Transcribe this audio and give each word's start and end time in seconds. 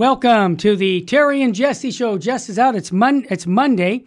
Welcome 0.00 0.56
to 0.56 0.76
the 0.76 1.02
Terry 1.02 1.42
and 1.42 1.54
Jesse 1.54 1.90
Show. 1.90 2.16
Jess 2.16 2.48
is 2.48 2.58
out. 2.58 2.74
It's 2.74 2.90
Mon- 2.90 3.26
It's 3.28 3.46
Monday, 3.46 4.06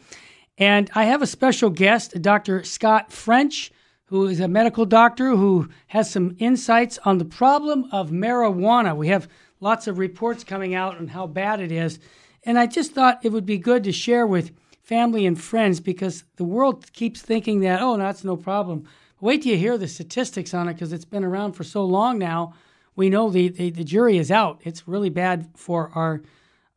and 0.58 0.90
I 0.95 1.04
have 1.04 1.22
a 1.22 1.27
special 1.27 1.70
guest, 1.70 2.20
Dr. 2.20 2.63
Scott 2.63 3.12
French, 3.12 3.72
who 4.05 4.26
is 4.26 4.40
a 4.40 4.48
medical 4.48 4.85
doctor 4.85 5.35
who 5.35 5.70
has 5.90 6.09
some 6.09 6.35
insights 6.40 6.98
on 7.05 7.20
the 7.20 7.26
problem 7.26 7.88
of 7.91 8.09
marijuana. 8.09 8.95
We 8.95 9.09
have 9.09 9.27
lots 9.59 9.85
of 9.85 9.99
reports 9.99 10.44
coming 10.44 10.73
out 10.73 10.98
on 10.98 11.09
how 11.09 11.27
bad 11.27 11.59
it 11.59 11.71
is, 11.71 11.99
and 12.41 12.57
I 12.57 12.66
just 12.66 12.94
thought 12.94 13.23
it 13.23 13.32
would 13.32 13.46
be 13.46 13.60
good 13.60 13.84
to 13.84 13.91
share 13.91 14.26
with 14.26 14.49
family 14.82 15.27
and 15.27 15.40
friends 15.40 15.80
because 15.80 16.23
the 16.38 16.44
world 16.44 16.91
keeps 16.94 17.21
thinking 17.21 17.60
that 17.60 17.84
oh, 17.84 17.98
that's 17.98 18.23
no 18.23 18.35
problem. 18.35 18.90
Wait 19.21 19.44
till 19.44 19.52
you 19.52 19.60
hear 19.60 19.77
the 19.77 19.88
statistics 19.88 20.55
on 20.55 20.68
it 20.68 20.73
because 20.73 20.91
it's 20.91 21.05
been 21.05 21.23
around 21.23 21.54
for 21.54 21.63
so 21.63 21.85
long 21.85 22.18
now 22.18 22.55
we 22.96 23.10
know 23.10 23.30
the, 23.30 23.50
the, 23.50 23.70
the 23.70 23.84
jury 23.84 24.18
is 24.18 24.32
out. 24.32 24.62
It's 24.64 24.88
really 24.88 25.10
bad 25.10 25.50
for 25.56 25.92
our 25.96 26.22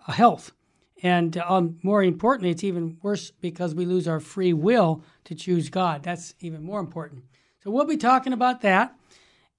uh, 0.07 0.13
health. 0.13 0.53
And 1.03 1.37
um, 1.39 1.79
more 1.83 2.03
importantly, 2.03 2.51
it's 2.51 2.65
even 2.65 2.99
worse 3.03 3.31
because 3.31 3.75
we 3.75 3.85
lose 3.85 4.09
our 4.09 4.21
free 4.21 4.53
will 4.53 5.03
to 5.25 5.35
choose 5.35 5.69
God. 5.69 6.03
That's 6.03 6.35
even 6.41 6.63
more 6.63 6.81
important. 6.81 7.25
So 7.63 7.71
we'll 7.71 7.85
be 7.85 7.97
talking 7.97 8.33
about 8.33 8.63
that. 8.63 8.95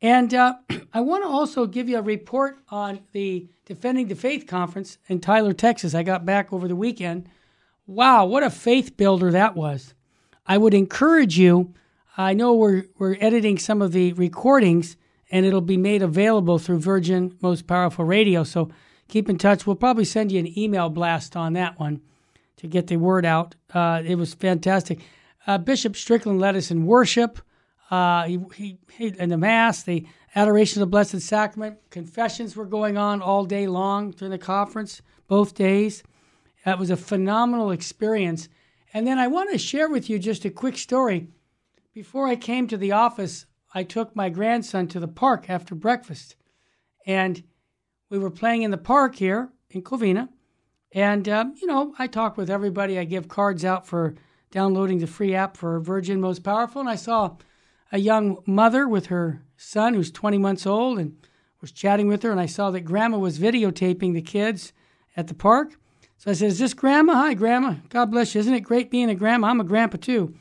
And 0.01 0.33
uh, 0.33 0.55
I 0.93 1.01
want 1.01 1.23
to 1.23 1.29
also 1.29 1.65
give 1.65 1.89
you 1.89 1.97
a 1.97 2.01
report 2.01 2.57
on 2.69 3.01
the 3.11 3.47
Defending 3.65 4.07
the 4.07 4.15
Faith 4.15 4.47
conference 4.47 4.97
in 5.07 5.19
Tyler, 5.19 5.53
Texas. 5.53 5.93
I 5.93 6.03
got 6.03 6.25
back 6.25 6.51
over 6.51 6.67
the 6.67 6.75
weekend. 6.75 7.29
Wow, 7.85 8.25
what 8.25 8.43
a 8.43 8.49
faith 8.49 8.97
builder 8.97 9.31
that 9.31 9.55
was. 9.55 9.93
I 10.45 10.57
would 10.57 10.73
encourage 10.73 11.37
you. 11.37 11.73
I 12.17 12.33
know 12.33 12.53
we're, 12.53 12.85
we're 12.97 13.17
editing 13.19 13.57
some 13.57 13.81
of 13.81 13.91
the 13.91 14.13
recordings 14.13 14.97
and 15.31 15.45
it'll 15.45 15.61
be 15.61 15.77
made 15.77 16.01
available 16.01 16.59
through 16.59 16.79
Virgin 16.79 17.37
Most 17.41 17.67
Powerful 17.67 18.05
Radio. 18.05 18.43
So 18.43 18.69
keep 19.07 19.29
in 19.29 19.37
touch. 19.37 19.65
We'll 19.65 19.75
probably 19.75 20.05
send 20.05 20.31
you 20.31 20.39
an 20.39 20.57
email 20.57 20.89
blast 20.89 21.35
on 21.35 21.53
that 21.53 21.79
one 21.79 22.01
to 22.57 22.67
get 22.67 22.87
the 22.87 22.97
word 22.97 23.25
out. 23.25 23.55
Uh, 23.73 24.01
it 24.05 24.15
was 24.15 24.33
fantastic. 24.33 24.99
Uh, 25.45 25.57
Bishop 25.57 25.95
Strickland 25.95 26.39
led 26.39 26.55
us 26.55 26.71
in 26.71 26.85
worship. 26.85 27.39
Uh, 27.89 28.25
he, 28.25 28.39
he, 28.55 28.77
he, 28.91 29.07
in 29.19 29.29
the 29.29 29.37
Mass, 29.37 29.83
the 29.83 30.05
adoration 30.35 30.81
of 30.81 30.87
the 30.87 30.91
Blessed 30.91 31.21
Sacrament, 31.21 31.77
confessions 31.89 32.55
were 32.55 32.65
going 32.65 32.97
on 32.97 33.21
all 33.21 33.45
day 33.45 33.67
long 33.67 34.11
during 34.11 34.31
the 34.31 34.37
conference, 34.37 35.01
both 35.27 35.55
days. 35.55 36.03
That 36.65 36.79
was 36.79 36.89
a 36.89 36.97
phenomenal 36.97 37.71
experience. 37.71 38.49
And 38.93 39.07
then 39.07 39.19
I 39.19 39.27
want 39.27 39.51
to 39.51 39.57
share 39.57 39.89
with 39.89 40.09
you 40.09 40.19
just 40.19 40.43
a 40.43 40.49
quick 40.49 40.77
story. 40.77 41.27
Before 41.93 42.27
I 42.27 42.35
came 42.35 42.67
to 42.67 42.77
the 42.77 42.91
office 42.91 43.45
I 43.77 43.83
took 43.83 44.15
my 44.15 44.29
grandson 44.29 44.87
to 44.87 44.99
the 44.99 45.07
park 45.07 45.51
after 45.51 45.75
breakfast. 45.75 46.35
And 47.05 47.43
we 48.09 48.17
were 48.17 48.31
playing 48.31 48.63
in 48.63 48.71
the 48.71 48.77
park 48.77 49.17
here 49.17 49.51
in 49.69 49.83
Covina. 49.83 50.29
And, 50.93 51.29
um, 51.29 51.53
you 51.61 51.67
know, 51.67 51.93
I 51.99 52.07
talk 52.07 52.37
with 52.37 52.49
everybody. 52.49 52.97
I 52.97 53.03
give 53.03 53.27
cards 53.27 53.63
out 53.63 53.85
for 53.85 54.15
downloading 54.49 54.97
the 54.97 55.05
free 55.05 55.35
app 55.35 55.55
for 55.55 55.79
Virgin 55.79 56.19
Most 56.19 56.39
Powerful. 56.43 56.81
And 56.81 56.89
I 56.89 56.95
saw 56.95 57.35
a 57.91 57.99
young 57.99 58.39
mother 58.47 58.87
with 58.87 59.05
her 59.07 59.43
son 59.57 59.93
who's 59.93 60.09
20 60.09 60.39
months 60.39 60.65
old 60.65 60.97
and 60.97 61.15
was 61.61 61.71
chatting 61.71 62.07
with 62.07 62.23
her. 62.23 62.31
And 62.31 62.41
I 62.41 62.47
saw 62.47 62.71
that 62.71 62.81
grandma 62.81 63.19
was 63.19 63.37
videotaping 63.37 64.15
the 64.15 64.23
kids 64.23 64.73
at 65.15 65.27
the 65.27 65.35
park. 65.35 65.77
So 66.17 66.31
I 66.31 66.33
said, 66.33 66.47
Is 66.47 66.57
this 66.57 66.73
grandma? 66.73 67.13
Hi, 67.13 67.35
grandma. 67.35 67.75
God 67.89 68.09
bless 68.09 68.33
you. 68.33 68.39
Isn't 68.39 68.55
it 68.55 68.61
great 68.61 68.89
being 68.89 69.11
a 69.11 69.15
grandma? 69.15 69.49
I'm 69.49 69.61
a 69.61 69.63
grandpa 69.63 69.97
too. 69.97 70.33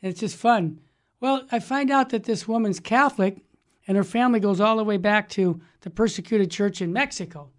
And 0.00 0.12
it's 0.12 0.20
just 0.20 0.36
fun. 0.36 0.78
Well, 1.20 1.46
I 1.50 1.60
find 1.60 1.90
out 1.90 2.10
that 2.10 2.24
this 2.24 2.46
woman's 2.46 2.80
Catholic 2.80 3.38
and 3.86 3.96
her 3.96 4.04
family 4.04 4.40
goes 4.40 4.60
all 4.60 4.76
the 4.76 4.84
way 4.84 4.96
back 4.96 5.28
to 5.30 5.60
the 5.80 5.90
persecuted 5.90 6.50
church 6.50 6.82
in 6.82 6.92
Mexico. 6.92 7.50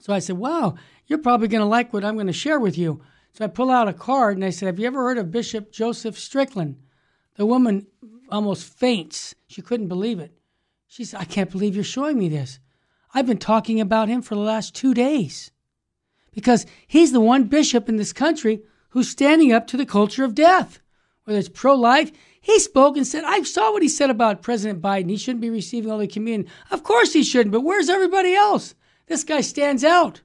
So 0.00 0.12
I 0.12 0.18
said, 0.18 0.38
Wow, 0.38 0.74
you're 1.06 1.18
probably 1.18 1.48
going 1.48 1.60
to 1.60 1.66
like 1.66 1.92
what 1.92 2.04
I'm 2.04 2.14
going 2.14 2.26
to 2.26 2.32
share 2.32 2.60
with 2.60 2.76
you. 2.76 3.02
So 3.32 3.44
I 3.44 3.48
pull 3.48 3.70
out 3.70 3.88
a 3.88 3.92
card 3.92 4.36
and 4.36 4.44
I 4.44 4.50
said, 4.50 4.66
Have 4.66 4.78
you 4.78 4.86
ever 4.86 5.02
heard 5.02 5.18
of 5.18 5.30
Bishop 5.30 5.72
Joseph 5.72 6.18
Strickland? 6.18 6.76
The 7.36 7.46
woman 7.46 7.86
almost 8.30 8.72
faints. 8.72 9.34
She 9.46 9.62
couldn't 9.62 9.88
believe 9.88 10.18
it. 10.18 10.32
She 10.86 11.04
said, 11.04 11.20
I 11.20 11.24
can't 11.24 11.50
believe 11.50 11.74
you're 11.74 11.84
showing 11.84 12.18
me 12.18 12.28
this. 12.28 12.58
I've 13.12 13.26
been 13.26 13.38
talking 13.38 13.80
about 13.80 14.08
him 14.08 14.22
for 14.22 14.34
the 14.34 14.40
last 14.40 14.74
two 14.74 14.94
days 14.94 15.50
because 16.32 16.66
he's 16.86 17.12
the 17.12 17.20
one 17.20 17.44
bishop 17.44 17.88
in 17.88 17.96
this 17.96 18.12
country 18.12 18.62
who's 18.90 19.08
standing 19.08 19.52
up 19.52 19.66
to 19.68 19.76
the 19.76 19.86
culture 19.86 20.24
of 20.24 20.34
death, 20.34 20.80
whether 21.24 21.38
it's 21.38 21.48
pro 21.48 21.74
life. 21.74 22.12
He 22.40 22.58
spoke 22.58 22.96
and 22.96 23.06
said, 23.06 23.24
I 23.24 23.42
saw 23.42 23.72
what 23.72 23.82
he 23.82 23.88
said 23.88 24.10
about 24.10 24.42
President 24.42 24.82
Biden. 24.82 25.10
He 25.10 25.16
shouldn't 25.16 25.40
be 25.40 25.50
receiving 25.50 25.90
all 25.90 25.98
the 25.98 26.06
communion. 26.06 26.50
Of 26.70 26.82
course 26.82 27.12
he 27.12 27.22
shouldn't, 27.22 27.52
but 27.52 27.62
where's 27.62 27.88
everybody 27.88 28.34
else? 28.34 28.74
This 29.06 29.24
guy 29.24 29.40
stands 29.40 29.84
out. 29.84 30.20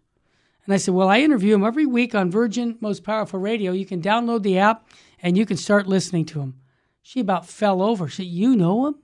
And 0.65 0.73
I 0.73 0.77
said, 0.77 0.93
Well, 0.93 1.09
I 1.09 1.19
interview 1.19 1.55
him 1.55 1.63
every 1.63 1.85
week 1.85 2.13
on 2.13 2.29
Virgin 2.29 2.77
Most 2.79 3.03
Powerful 3.03 3.39
Radio. 3.39 3.71
You 3.71 3.85
can 3.85 4.01
download 4.01 4.43
the 4.43 4.59
app 4.59 4.87
and 5.21 5.37
you 5.37 5.45
can 5.45 5.57
start 5.57 5.87
listening 5.87 6.25
to 6.25 6.41
him. 6.41 6.55
She 7.01 7.21
about 7.21 7.47
fell 7.47 7.81
over. 7.81 8.07
She 8.07 8.23
said, 8.23 8.25
You 8.27 8.55
know 8.55 8.87
him? 8.87 8.95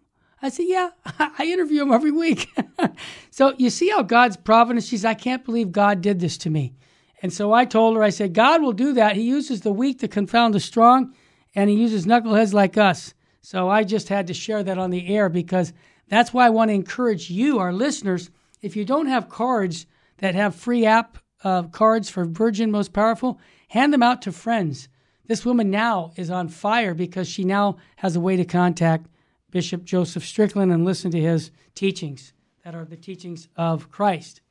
I 0.41 0.49
said, 0.49 0.65
Yeah, 0.67 0.89
I 1.19 1.45
interview 1.45 1.81
him 1.81 1.91
every 1.91 2.11
week. 2.11 2.49
so 3.31 3.53
you 3.57 3.69
see 3.69 3.89
how 3.89 4.03
God's 4.03 4.37
providence, 4.37 4.87
she 4.87 4.97
said, 4.97 5.09
I 5.09 5.15
can't 5.15 5.43
believe 5.43 5.71
God 5.71 6.01
did 6.01 6.19
this 6.19 6.37
to 6.39 6.49
me. 6.49 6.75
And 7.21 7.33
so 7.33 7.53
I 7.53 7.65
told 7.65 7.95
her, 7.95 8.03
I 8.03 8.09
said, 8.11 8.33
God 8.33 8.61
will 8.61 8.73
do 8.73 8.93
that. 8.93 9.15
He 9.15 9.23
uses 9.23 9.61
the 9.61 9.71
weak 9.71 9.99
to 9.99 10.07
confound 10.07 10.53
the 10.53 10.59
strong 10.59 11.15
and 11.55 11.69
he 11.69 11.75
uses 11.75 12.05
knuckleheads 12.05 12.53
like 12.53 12.77
us. 12.77 13.13
So 13.41 13.69
I 13.69 13.83
just 13.83 14.09
had 14.09 14.27
to 14.27 14.33
share 14.33 14.63
that 14.63 14.77
on 14.77 14.89
the 14.89 15.07
air 15.15 15.29
because 15.29 15.73
that's 16.09 16.33
why 16.33 16.45
I 16.45 16.51
want 16.51 16.69
to 16.69 16.75
encourage 16.75 17.29
you, 17.29 17.59
our 17.59 17.73
listeners, 17.73 18.29
if 18.61 18.75
you 18.75 18.85
don't 18.85 19.07
have 19.07 19.29
cards 19.29 19.85
that 20.17 20.35
have 20.35 20.55
free 20.55 20.85
app 20.85 21.17
uh, 21.43 21.63
cards 21.63 22.09
for 22.09 22.25
Virgin 22.25 22.71
Most 22.71 22.91
Powerful, 22.91 23.39
hand 23.69 23.93
them 23.93 24.03
out 24.03 24.21
to 24.23 24.31
friends. 24.31 24.89
This 25.27 25.45
woman 25.45 25.69
now 25.69 26.11
is 26.15 26.29
on 26.29 26.49
fire 26.49 26.93
because 26.93 27.27
she 27.27 27.43
now 27.43 27.77
has 27.97 28.15
a 28.15 28.19
way 28.19 28.35
to 28.35 28.45
contact 28.45 29.07
Bishop 29.51 29.83
Joseph 29.83 30.25
Strickland 30.25 30.71
and 30.71 30.85
listen 30.85 31.11
to 31.11 31.21
his 31.21 31.51
teachings 31.75 32.33
that 32.63 32.75
are 32.75 32.85
the 32.85 32.97
teachings 32.97 33.47
of 33.55 33.91
Christ. 33.91 34.41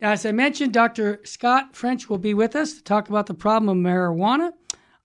Now, 0.00 0.12
as 0.12 0.26
I 0.26 0.32
mentioned, 0.32 0.72
Dr. 0.72 1.20
Scott 1.24 1.76
French 1.76 2.08
will 2.08 2.18
be 2.18 2.34
with 2.34 2.56
us 2.56 2.74
to 2.74 2.82
talk 2.82 3.08
about 3.08 3.26
the 3.26 3.34
problem 3.34 3.86
of 3.86 3.92
marijuana. 3.92 4.52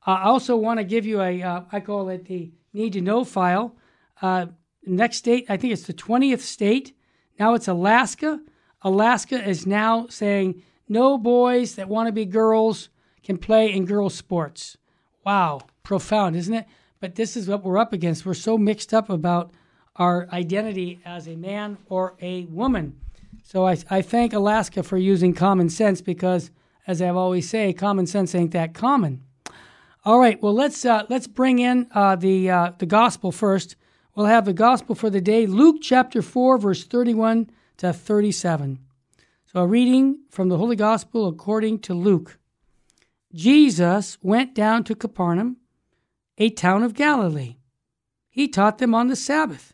I 0.05 0.23
also 0.23 0.55
want 0.55 0.79
to 0.79 0.83
give 0.83 1.05
you 1.05 1.21
a 1.21 1.41
uh, 1.41 1.61
I 1.71 1.79
call 1.79 2.09
it 2.09 2.25
the 2.25 2.51
need 2.73 2.93
to 2.93 3.01
know 3.01 3.23
file. 3.23 3.75
Uh, 4.21 4.47
next 4.85 5.17
state, 5.17 5.45
I 5.49 5.57
think 5.57 5.73
it's 5.73 5.83
the 5.83 5.93
20th 5.93 6.39
state. 6.39 6.95
Now 7.39 7.53
it's 7.53 7.67
Alaska. 7.67 8.39
Alaska 8.81 9.47
is 9.47 9.65
now 9.65 10.07
saying 10.09 10.63
no 10.87 11.17
boys 11.17 11.75
that 11.75 11.87
want 11.87 12.07
to 12.07 12.11
be 12.11 12.25
girls 12.25 12.89
can 13.23 13.37
play 13.37 13.71
in 13.71 13.85
girls' 13.85 14.15
sports. 14.15 14.77
Wow, 15.25 15.61
profound, 15.83 16.35
isn't 16.35 16.53
it? 16.53 16.65
But 16.99 17.15
this 17.15 17.37
is 17.37 17.47
what 17.47 17.63
we're 17.63 17.77
up 17.77 17.93
against. 17.93 18.25
We're 18.25 18.33
so 18.33 18.57
mixed 18.57 18.93
up 18.93 19.09
about 19.09 19.51
our 19.95 20.27
identity 20.31 20.99
as 21.05 21.27
a 21.27 21.35
man 21.35 21.77
or 21.87 22.15
a 22.21 22.45
woman. 22.45 22.99
So 23.43 23.67
I, 23.67 23.77
I 23.89 24.01
thank 24.01 24.33
Alaska 24.33 24.83
for 24.83 24.97
using 24.97 25.33
common 25.33 25.69
sense 25.69 26.01
because, 26.01 26.51
as 26.87 27.01
I've 27.01 27.17
always 27.17 27.49
say, 27.49 27.73
common 27.73 28.07
sense 28.07 28.33
ain't 28.33 28.51
that 28.51 28.73
common. 28.73 29.23
All 30.03 30.19
right. 30.19 30.41
Well, 30.41 30.53
let's 30.55 30.83
uh, 30.83 31.05
let's 31.09 31.27
bring 31.27 31.59
in 31.59 31.87
uh, 31.91 32.15
the 32.15 32.49
uh, 32.49 32.71
the 32.79 32.87
gospel 32.87 33.31
first. 33.31 33.75
We'll 34.15 34.25
have 34.25 34.45
the 34.45 34.53
gospel 34.53 34.95
for 34.95 35.11
the 35.11 35.21
day, 35.21 35.45
Luke 35.45 35.77
chapter 35.81 36.23
four, 36.23 36.57
verse 36.57 36.83
thirty-one 36.83 37.51
to 37.77 37.93
thirty-seven. 37.93 38.79
So, 39.45 39.59
a 39.59 39.67
reading 39.67 40.21
from 40.29 40.49
the 40.49 40.57
Holy 40.57 40.75
Gospel 40.75 41.27
according 41.27 41.79
to 41.79 41.93
Luke. 41.93 42.39
Jesus 43.33 44.17
went 44.23 44.55
down 44.55 44.83
to 44.85 44.95
Capernaum, 44.95 45.57
a 46.37 46.49
town 46.49 46.83
of 46.83 46.95
Galilee. 46.95 47.57
He 48.29 48.47
taught 48.47 48.79
them 48.79 48.95
on 48.95 49.07
the 49.07 49.15
Sabbath, 49.15 49.73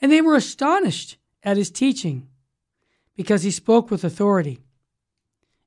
and 0.00 0.10
they 0.10 0.20
were 0.20 0.34
astonished 0.34 1.16
at 1.44 1.56
his 1.56 1.70
teaching, 1.70 2.28
because 3.14 3.44
he 3.44 3.50
spoke 3.50 3.90
with 3.90 4.04
authority. 4.04 4.58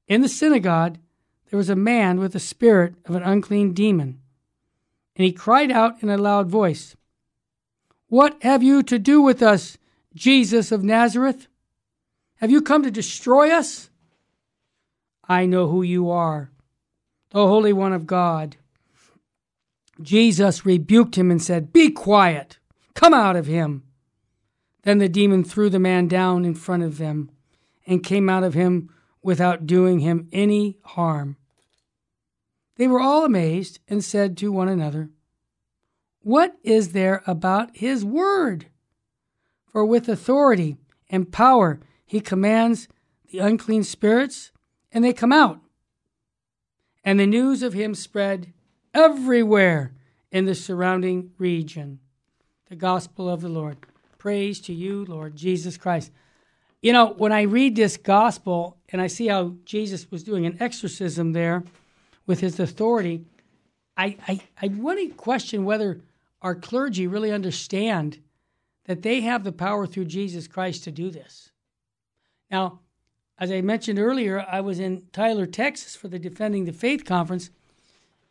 In 0.07 0.22
the 0.22 0.30
synagogue 0.30 0.98
there 1.50 1.57
was 1.57 1.69
a 1.69 1.75
man 1.75 2.19
with 2.19 2.33
the 2.33 2.39
spirit 2.39 2.95
of 3.06 3.15
an 3.15 3.24
unclean 3.24 3.74
demon. 3.74 4.19
And 5.15 5.25
he 5.25 5.31
cried 5.31 5.71
out 5.71 6.01
in 6.01 6.09
a 6.09 6.18
loud 6.18 6.50
voice, 6.50 6.95
What 8.07 8.42
have 8.42 8.63
you 8.63 8.83
to 8.83 9.00
do 9.00 9.21
with 9.21 9.42
us, 9.42 9.77
Jesus 10.13 10.71
of 10.71 10.83
Nazareth? 10.83 11.47
Have 12.38 12.51
you 12.51 12.62
come 12.62 12.83
to 12.83 12.92
destroy 12.92 13.51
us? 13.51 13.89
I 15.27 15.45
know 15.45 15.68
who 15.68 15.81
you 15.81 16.09
are, 16.09 16.51
the 17.30 17.47
Holy 17.47 17.74
One 17.74 17.94
of 17.94 18.06
God. 18.06 18.57
Jesus 20.01 20.65
rebuked 20.65 21.18
him 21.18 21.31
and 21.31 21.42
said, 21.42 21.71
Be 21.71 21.89
quiet, 21.89 22.59
come 22.94 23.13
out 23.13 23.36
of 23.36 23.45
him. 23.45 23.83
Then 24.83 24.97
the 25.00 25.09
demon 25.09 25.44
threw 25.44 25.69
the 25.69 25.80
man 25.80 26.07
down 26.07 26.45
in 26.45 26.53
front 26.53 26.83
of 26.83 26.97
them 26.97 27.31
and 27.88 28.03
came 28.03 28.30
out 28.30 28.44
of 28.44 28.53
him 28.53 28.89
without 29.25 29.66
doing 29.66 30.01
him 30.01 30.30
any 30.31 30.77
harm. 30.83 31.36
They 32.77 32.88
were 32.88 33.00
all 33.00 33.25
amazed 33.25 33.80
and 33.88 34.04
said 34.04 34.38
to 34.38 34.51
one 34.51 34.68
another, 34.68 35.10
What 36.22 36.56
is 36.63 36.92
there 36.92 37.24
about 37.25 37.75
his 37.75 38.06
word? 38.06 38.68
For 39.72 39.83
with 39.83 40.07
authority 40.07 40.77
and 41.10 41.31
power 41.31 41.80
he 42.06 42.22
commands 42.22 42.88
the 43.31 43.39
unclean 43.39 43.83
spirits, 43.83 44.51
and 44.92 45.04
they 45.04 45.12
come 45.12 45.33
out. 45.33 45.60
And 47.04 47.19
the 47.19 47.25
news 47.25 47.63
of 47.63 47.74
him 47.74 47.95
spread 47.95 48.54
everywhere 48.94 49.95
in 50.31 50.45
the 50.45 50.54
surrounding 50.54 51.31
region. 51.39 52.00
The 52.69 52.75
gospel 52.75 53.28
of 53.28 53.42
the 53.42 53.50
Lord. 53.50 53.78
Praise 54.19 54.62
to 54.62 54.74
you, 54.74 55.04
Lord 55.04 55.36
Jesus 55.36 55.78
Christ. 55.78 56.12
You 56.85 56.93
know, 56.93 57.15
when 57.17 57.31
I 57.31 57.41
read 57.41 57.75
this 57.75 57.97
gospel 57.97 58.77
and 58.89 59.01
I 59.01 59.07
see 59.07 59.25
how 59.25 59.55
Jesus 59.65 60.11
was 60.11 60.21
doing 60.21 60.45
an 60.45 60.57
exorcism 60.59 61.31
there 61.33 61.63
with 62.27 62.41
his 62.41 62.59
authority, 62.59 63.25
I, 63.97 64.15
I, 64.27 64.39
I 64.61 64.67
want 64.67 64.99
to 64.99 65.07
question 65.15 65.65
whether 65.65 66.01
our 66.43 66.53
clergy 66.53 67.07
really 67.07 67.31
understand 67.31 68.19
that 68.83 69.01
they 69.01 69.21
have 69.21 69.43
the 69.43 69.51
power 69.51 69.87
through 69.87 70.05
Jesus 70.05 70.47
Christ 70.47 70.83
to 70.83 70.91
do 70.91 71.09
this. 71.09 71.49
Now, 72.51 72.81
as 73.39 73.51
I 73.51 73.61
mentioned 73.61 73.97
earlier, 73.97 74.45
I 74.47 74.61
was 74.61 74.79
in 74.79 75.07
Tyler, 75.11 75.47
Texas 75.47 75.95
for 75.95 76.07
the 76.07 76.19
Defending 76.19 76.65
the 76.65 76.71
Faith 76.71 77.03
conference, 77.03 77.49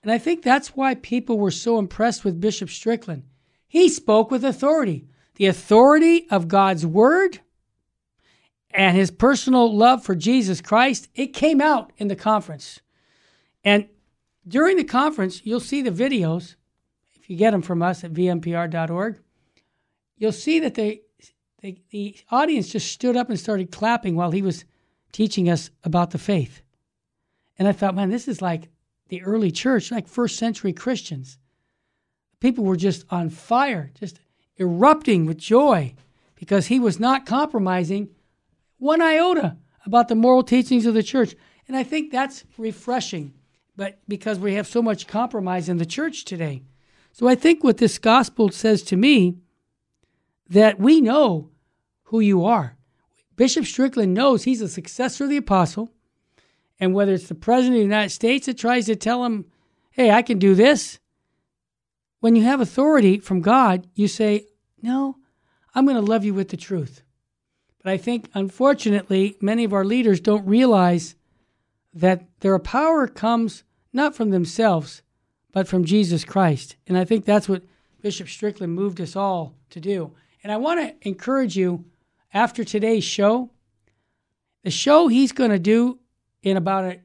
and 0.00 0.12
I 0.12 0.18
think 0.18 0.44
that's 0.44 0.76
why 0.76 0.94
people 0.94 1.40
were 1.40 1.50
so 1.50 1.76
impressed 1.76 2.24
with 2.24 2.40
Bishop 2.40 2.70
Strickland. 2.70 3.24
He 3.66 3.88
spoke 3.88 4.30
with 4.30 4.44
authority 4.44 5.08
the 5.34 5.46
authority 5.46 6.28
of 6.30 6.46
God's 6.46 6.86
Word 6.86 7.40
and 8.74 8.96
his 8.96 9.10
personal 9.10 9.74
love 9.74 10.04
for 10.04 10.14
Jesus 10.14 10.60
Christ. 10.60 11.08
It 11.14 11.28
came 11.28 11.60
out 11.60 11.92
in 11.96 12.08
the 12.08 12.16
conference. 12.16 12.80
And 13.64 13.88
during 14.46 14.76
the 14.76 14.84
conference, 14.84 15.40
you'll 15.44 15.60
see 15.60 15.80
the 15.80 15.90
videos, 15.90 16.56
if 17.14 17.30
you 17.30 17.36
get 17.36 17.52
them 17.52 17.62
from 17.62 17.82
us 17.82 18.04
at 18.04 18.12
vmpr.org 18.12 19.20
you'll 20.16 20.32
see 20.32 20.60
that 20.60 20.74
they, 20.74 21.02
they, 21.60 21.82
the 21.90 22.16
audience 22.30 22.70
just 22.70 22.92
stood 22.92 23.16
up 23.16 23.28
and 23.28 23.38
started 23.38 23.70
clapping 23.70 24.16
while 24.16 24.30
he 24.30 24.42
was 24.42 24.64
teaching 25.12 25.48
us 25.48 25.70
about 25.82 26.10
the 26.10 26.18
faith. 26.18 26.62
And 27.58 27.68
I 27.68 27.72
thought, 27.72 27.94
man, 27.94 28.10
this 28.10 28.28
is 28.28 28.42
like 28.42 28.68
the 29.08 29.22
early 29.22 29.50
church, 29.50 29.90
like 29.90 30.08
first 30.08 30.38
century 30.38 30.72
Christians. 30.72 31.38
People 32.40 32.64
were 32.64 32.76
just 32.76 33.04
on 33.10 33.30
fire, 33.30 33.90
just 33.98 34.18
erupting 34.58 35.26
with 35.26 35.38
joy 35.38 35.94
because 36.34 36.66
he 36.66 36.80
was 36.80 37.00
not 37.00 37.26
compromising 37.26 38.10
one 38.84 39.00
iota 39.00 39.56
about 39.86 40.08
the 40.08 40.14
moral 40.14 40.42
teachings 40.42 40.84
of 40.84 40.92
the 40.92 41.02
church. 41.02 41.34
And 41.66 41.76
I 41.76 41.82
think 41.82 42.12
that's 42.12 42.44
refreshing, 42.58 43.32
but 43.76 43.98
because 44.06 44.38
we 44.38 44.54
have 44.54 44.66
so 44.66 44.82
much 44.82 45.06
compromise 45.06 45.70
in 45.70 45.78
the 45.78 45.86
church 45.86 46.24
today. 46.24 46.62
So 47.12 47.26
I 47.26 47.34
think 47.34 47.64
what 47.64 47.78
this 47.78 47.98
gospel 47.98 48.50
says 48.50 48.82
to 48.84 48.96
me 48.96 49.38
that 50.50 50.78
we 50.78 51.00
know 51.00 51.48
who 52.04 52.20
you 52.20 52.44
are. 52.44 52.76
Bishop 53.36 53.64
Strickland 53.64 54.12
knows 54.12 54.44
he's 54.44 54.60
a 54.60 54.68
successor 54.68 55.24
of 55.24 55.30
the 55.30 55.38
apostle. 55.38 55.90
And 56.78 56.92
whether 56.92 57.14
it's 57.14 57.28
the 57.28 57.34
president 57.34 57.76
of 57.76 57.80
the 57.80 57.84
United 57.84 58.10
States 58.10 58.46
that 58.46 58.58
tries 58.58 58.86
to 58.86 58.96
tell 58.96 59.24
him, 59.24 59.46
hey, 59.92 60.10
I 60.10 60.20
can 60.20 60.38
do 60.38 60.54
this, 60.54 60.98
when 62.20 62.36
you 62.36 62.42
have 62.42 62.60
authority 62.60 63.18
from 63.18 63.40
God, 63.40 63.86
you 63.94 64.08
say, 64.08 64.46
no, 64.82 65.16
I'm 65.74 65.86
going 65.86 65.96
to 65.96 66.02
love 66.02 66.24
you 66.24 66.34
with 66.34 66.50
the 66.50 66.56
truth. 66.56 67.03
But 67.84 67.92
I 67.92 67.96
think, 67.98 68.30
unfortunately, 68.32 69.36
many 69.42 69.62
of 69.62 69.74
our 69.74 69.84
leaders 69.84 70.18
don't 70.18 70.46
realize 70.46 71.14
that 71.92 72.24
their 72.40 72.58
power 72.58 73.06
comes 73.06 73.62
not 73.92 74.16
from 74.16 74.30
themselves, 74.30 75.02
but 75.52 75.68
from 75.68 75.84
Jesus 75.84 76.24
Christ. 76.24 76.76
And 76.88 76.96
I 76.96 77.04
think 77.04 77.26
that's 77.26 77.48
what 77.48 77.62
Bishop 78.00 78.28
Strickland 78.28 78.74
moved 78.74 79.02
us 79.02 79.14
all 79.14 79.54
to 79.68 79.80
do. 79.80 80.12
And 80.42 80.50
I 80.50 80.56
want 80.56 80.80
to 80.80 81.08
encourage 81.08 81.56
you 81.56 81.84
after 82.32 82.64
today's 82.64 83.04
show, 83.04 83.50
the 84.62 84.70
show 84.70 85.08
he's 85.08 85.32
going 85.32 85.50
to 85.50 85.58
do 85.58 85.98
in 86.42 86.56
about 86.56 86.96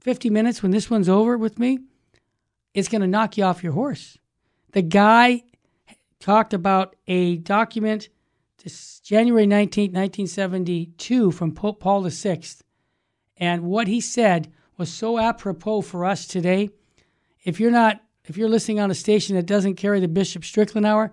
50 0.00 0.30
minutes 0.30 0.62
when 0.62 0.72
this 0.72 0.90
one's 0.90 1.08
over 1.08 1.36
with 1.36 1.58
me 1.58 1.80
is 2.72 2.88
going 2.88 3.02
to 3.02 3.06
knock 3.06 3.36
you 3.36 3.44
off 3.44 3.62
your 3.62 3.74
horse. 3.74 4.16
The 4.72 4.82
guy 4.82 5.44
talked 6.18 6.54
about 6.54 6.96
a 7.06 7.36
document 7.36 8.08
January 9.04 9.46
19, 9.46 9.92
1972 9.92 11.30
from 11.30 11.52
Pope 11.52 11.80
Paul 11.80 12.02
VI. 12.08 12.40
And 13.36 13.62
what 13.62 13.88
he 13.88 14.00
said 14.00 14.52
was 14.76 14.92
so 14.92 15.18
apropos 15.18 15.82
for 15.82 16.04
us 16.04 16.26
today. 16.26 16.70
If 17.44 17.60
you're 17.60 17.70
not 17.70 18.00
if 18.28 18.36
you're 18.36 18.48
listening 18.48 18.78
on 18.78 18.90
a 18.90 18.94
station 18.94 19.36
that 19.36 19.46
doesn't 19.46 19.76
carry 19.76 20.00
the 20.00 20.08
Bishop 20.08 20.44
Strickland 20.44 20.86
hour, 20.86 21.12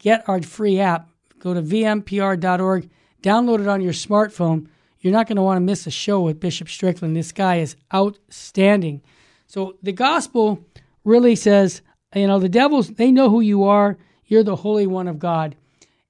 get 0.00 0.28
our 0.28 0.42
free 0.42 0.80
app. 0.80 1.08
Go 1.38 1.54
to 1.54 1.62
vmpr.org, 1.62 2.90
download 3.22 3.60
it 3.60 3.68
on 3.68 3.80
your 3.80 3.92
smartphone. 3.92 4.66
You're 4.98 5.12
not 5.12 5.28
going 5.28 5.36
to 5.36 5.42
want 5.42 5.58
to 5.58 5.64
miss 5.64 5.86
a 5.86 5.92
show 5.92 6.20
with 6.22 6.40
Bishop 6.40 6.68
Strickland. 6.68 7.14
This 7.14 7.30
guy 7.30 7.58
is 7.58 7.76
outstanding. 7.94 9.02
So 9.46 9.76
the 9.82 9.92
gospel 9.92 10.64
really 11.04 11.36
says, 11.36 11.82
you 12.14 12.26
know, 12.26 12.40
the 12.40 12.48
devils, 12.48 12.88
they 12.88 13.12
know 13.12 13.30
who 13.30 13.40
you 13.40 13.62
are. 13.62 13.96
You're 14.24 14.42
the 14.42 14.56
Holy 14.56 14.88
One 14.88 15.06
of 15.06 15.20
God. 15.20 15.54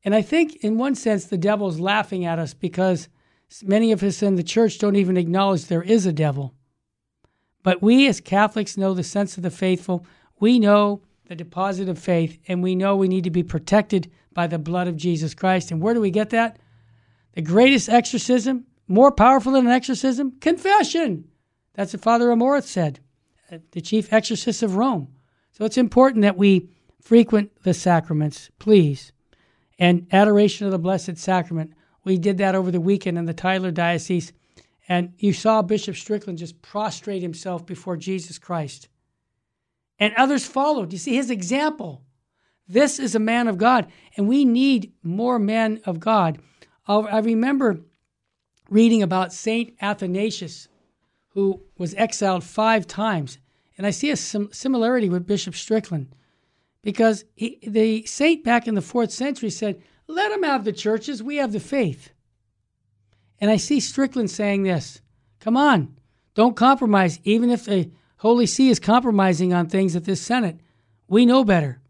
And 0.06 0.14
I 0.14 0.22
think, 0.22 0.54
in 0.62 0.78
one 0.78 0.94
sense, 0.94 1.24
the 1.24 1.36
devil's 1.36 1.80
laughing 1.80 2.24
at 2.24 2.38
us 2.38 2.54
because 2.54 3.08
many 3.64 3.90
of 3.90 4.04
us 4.04 4.22
in 4.22 4.36
the 4.36 4.44
church 4.44 4.78
don't 4.78 4.94
even 4.94 5.16
acknowledge 5.16 5.64
there 5.64 5.82
is 5.82 6.06
a 6.06 6.12
devil. 6.12 6.54
But 7.64 7.82
we 7.82 8.06
as 8.06 8.20
Catholics 8.20 8.76
know 8.76 8.94
the 8.94 9.02
sense 9.02 9.36
of 9.36 9.42
the 9.42 9.50
faithful. 9.50 10.06
We 10.38 10.60
know 10.60 11.02
the 11.24 11.34
deposit 11.34 11.88
of 11.88 11.98
faith, 11.98 12.38
and 12.46 12.62
we 12.62 12.76
know 12.76 12.94
we 12.94 13.08
need 13.08 13.24
to 13.24 13.30
be 13.30 13.42
protected 13.42 14.08
by 14.32 14.46
the 14.46 14.60
blood 14.60 14.86
of 14.86 14.96
Jesus 14.96 15.34
Christ. 15.34 15.72
And 15.72 15.82
where 15.82 15.92
do 15.92 16.00
we 16.00 16.12
get 16.12 16.30
that? 16.30 16.60
The 17.32 17.42
greatest 17.42 17.88
exorcism, 17.88 18.64
more 18.86 19.10
powerful 19.10 19.50
than 19.54 19.66
an 19.66 19.72
exorcism? 19.72 20.38
Confession. 20.38 21.24
That's 21.74 21.92
what 21.92 22.02
Father 22.02 22.28
Amorth 22.28 22.62
said, 22.62 23.00
uh, 23.50 23.58
the 23.72 23.80
chief 23.80 24.12
exorcist 24.12 24.62
of 24.62 24.76
Rome. 24.76 25.08
So 25.50 25.64
it's 25.64 25.76
important 25.76 26.22
that 26.22 26.36
we 26.36 26.68
frequent 27.00 27.50
the 27.64 27.74
sacraments, 27.74 28.50
please. 28.60 29.10
And 29.78 30.06
adoration 30.12 30.66
of 30.66 30.72
the 30.72 30.78
Blessed 30.78 31.18
Sacrament. 31.18 31.72
We 32.04 32.18
did 32.18 32.38
that 32.38 32.54
over 32.54 32.70
the 32.70 32.80
weekend 32.80 33.18
in 33.18 33.26
the 33.26 33.34
Tyler 33.34 33.70
Diocese. 33.70 34.32
And 34.88 35.12
you 35.18 35.32
saw 35.32 35.62
Bishop 35.62 35.96
Strickland 35.96 36.38
just 36.38 36.62
prostrate 36.62 37.22
himself 37.22 37.66
before 37.66 37.96
Jesus 37.96 38.38
Christ 38.38 38.88
and 39.98 40.14
others 40.16 40.46
followed. 40.46 40.92
You 40.92 40.98
see 40.98 41.14
his 41.14 41.30
example. 41.30 42.02
This 42.68 42.98
is 42.98 43.14
a 43.14 43.20
man 43.20 43.48
of 43.48 43.58
God, 43.58 43.86
and 44.16 44.26
we 44.26 44.44
need 44.44 44.92
more 45.02 45.38
men 45.38 45.80
of 45.84 46.00
God. 46.00 46.38
I 46.86 47.18
remember 47.18 47.80
reading 48.68 49.02
about 49.02 49.32
Saint 49.32 49.74
Athanasius, 49.80 50.68
who 51.28 51.62
was 51.78 51.94
exiled 51.94 52.42
five 52.42 52.86
times, 52.86 53.38
and 53.78 53.86
I 53.86 53.90
see 53.90 54.10
a 54.10 54.16
sim- 54.16 54.52
similarity 54.52 55.08
with 55.08 55.26
Bishop 55.26 55.54
Strickland, 55.54 56.14
because 56.86 57.24
he, 57.34 57.58
the 57.66 58.06
saint 58.06 58.44
back 58.44 58.68
in 58.68 58.76
the 58.76 58.80
fourth 58.80 59.10
century 59.10 59.50
said, 59.50 59.82
"Let 60.06 60.30
them 60.30 60.44
have 60.44 60.62
the 60.62 60.72
churches; 60.72 61.20
we 61.20 61.34
have 61.38 61.50
the 61.50 61.58
faith." 61.58 62.12
And 63.40 63.50
I 63.50 63.56
see 63.56 63.80
Strickland 63.80 64.30
saying 64.30 64.62
this: 64.62 65.00
"Come 65.40 65.56
on, 65.56 65.96
don't 66.36 66.54
compromise, 66.54 67.18
even 67.24 67.50
if 67.50 67.64
the 67.64 67.90
Holy 68.18 68.46
See 68.46 68.68
is 68.68 68.78
compromising 68.78 69.52
on 69.52 69.66
things 69.66 69.96
at 69.96 70.04
this 70.04 70.20
synod. 70.20 70.60
We 71.08 71.26
know 71.26 71.42
better. 71.42 71.80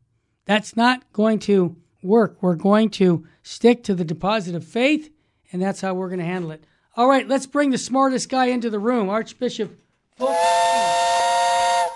That's 0.47 0.75
not 0.79 1.13
going 1.13 1.41
to 1.41 1.77
work. 2.03 2.39
We're 2.41 2.55
going 2.55 2.89
to 2.93 3.27
stick 3.43 3.85
to 3.85 3.95
the 3.95 4.03
deposit 4.03 4.55
of 4.55 4.65
faith, 4.65 5.13
and 5.53 5.61
that's 5.61 5.83
how 5.83 5.93
we're 5.93 6.09
going 6.09 6.21
to 6.21 6.25
handle 6.25 6.53
it. 6.53 6.65
All 6.97 7.07
right, 7.07 7.29
let's 7.29 7.47
bring 7.47 7.69
the 7.69 7.77
smartest 7.77 8.31
guy 8.31 8.47
into 8.47 8.71
the 8.71 8.79
room, 8.79 9.11
Archbishop 9.11 9.79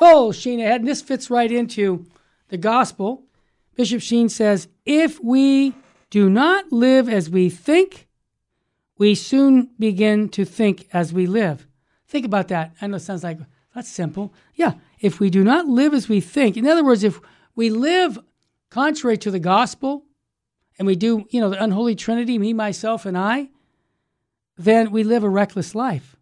Oh, 0.03 0.33
Sheen 0.35 0.61
ahead. 0.61 0.83
And 0.83 0.89
this 0.89 1.01
fits 1.01 1.31
right 1.31 1.51
into 1.51 2.05
the 2.51 2.59
gospel. 2.59 3.25
Bishop 3.75 4.03
Sheen 4.03 4.29
says, 4.29 4.69
If 4.85 5.23
we 5.23 5.75
do 6.11 6.29
not 6.29 6.71
live 6.71 7.09
as 7.09 7.31
we 7.31 7.49
think, 7.49 8.07
we 8.99 9.15
soon 9.15 9.71
begin 9.79 10.29
to 10.31 10.45
think 10.45 10.89
as 10.93 11.13
we 11.13 11.27
live. 11.27 11.67
Think 12.07 12.27
about 12.27 12.49
that. 12.49 12.75
I 12.83 12.87
know 12.87 12.97
it 12.97 13.01
sounds 13.01 13.25
like 13.25 13.39
that's 13.75 13.89
simple. 13.89 14.35
Yeah, 14.55 14.75
if 14.99 15.21
we 15.21 15.31
do 15.31 15.45
not 15.45 15.67
live 15.67 15.95
as 15.95 16.09
we 16.09 16.21
think, 16.21 16.57
in 16.57 16.67
other 16.67 16.85
words, 16.85 17.05
if 17.05 17.21
we 17.55 17.71
live 17.71 18.19
contrary 18.69 19.17
to 19.19 19.31
the 19.31 19.39
gospel 19.39 20.05
and 20.79 20.87
we 20.87 20.97
do, 20.97 21.27
you 21.31 21.41
know, 21.41 21.51
the 21.51 21.63
unholy 21.63 21.95
trinity, 21.95 22.39
me, 22.39 22.53
myself, 22.53 23.07
and 23.07 23.17
I, 23.17 23.51
then 24.57 24.91
we 24.91 25.05
live 25.05 25.23
a 25.23 25.29
reckless 25.29 25.75
life. 25.75 26.17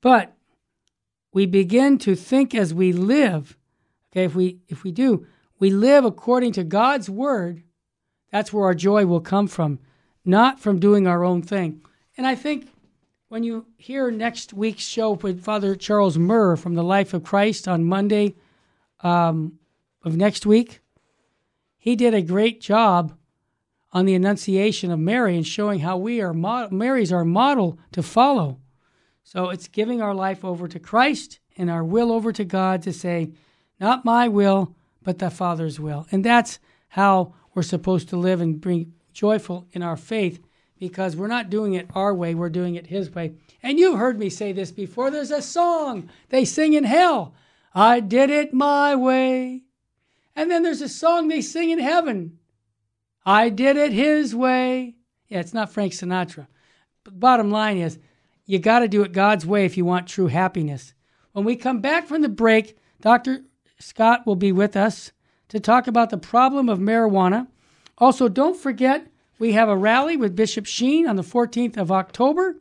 But 0.00 0.34
we 1.32 1.44
begin 1.44 1.98
to 1.98 2.14
think 2.14 2.54
as 2.54 2.72
we 2.72 2.92
live. 2.92 3.57
Okay, 4.18 4.24
if 4.24 4.34
we 4.34 4.58
if 4.66 4.82
we 4.82 4.90
do, 4.90 5.26
we 5.60 5.70
live 5.70 6.04
according 6.04 6.52
to 6.54 6.64
God's 6.64 7.08
word, 7.08 7.62
that's 8.32 8.52
where 8.52 8.64
our 8.64 8.74
joy 8.74 9.06
will 9.06 9.20
come 9.20 9.46
from, 9.46 9.78
not 10.24 10.58
from 10.58 10.80
doing 10.80 11.06
our 11.06 11.22
own 11.22 11.40
thing. 11.40 11.82
And 12.16 12.26
I 12.26 12.34
think 12.34 12.68
when 13.28 13.44
you 13.44 13.66
hear 13.76 14.10
next 14.10 14.52
week's 14.52 14.82
show 14.82 15.12
with 15.12 15.44
Father 15.44 15.76
Charles 15.76 16.18
Murr 16.18 16.56
from 16.56 16.74
the 16.74 16.82
Life 16.82 17.14
of 17.14 17.22
Christ 17.22 17.68
on 17.68 17.84
Monday 17.84 18.34
um, 19.04 19.60
of 20.02 20.16
next 20.16 20.44
week, 20.44 20.80
he 21.76 21.94
did 21.94 22.12
a 22.12 22.20
great 22.20 22.60
job 22.60 23.16
on 23.92 24.04
the 24.04 24.16
Annunciation 24.16 24.90
of 24.90 24.98
Mary 24.98 25.36
and 25.36 25.46
showing 25.46 25.78
how 25.78 25.96
we 25.96 26.20
are 26.20 26.34
Mary's 26.34 27.12
our 27.12 27.24
model 27.24 27.78
to 27.92 28.02
follow. 28.02 28.58
So 29.22 29.50
it's 29.50 29.68
giving 29.68 30.02
our 30.02 30.14
life 30.14 30.44
over 30.44 30.66
to 30.66 30.80
Christ 30.80 31.38
and 31.56 31.70
our 31.70 31.84
will 31.84 32.10
over 32.10 32.32
to 32.32 32.44
God 32.44 32.82
to 32.82 32.92
say, 32.92 33.30
not 33.80 34.04
my 34.04 34.28
will, 34.28 34.74
but 35.02 35.18
the 35.18 35.30
Father's 35.30 35.78
will. 35.78 36.06
And 36.10 36.24
that's 36.24 36.58
how 36.88 37.34
we're 37.54 37.62
supposed 37.62 38.08
to 38.10 38.16
live 38.16 38.40
and 38.40 38.60
bring 38.60 38.92
joyful 39.12 39.66
in 39.72 39.82
our 39.82 39.96
faith 39.96 40.42
because 40.78 41.16
we're 41.16 41.26
not 41.26 41.50
doing 41.50 41.74
it 41.74 41.88
our 41.94 42.14
way, 42.14 42.34
we're 42.34 42.48
doing 42.48 42.76
it 42.76 42.86
His 42.86 43.14
way. 43.14 43.32
And 43.62 43.78
you've 43.78 43.98
heard 43.98 44.18
me 44.18 44.30
say 44.30 44.52
this 44.52 44.70
before. 44.70 45.10
There's 45.10 45.30
a 45.30 45.42
song 45.42 46.08
they 46.28 46.44
sing 46.44 46.74
in 46.74 46.84
hell 46.84 47.34
I 47.74 48.00
did 48.00 48.30
it 48.30 48.54
my 48.54 48.94
way. 48.94 49.62
And 50.34 50.50
then 50.50 50.62
there's 50.62 50.82
a 50.82 50.88
song 50.88 51.28
they 51.28 51.42
sing 51.42 51.70
in 51.70 51.78
heaven 51.78 52.38
I 53.26 53.50
did 53.50 53.76
it 53.76 53.92
His 53.92 54.34
way. 54.34 54.94
Yeah, 55.28 55.40
it's 55.40 55.52
not 55.52 55.70
Frank 55.70 55.92
Sinatra. 55.92 56.46
But 57.04 57.20
bottom 57.20 57.50
line 57.50 57.76
is, 57.76 57.98
you 58.46 58.58
got 58.58 58.78
to 58.78 58.88
do 58.88 59.02
it 59.02 59.12
God's 59.12 59.44
way 59.44 59.66
if 59.66 59.76
you 59.76 59.84
want 59.84 60.08
true 60.08 60.28
happiness. 60.28 60.94
When 61.32 61.44
we 61.44 61.54
come 61.54 61.80
back 61.80 62.06
from 62.06 62.22
the 62.22 62.30
break, 62.30 62.78
Dr. 63.02 63.42
Scott 63.78 64.26
will 64.26 64.36
be 64.36 64.52
with 64.52 64.76
us 64.76 65.12
to 65.48 65.60
talk 65.60 65.86
about 65.86 66.10
the 66.10 66.18
problem 66.18 66.68
of 66.68 66.78
marijuana. 66.78 67.46
Also, 67.98 68.28
don't 68.28 68.56
forget 68.56 69.06
we 69.38 69.52
have 69.52 69.68
a 69.68 69.76
rally 69.76 70.16
with 70.16 70.36
Bishop 70.36 70.66
Sheen 70.66 71.06
on 71.06 71.16
the 71.16 71.22
14th 71.22 71.76
of 71.76 71.92
October. 71.92 72.56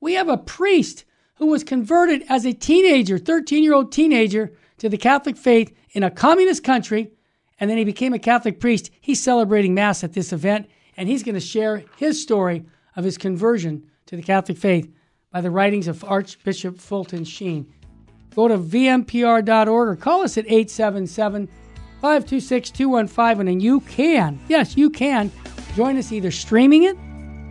We 0.00 0.14
have 0.14 0.28
a 0.28 0.36
priest 0.36 1.04
who 1.36 1.46
was 1.46 1.64
converted 1.64 2.24
as 2.28 2.44
a 2.44 2.52
teenager, 2.52 3.18
13 3.18 3.64
year 3.64 3.74
old 3.74 3.90
teenager, 3.90 4.52
to 4.78 4.88
the 4.88 4.96
Catholic 4.96 5.36
faith 5.36 5.74
in 5.92 6.02
a 6.02 6.10
communist 6.10 6.62
country, 6.62 7.12
and 7.58 7.68
then 7.68 7.76
he 7.76 7.84
became 7.84 8.14
a 8.14 8.18
Catholic 8.18 8.60
priest. 8.60 8.90
He's 9.00 9.22
celebrating 9.22 9.74
Mass 9.74 10.04
at 10.04 10.12
this 10.12 10.32
event, 10.32 10.68
and 10.96 11.08
he's 11.08 11.22
going 11.22 11.34
to 11.34 11.40
share 11.40 11.84
his 11.96 12.22
story 12.22 12.64
of 12.96 13.04
his 13.04 13.18
conversion 13.18 13.90
to 14.06 14.16
the 14.16 14.22
Catholic 14.22 14.56
faith 14.56 14.90
by 15.32 15.40
the 15.40 15.50
writings 15.50 15.88
of 15.88 16.04
Archbishop 16.04 16.78
Fulton 16.78 17.24
Sheen. 17.24 17.72
Go 18.34 18.48
to 18.48 18.56
vmpr.org 18.58 19.68
or 19.68 19.96
call 19.96 20.22
us 20.22 20.38
at 20.38 20.46
877 20.46 21.48
526 22.00 22.70
215, 22.70 23.48
and 23.48 23.62
you 23.62 23.80
can, 23.80 24.40
yes, 24.48 24.76
you 24.76 24.88
can 24.88 25.30
join 25.74 25.96
us 25.96 26.12
either 26.12 26.30
streaming 26.30 26.84
it 26.84 26.96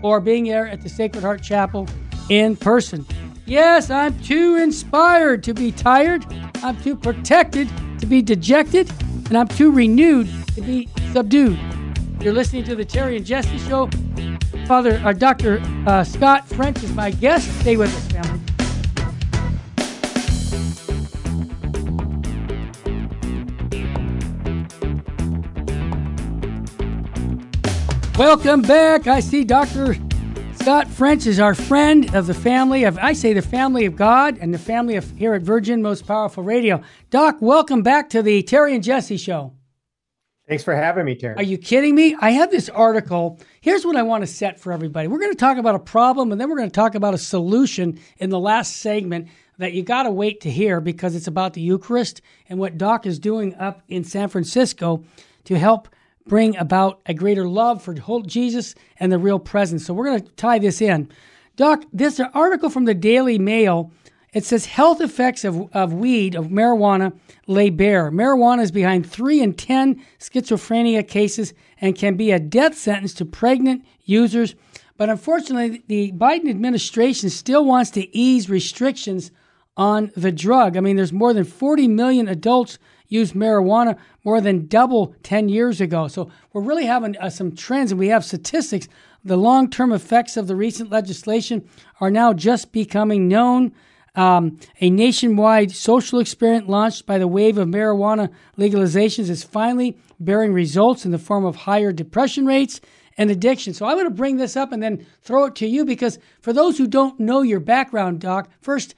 or 0.02 0.20
being 0.20 0.46
there 0.46 0.68
at 0.68 0.82
the 0.82 0.90
Sacred 0.90 1.24
Heart 1.24 1.44
Chapel 1.44 1.88
in 2.30 2.56
person. 2.56 3.06
Yes, 3.46 3.90
I'm 3.90 4.20
too 4.22 4.56
inspired 4.58 5.44
to 5.44 5.54
be 5.54 5.72
tired. 5.72 6.26
I'm 6.64 6.80
too 6.82 6.96
protected 6.96 7.68
to 8.00 8.06
be 8.06 8.22
dejected. 8.22 8.90
And 9.28 9.38
I'm 9.38 9.48
too 9.48 9.72
renewed 9.72 10.28
to 10.56 10.62
be 10.62 10.90
subdued. 11.14 11.60
You're 12.22 12.34
listening 12.34 12.64
to 12.66 12.76
the 12.76 12.86
Terry 12.86 13.18
and 13.18 13.26
Jesse 13.26 13.58
Show. 13.60 13.90
Father, 14.66 15.02
uh, 15.04 15.14
Dr. 15.14 15.62
Uh, 15.88 16.04
Scott 16.04 16.48
French 16.48 16.84
is 16.84 16.92
my 16.94 17.12
guest. 17.12 17.48
Stay 17.62 17.78
with 17.78 17.96
us, 17.96 18.12
family. 18.12 18.29
Welcome 28.20 28.64
back. 28.64 29.08
I 29.08 29.22
see 29.22 29.46
Dr. 29.46 29.96
Scott 30.56 30.90
French 30.90 31.26
is 31.26 31.40
our 31.40 31.56
friend 31.56 32.14
of 32.14 32.28
the 32.28 32.34
family 32.34 32.84
of, 32.84 32.98
I 32.98 33.14
say, 33.14 33.32
the 33.32 33.42
family 33.42 33.86
of 33.86 33.96
God 33.96 34.38
and 34.42 34.54
the 34.54 34.60
family 34.60 34.98
of 34.98 35.10
here 35.12 35.36
at 35.36 35.42
Virgin 35.42 35.82
Most 35.82 36.06
Powerful 36.06 36.44
Radio. 36.44 36.82
Doc, 37.12 37.38
welcome 37.40 37.82
back 37.82 38.10
to 38.10 38.22
the 38.22 38.44
Terry 38.44 38.76
and 38.76 38.84
Jesse 38.84 39.16
Show. 39.16 39.54
Thanks 40.50 40.66
for 40.66 40.76
having 40.76 41.06
me, 41.06 41.16
Terry. 41.16 41.38
Are 41.38 41.44
you 41.44 41.58
kidding 41.58 41.96
me? 41.96 42.14
I 42.20 42.32
have 42.32 42.52
this 42.52 42.68
article. 42.68 43.40
Here's 43.62 43.86
what 43.86 43.96
I 43.96 44.04
want 44.04 44.24
to 44.24 44.28
set 44.28 44.60
for 44.60 44.74
everybody. 44.74 45.08
We're 45.08 45.20
going 45.20 45.32
to 45.32 45.38
talk 45.38 45.58
about 45.58 45.76
a 45.76 45.80
problem 45.80 46.34
and 46.34 46.42
then 46.42 46.50
we're 46.50 46.58
going 46.58 46.70
to 46.70 46.76
talk 46.76 46.96
about 46.96 47.14
a 47.14 47.18
solution 47.18 48.02
in 48.18 48.32
the 48.32 48.40
last 48.40 48.76
segment 48.76 49.30
that 49.60 49.72
you 49.72 49.82
got 49.82 50.04
to 50.04 50.12
wait 50.12 50.42
to 50.42 50.52
hear 50.52 50.82
because 50.82 51.16
it's 51.16 51.28
about 51.28 51.54
the 51.54 51.62
Eucharist 51.62 52.22
and 52.50 52.60
what 52.60 52.78
Doc 52.78 53.06
is 53.06 53.18
doing 53.18 53.56
up 53.56 53.82
in 53.88 54.04
San 54.04 54.28
Francisco 54.28 55.06
to 55.46 55.58
help 55.58 55.88
bring 56.30 56.56
about 56.56 57.02
a 57.06 57.14
greater 57.14 57.48
love 57.50 57.84
for 57.84 57.94
Jesus 58.26 58.76
and 59.00 59.12
the 59.12 59.18
real 59.18 59.40
presence. 59.40 59.86
So 59.86 59.94
we're 59.94 60.06
going 60.06 60.22
to 60.22 60.32
tie 60.34 60.60
this 60.60 60.82
in. 60.82 61.10
Doc, 61.58 61.84
this 61.92 62.22
article 62.34 62.70
from 62.70 62.86
the 62.86 62.94
Daily 62.94 63.38
Mail, 63.38 63.92
it 64.32 64.46
says 64.46 64.68
health 64.68 65.02
effects 65.02 65.44
of, 65.44 65.70
of 65.74 65.92
weed, 65.92 66.36
of 66.36 66.46
marijuana, 66.48 67.18
lay 67.48 67.70
bare. 67.70 68.12
Marijuana 68.12 68.62
is 68.62 68.72
behind 68.72 69.10
3 69.10 69.42
in 69.42 69.54
10 69.54 70.02
schizophrenia 70.20 71.06
cases 71.06 71.54
and 71.82 71.98
can 71.98 72.16
be 72.16 72.32
a 72.32 72.40
death 72.40 72.78
sentence 72.78 73.14
to 73.16 73.26
pregnant 73.26 73.84
users. 74.06 74.56
But 74.96 75.10
unfortunately, 75.10 75.84
the 75.88 76.12
Biden 76.12 76.50
administration 76.50 77.30
still 77.30 77.66
wants 77.66 77.90
to 77.92 78.16
ease 78.16 78.50
restrictions 78.50 79.32
on 79.76 80.12
the 80.16 80.32
drug. 80.32 80.78
I 80.78 80.82
mean, 80.82 80.96
there's 80.96 81.14
more 81.14 81.34
than 81.34 81.46
40 81.46 81.88
million 81.88 82.28
adults 82.28 82.78
use 83.10 83.34
marijuana, 83.34 83.98
more 84.24 84.40
than 84.40 84.68
double 84.68 85.16
10 85.24 85.50
years 85.50 85.82
ago. 85.82 86.08
So 86.08 86.32
we're 86.54 86.62
really 86.62 86.86
having 86.86 87.18
uh, 87.18 87.30
some 87.30 87.56
trends, 87.56 87.92
and 87.92 88.00
we 88.00 88.08
have 88.08 88.24
statistics. 88.24 88.88
The 89.26 89.36
long 89.36 89.70
term 89.70 89.92
effects 89.92 90.38
of 90.38 90.48
the 90.48 90.56
recent 90.56 90.90
legislation 90.90 91.68
are 92.00 92.12
now 92.12 92.32
just 92.32 92.72
becoming 92.72 93.28
known. 93.28 93.74
Um, 94.16 94.60
a 94.80 94.90
nationwide 94.90 95.72
social 95.72 96.20
experiment 96.20 96.70
launched 96.70 97.06
by 97.06 97.18
the 97.18 97.28
wave 97.28 97.58
of 97.58 97.68
marijuana 97.68 98.30
legalizations 98.58 99.30
is 99.30 99.44
finally 99.44 99.98
bearing 100.20 100.54
results 100.54 101.06
in 101.06 101.12
the 101.12 101.20
form 101.20 101.46
of 101.46 101.56
higher 101.56 101.92
depression 101.92 102.46
rates 102.46 102.82
and 103.18 103.30
addiction. 103.30 103.74
So 103.74 103.86
I 103.86 103.94
want 103.94 104.08
to 104.08 104.14
bring 104.14 104.38
this 104.38 104.56
up 104.56 104.72
and 104.72 104.82
then 104.82 105.06
throw 105.22 105.46
it 105.46 105.56
to 105.56 105.68
you 105.68 105.86
because 105.86 106.20
for 106.42 106.54
those 106.54 106.78
who 106.78 106.88
don't 106.88 107.20
know 107.20 107.42
your 107.42 107.60
background, 107.60 108.22
Doc, 108.22 108.50
first 108.62 108.96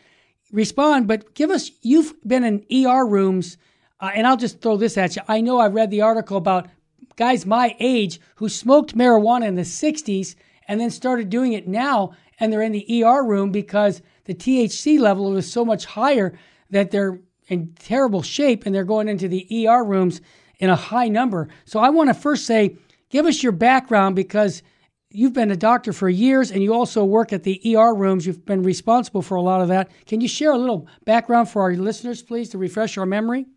respond, 0.51 1.07
but 1.07 1.33
give 1.33 1.49
us, 1.49 1.71
you've 1.81 2.13
been 2.25 2.43
in 2.43 2.85
ER 2.85 3.05
rooms 3.05 3.57
uh, 4.01 4.09
and 4.15 4.25
I'll 4.25 4.37
just 4.37 4.61
throw 4.61 4.77
this 4.77 4.97
at 4.97 5.15
you. 5.15 5.21
I 5.27 5.41
know 5.41 5.59
I 5.59 5.67
read 5.67 5.91
the 5.91 6.01
article 6.01 6.37
about 6.37 6.67
guys 7.15 7.45
my 7.45 7.75
age 7.79 8.19
who 8.35 8.49
smoked 8.49 8.97
marijuana 8.97 9.47
in 9.47 9.55
the 9.55 9.61
60s 9.61 10.35
and 10.67 10.79
then 10.81 10.89
started 10.89 11.29
doing 11.29 11.53
it 11.53 11.67
now, 11.67 12.13
and 12.39 12.51
they're 12.51 12.61
in 12.61 12.71
the 12.71 13.03
ER 13.03 13.23
room 13.23 13.51
because 13.51 14.01
the 14.25 14.33
THC 14.33 14.99
level 14.99 15.31
was 15.31 15.51
so 15.51 15.63
much 15.63 15.85
higher 15.85 16.37
that 16.71 16.91
they're 16.91 17.19
in 17.47 17.73
terrible 17.79 18.21
shape 18.21 18.65
and 18.65 18.73
they're 18.73 18.83
going 18.83 19.07
into 19.07 19.27
the 19.27 19.67
ER 19.67 19.83
rooms 19.83 20.21
in 20.59 20.69
a 20.69 20.75
high 20.75 21.07
number. 21.07 21.49
So 21.65 21.79
I 21.79 21.89
want 21.89 22.09
to 22.09 22.13
first 22.13 22.45
say, 22.45 22.77
give 23.09 23.25
us 23.25 23.43
your 23.43 23.51
background 23.51 24.15
because 24.15 24.63
you've 25.09 25.33
been 25.33 25.51
a 25.51 25.57
doctor 25.57 25.91
for 25.91 26.07
years 26.07 26.51
and 26.51 26.63
you 26.63 26.73
also 26.73 27.03
work 27.03 27.33
at 27.33 27.43
the 27.43 27.75
ER 27.75 27.93
rooms. 27.93 28.25
You've 28.25 28.45
been 28.45 28.63
responsible 28.63 29.21
for 29.21 29.35
a 29.35 29.41
lot 29.41 29.61
of 29.61 29.67
that. 29.67 29.91
Can 30.05 30.21
you 30.21 30.27
share 30.27 30.53
a 30.53 30.57
little 30.57 30.87
background 31.05 31.49
for 31.49 31.61
our 31.63 31.73
listeners, 31.73 32.23
please, 32.23 32.49
to 32.49 32.57
refresh 32.57 32.97
our 32.97 33.05
memory? 33.05 33.47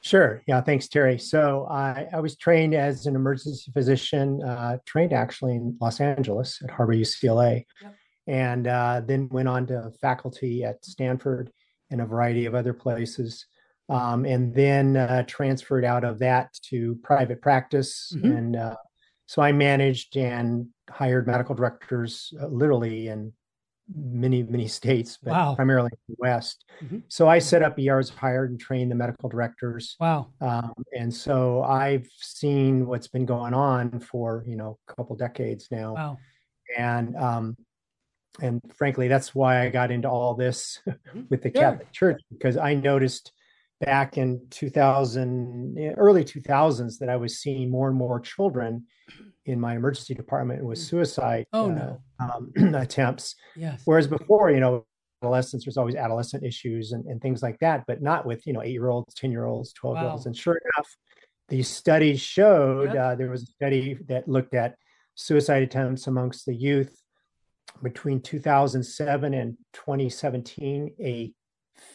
Sure. 0.00 0.42
Yeah. 0.46 0.60
Thanks, 0.60 0.88
Terry. 0.88 1.18
So 1.18 1.66
I, 1.70 2.06
I 2.12 2.20
was 2.20 2.36
trained 2.36 2.74
as 2.74 3.06
an 3.06 3.16
emergency 3.16 3.70
physician, 3.72 4.42
uh, 4.42 4.78
trained 4.86 5.12
actually 5.12 5.56
in 5.56 5.76
Los 5.80 6.00
Angeles 6.00 6.60
at 6.62 6.70
Harbor 6.70 6.94
UCLA, 6.94 7.64
yep. 7.82 7.94
and 8.26 8.66
uh, 8.66 9.02
then 9.04 9.28
went 9.30 9.48
on 9.48 9.66
to 9.66 9.90
faculty 10.00 10.64
at 10.64 10.84
Stanford 10.84 11.50
and 11.90 12.00
a 12.00 12.06
variety 12.06 12.46
of 12.46 12.54
other 12.54 12.72
places. 12.72 13.46
Um, 13.90 14.26
and 14.26 14.54
then 14.54 14.98
uh, 14.98 15.24
transferred 15.26 15.84
out 15.84 16.04
of 16.04 16.18
that 16.18 16.52
to 16.64 16.96
private 17.02 17.40
practice. 17.40 18.12
Mm-hmm. 18.14 18.36
And 18.36 18.56
uh, 18.56 18.76
so 19.26 19.40
I 19.40 19.52
managed 19.52 20.16
and 20.16 20.68
hired 20.90 21.26
medical 21.26 21.54
directors 21.54 22.32
uh, 22.40 22.46
literally 22.48 23.08
in 23.08 23.32
many 23.94 24.42
many 24.42 24.68
states 24.68 25.18
but 25.22 25.30
wow. 25.30 25.54
primarily 25.54 25.90
the 26.08 26.14
west 26.18 26.64
mm-hmm. 26.82 26.98
so 27.08 27.28
i 27.28 27.38
set 27.38 27.62
up 27.62 27.78
ers 27.78 28.10
hired 28.10 28.50
and 28.50 28.60
trained 28.60 28.90
the 28.90 28.94
medical 28.94 29.28
directors 29.28 29.96
wow 29.98 30.26
um, 30.40 30.72
and 30.96 31.12
so 31.12 31.62
i've 31.62 32.08
seen 32.16 32.86
what's 32.86 33.08
been 33.08 33.24
going 33.24 33.54
on 33.54 33.98
for 33.98 34.44
you 34.46 34.56
know 34.56 34.78
a 34.88 34.94
couple 34.94 35.16
decades 35.16 35.68
now 35.70 35.94
wow. 35.94 36.18
and 36.76 37.16
um, 37.16 37.56
and 38.40 38.60
frankly 38.74 39.08
that's 39.08 39.34
why 39.34 39.62
i 39.62 39.68
got 39.70 39.90
into 39.90 40.08
all 40.08 40.34
this 40.34 40.80
mm-hmm. 40.86 41.22
with 41.30 41.42
the 41.42 41.50
sure. 41.50 41.62
catholic 41.62 41.92
church 41.92 42.20
because 42.30 42.56
i 42.56 42.74
noticed 42.74 43.32
back 43.80 44.18
in 44.18 44.40
2000 44.50 45.94
early 45.96 46.24
2000s 46.24 46.98
that 46.98 47.08
i 47.08 47.16
was 47.16 47.38
seeing 47.38 47.70
more 47.70 47.88
and 47.88 47.96
more 47.96 48.18
children 48.18 48.84
in 49.48 49.58
my 49.58 49.74
emergency 49.74 50.14
department 50.14 50.62
with 50.62 50.78
suicide 50.78 51.46
oh, 51.52 51.70
uh, 51.70 51.74
no. 51.74 52.00
um, 52.20 52.74
attempts. 52.74 53.34
Yes. 53.56 53.80
Whereas 53.86 54.06
before, 54.06 54.50
you 54.50 54.60
know, 54.60 54.84
adolescence, 55.22 55.64
there's 55.64 55.78
always 55.78 55.96
adolescent 55.96 56.44
issues 56.44 56.92
and, 56.92 57.06
and 57.06 57.20
things 57.20 57.42
like 57.42 57.58
that, 57.60 57.84
but 57.86 58.02
not 58.02 58.26
with, 58.26 58.46
you 58.46 58.52
know, 58.52 58.62
eight 58.62 58.72
year 58.72 58.88
olds, 58.88 59.14
10 59.14 59.32
year 59.32 59.46
olds, 59.46 59.72
12 59.72 59.96
year 59.96 60.06
olds. 60.10 60.26
And 60.26 60.36
sure 60.36 60.60
enough, 60.76 60.88
these 61.48 61.68
studies 61.68 62.20
showed 62.20 62.92
yep. 62.92 62.96
uh, 62.96 63.14
there 63.14 63.30
was 63.30 63.42
a 63.42 63.46
study 63.46 63.98
that 64.08 64.28
looked 64.28 64.54
at 64.54 64.76
suicide 65.14 65.62
attempts 65.62 66.06
amongst 66.06 66.44
the 66.44 66.54
youth 66.54 66.94
between 67.82 68.20
2007 68.20 69.34
and 69.34 69.56
2017, 69.72 70.94
a 71.00 71.32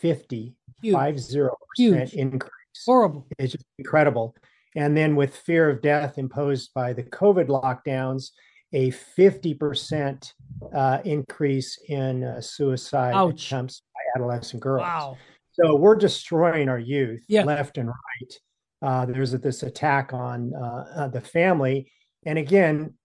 50, 0.01 0.55
Huge. 0.81 0.95
50% 0.95 2.13
increase. 2.13 2.51
Horrible. 2.85 3.27
It's 3.37 3.53
just 3.53 3.65
incredible 3.77 4.35
And 4.75 4.97
then 4.97 5.15
with 5.15 5.35
fear 5.35 5.69
of 5.69 5.81
death 5.81 6.17
imposed 6.17 6.73
by 6.73 6.93
the 6.93 7.03
COVID 7.03 7.47
lockdowns, 7.47 8.31
a 8.73 8.89
50% 8.91 10.31
uh, 10.73 10.97
increase 11.05 11.77
in 11.87 12.23
uh, 12.23 12.41
suicide 12.41 13.13
Ouch. 13.13 13.45
attempts 13.45 13.83
by 13.93 13.99
adolescent 14.19 14.61
girls. 14.63 14.81
Wow. 14.81 15.17
So 15.51 15.75
we're 15.75 15.95
destroying 15.95 16.69
our 16.69 16.79
youth 16.79 17.23
Yeah. 17.27 17.43
left 17.43 17.77
and 17.77 17.89
right. 17.89 18.33
Uh, 18.81 19.05
there's 19.05 19.31
this 19.31 19.61
attack 19.63 20.11
on 20.13 20.53
uh, 20.55 20.85
uh, 20.95 21.07
the 21.09 21.21
family. 21.21 21.91
And 22.25 22.39
again, 22.39 22.95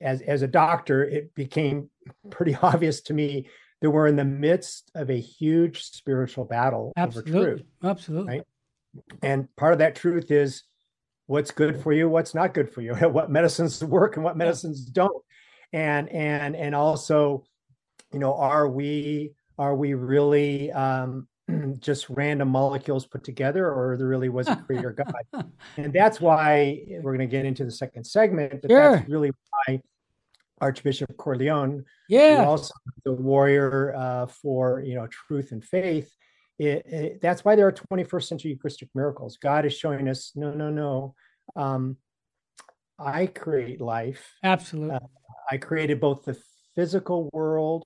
as, 0.00 0.22
as 0.22 0.40
a 0.42 0.48
doctor, 0.48 1.04
it 1.04 1.34
became 1.34 1.90
pretty 2.30 2.56
obvious 2.62 3.02
to 3.02 3.12
me 3.14 3.48
that 3.84 3.90
we're 3.90 4.06
in 4.06 4.16
the 4.16 4.24
midst 4.24 4.90
of 4.94 5.10
a 5.10 5.20
huge 5.20 5.82
spiritual 5.82 6.46
battle 6.46 6.90
over 6.96 7.20
truth. 7.20 7.26
Absolutely. 7.34 7.66
Absolutely. 7.82 8.32
Right. 8.38 8.42
And 9.22 9.56
part 9.56 9.74
of 9.74 9.80
that 9.80 9.94
truth 9.94 10.30
is 10.30 10.62
what's 11.26 11.50
good 11.50 11.82
for 11.82 11.92
you, 11.92 12.08
what's 12.08 12.34
not 12.34 12.54
good 12.54 12.72
for 12.72 12.80
you, 12.80 12.94
what 13.10 13.30
medicines 13.30 13.84
work 13.84 14.16
and 14.16 14.24
what 14.24 14.38
medicines 14.38 14.86
don't. 14.86 15.22
And 15.74 16.08
and 16.08 16.56
and 16.56 16.74
also, 16.74 17.44
you 18.10 18.20
know, 18.20 18.32
are 18.32 18.66
we 18.70 19.32
are 19.58 19.76
we 19.76 19.92
really 19.92 20.72
um 20.72 21.28
just 21.78 22.08
random 22.08 22.48
molecules 22.48 23.06
put 23.06 23.22
together 23.22 23.70
or 23.70 23.98
there 23.98 24.08
really 24.08 24.30
was 24.30 24.48
a 24.48 24.56
creator 24.56 24.92
God? 24.92 25.52
and 25.76 25.92
that's 25.92 26.22
why 26.22 26.80
we're 27.02 27.14
going 27.14 27.28
to 27.28 27.36
get 27.36 27.44
into 27.44 27.66
the 27.66 27.70
second 27.70 28.04
segment, 28.04 28.62
but 28.62 28.70
Sure. 28.70 28.96
that's 28.96 29.08
really 29.10 29.30
why 29.66 29.82
Archbishop 30.68 31.10
Cordileone 31.16 31.76
who 31.76 31.84
Yeah. 32.08 32.44
also 32.46 32.72
the 33.04 33.12
warrior 33.12 33.94
uh, 34.04 34.26
for 34.40 34.80
you 34.80 34.94
know 34.96 35.06
truth 35.08 35.52
and 35.52 35.62
faith. 35.64 36.10
It, 36.58 36.86
it- 36.86 37.20
that's 37.20 37.44
why 37.44 37.54
there 37.56 37.66
are 37.66 37.72
21st 37.72 38.24
century 38.30 38.50
Eucharistic 38.52 38.88
miracles. 38.94 39.36
God 39.50 39.66
is 39.66 39.74
showing 39.82 40.08
us, 40.08 40.32
no, 40.34 40.50
no, 40.62 40.70
no. 40.70 41.14
Um, 41.64 41.96
I 42.98 43.26
create 43.26 43.80
life. 43.80 44.22
Absolutely. 44.42 44.98
I 45.50 45.56
created 45.58 46.00
both 46.00 46.24
the 46.24 46.36
physical 46.76 47.28
world 47.32 47.84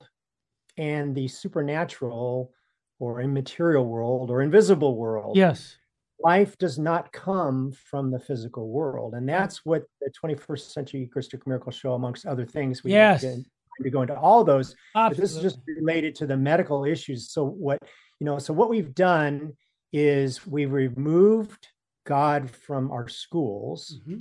and 0.76 1.14
the 1.14 1.26
supernatural 1.28 2.52
or 3.00 3.20
immaterial 3.20 3.87
world 3.87 4.30
or 4.30 4.42
invisible 4.42 4.94
world. 4.97 5.37
yes. 5.37 5.76
Life 6.20 6.58
does 6.58 6.78
not 6.78 7.12
come 7.12 7.72
from 7.72 8.10
the 8.10 8.18
physical 8.18 8.68
world. 8.68 9.14
And 9.14 9.28
that's 9.28 9.64
what 9.64 9.84
the 10.00 10.10
21st 10.10 10.72
century 10.72 11.00
Eucharistic 11.00 11.46
miracle 11.46 11.70
show, 11.70 11.94
amongst 11.94 12.26
other 12.26 12.44
things. 12.44 12.82
We 12.82 12.92
Yes. 12.92 13.22
get 13.22 13.37
to 13.84 13.90
go 13.90 14.02
into 14.02 14.18
all 14.18 14.42
those 14.42 14.75
but 14.92 15.16
this 15.16 15.37
is 15.37 15.40
just 15.40 15.60
related 15.68 16.12
to 16.12 16.26
the 16.26 16.37
medical 16.37 16.84
issues 16.84 17.30
so 17.30 17.44
what 17.46 17.78
you 18.18 18.25
know 18.25 18.37
so 18.37 18.52
what 18.52 18.68
we've 18.68 18.92
done 18.92 19.52
is 19.92 20.44
we've 20.44 20.72
removed 20.72 21.68
god 22.04 22.50
from 22.50 22.90
our 22.90 23.06
schools 23.06 24.00
Mhm. 24.04 24.20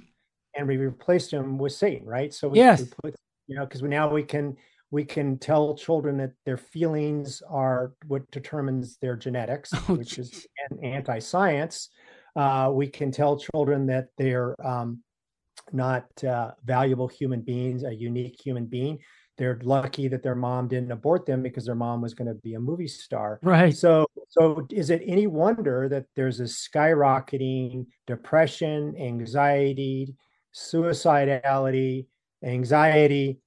and 0.55 0.67
we 0.67 0.77
replaced 0.77 1.33
him 1.33 1.57
with 1.57 1.73
satan 1.73 2.05
right 2.05 2.31
so 2.35 2.49
we, 2.49 2.59
Yes. 2.59 2.81
we 2.81 2.87
put 3.01 3.15
you 3.47 3.55
know 3.55 3.65
because 3.65 3.81
now 3.81 4.13
we 4.13 4.21
can 4.21 4.55
we 4.91 5.03
can 5.03 5.37
tell 5.37 5.75
children 5.75 6.17
that 6.17 6.31
their 6.45 6.57
feelings 6.57 7.41
are 7.49 7.93
what 8.07 8.29
determines 8.31 8.97
their 8.97 9.15
genetics 9.15 9.71
Oh, 9.73 9.79
which 9.95 10.17
is 10.17 10.45
an 10.69 10.83
anti-science 10.83 11.89
uh, 12.35 12.69
we 12.71 12.87
can 12.87 13.11
tell 13.11 13.37
children 13.37 13.87
that 13.87 14.07
they're 14.17 14.55
um, 14.65 15.01
not 15.71 16.05
uh, 16.23 16.51
valuable 16.63 17.07
human 17.07 17.41
beings 17.41 17.83
a 17.83 17.93
unique 17.93 18.39
human 18.43 18.65
being 18.65 18.99
they're 19.37 19.59
lucky 19.61 20.07
that 20.07 20.23
their 20.23 20.35
mom 20.35 20.67
didn't 20.67 20.91
abort 20.91 21.25
them 21.25 21.43
because 21.43 21.65
their 21.65 21.75
mom 21.75 22.01
was 22.01 22.13
going 22.13 22.27
to 22.27 22.33
be 22.33 22.55
a 22.55 22.59
movie 22.59 22.87
star. 22.87 23.39
Right. 23.43 23.75
So, 23.75 24.07
so 24.29 24.65
is 24.71 24.89
it 24.89 25.03
any 25.05 25.27
wonder 25.27 25.87
that 25.89 26.05
there's 26.15 26.39
a 26.39 26.43
skyrocketing 26.43 27.85
depression, 28.07 28.95
anxiety, 28.99 30.15
suicidality, 30.55 32.07
anxiety, 32.43 33.39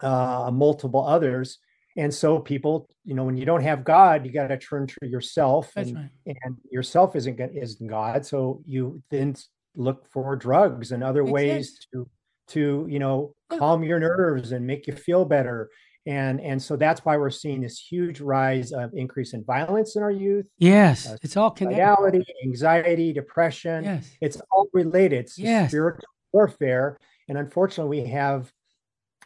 uh, 0.00 0.50
multiple 0.52 1.06
others? 1.06 1.58
And 1.96 2.12
so 2.12 2.38
people, 2.40 2.88
you 3.04 3.14
know, 3.14 3.24
when 3.24 3.36
you 3.36 3.44
don't 3.46 3.62
have 3.62 3.84
God, 3.84 4.26
you 4.26 4.32
got 4.32 4.48
to 4.48 4.58
turn 4.58 4.86
to 4.88 5.06
yourself, 5.06 5.72
and 5.76 5.94
right. 5.94 6.10
and 6.26 6.56
yourself 6.70 7.14
isn't 7.14 7.38
isn't 7.40 7.86
God. 7.86 8.26
So 8.26 8.62
you 8.66 9.02
then 9.10 9.36
look 9.76 10.10
for 10.12 10.34
drugs 10.36 10.92
and 10.92 11.02
other 11.04 11.22
Makes 11.22 11.32
ways 11.32 11.66
sense. 11.68 11.86
to 11.92 12.08
to 12.48 12.86
you 12.90 12.98
know 12.98 13.34
calm 13.50 13.82
your 13.84 13.98
nerves 14.00 14.52
and 14.52 14.66
make 14.66 14.86
you 14.86 14.92
feel 14.92 15.24
better 15.24 15.70
and 16.06 16.40
and 16.42 16.62
so 16.62 16.76
that's 16.76 17.02
why 17.04 17.16
we're 17.16 17.30
seeing 17.30 17.62
this 17.62 17.78
huge 17.78 18.20
rise 18.20 18.70
of 18.72 18.90
increase 18.94 19.32
in 19.32 19.42
violence 19.44 19.96
in 19.96 20.02
our 20.02 20.10
youth 20.10 20.46
Yes. 20.58 21.08
uh, 21.08 21.16
It's 21.22 21.36
all 21.38 21.50
connected. 21.50 21.78
reality 21.78 22.22
anxiety 22.44 23.12
depression 23.14 23.84
Yes. 23.84 24.10
it's 24.20 24.40
all 24.52 24.66
related 24.74 25.20
it's 25.20 25.38
Yes. 25.38 25.70
spiritual 25.70 26.04
warfare 26.34 26.98
and 27.28 27.38
unfortunately 27.38 28.02
we 28.02 28.08
have 28.10 28.52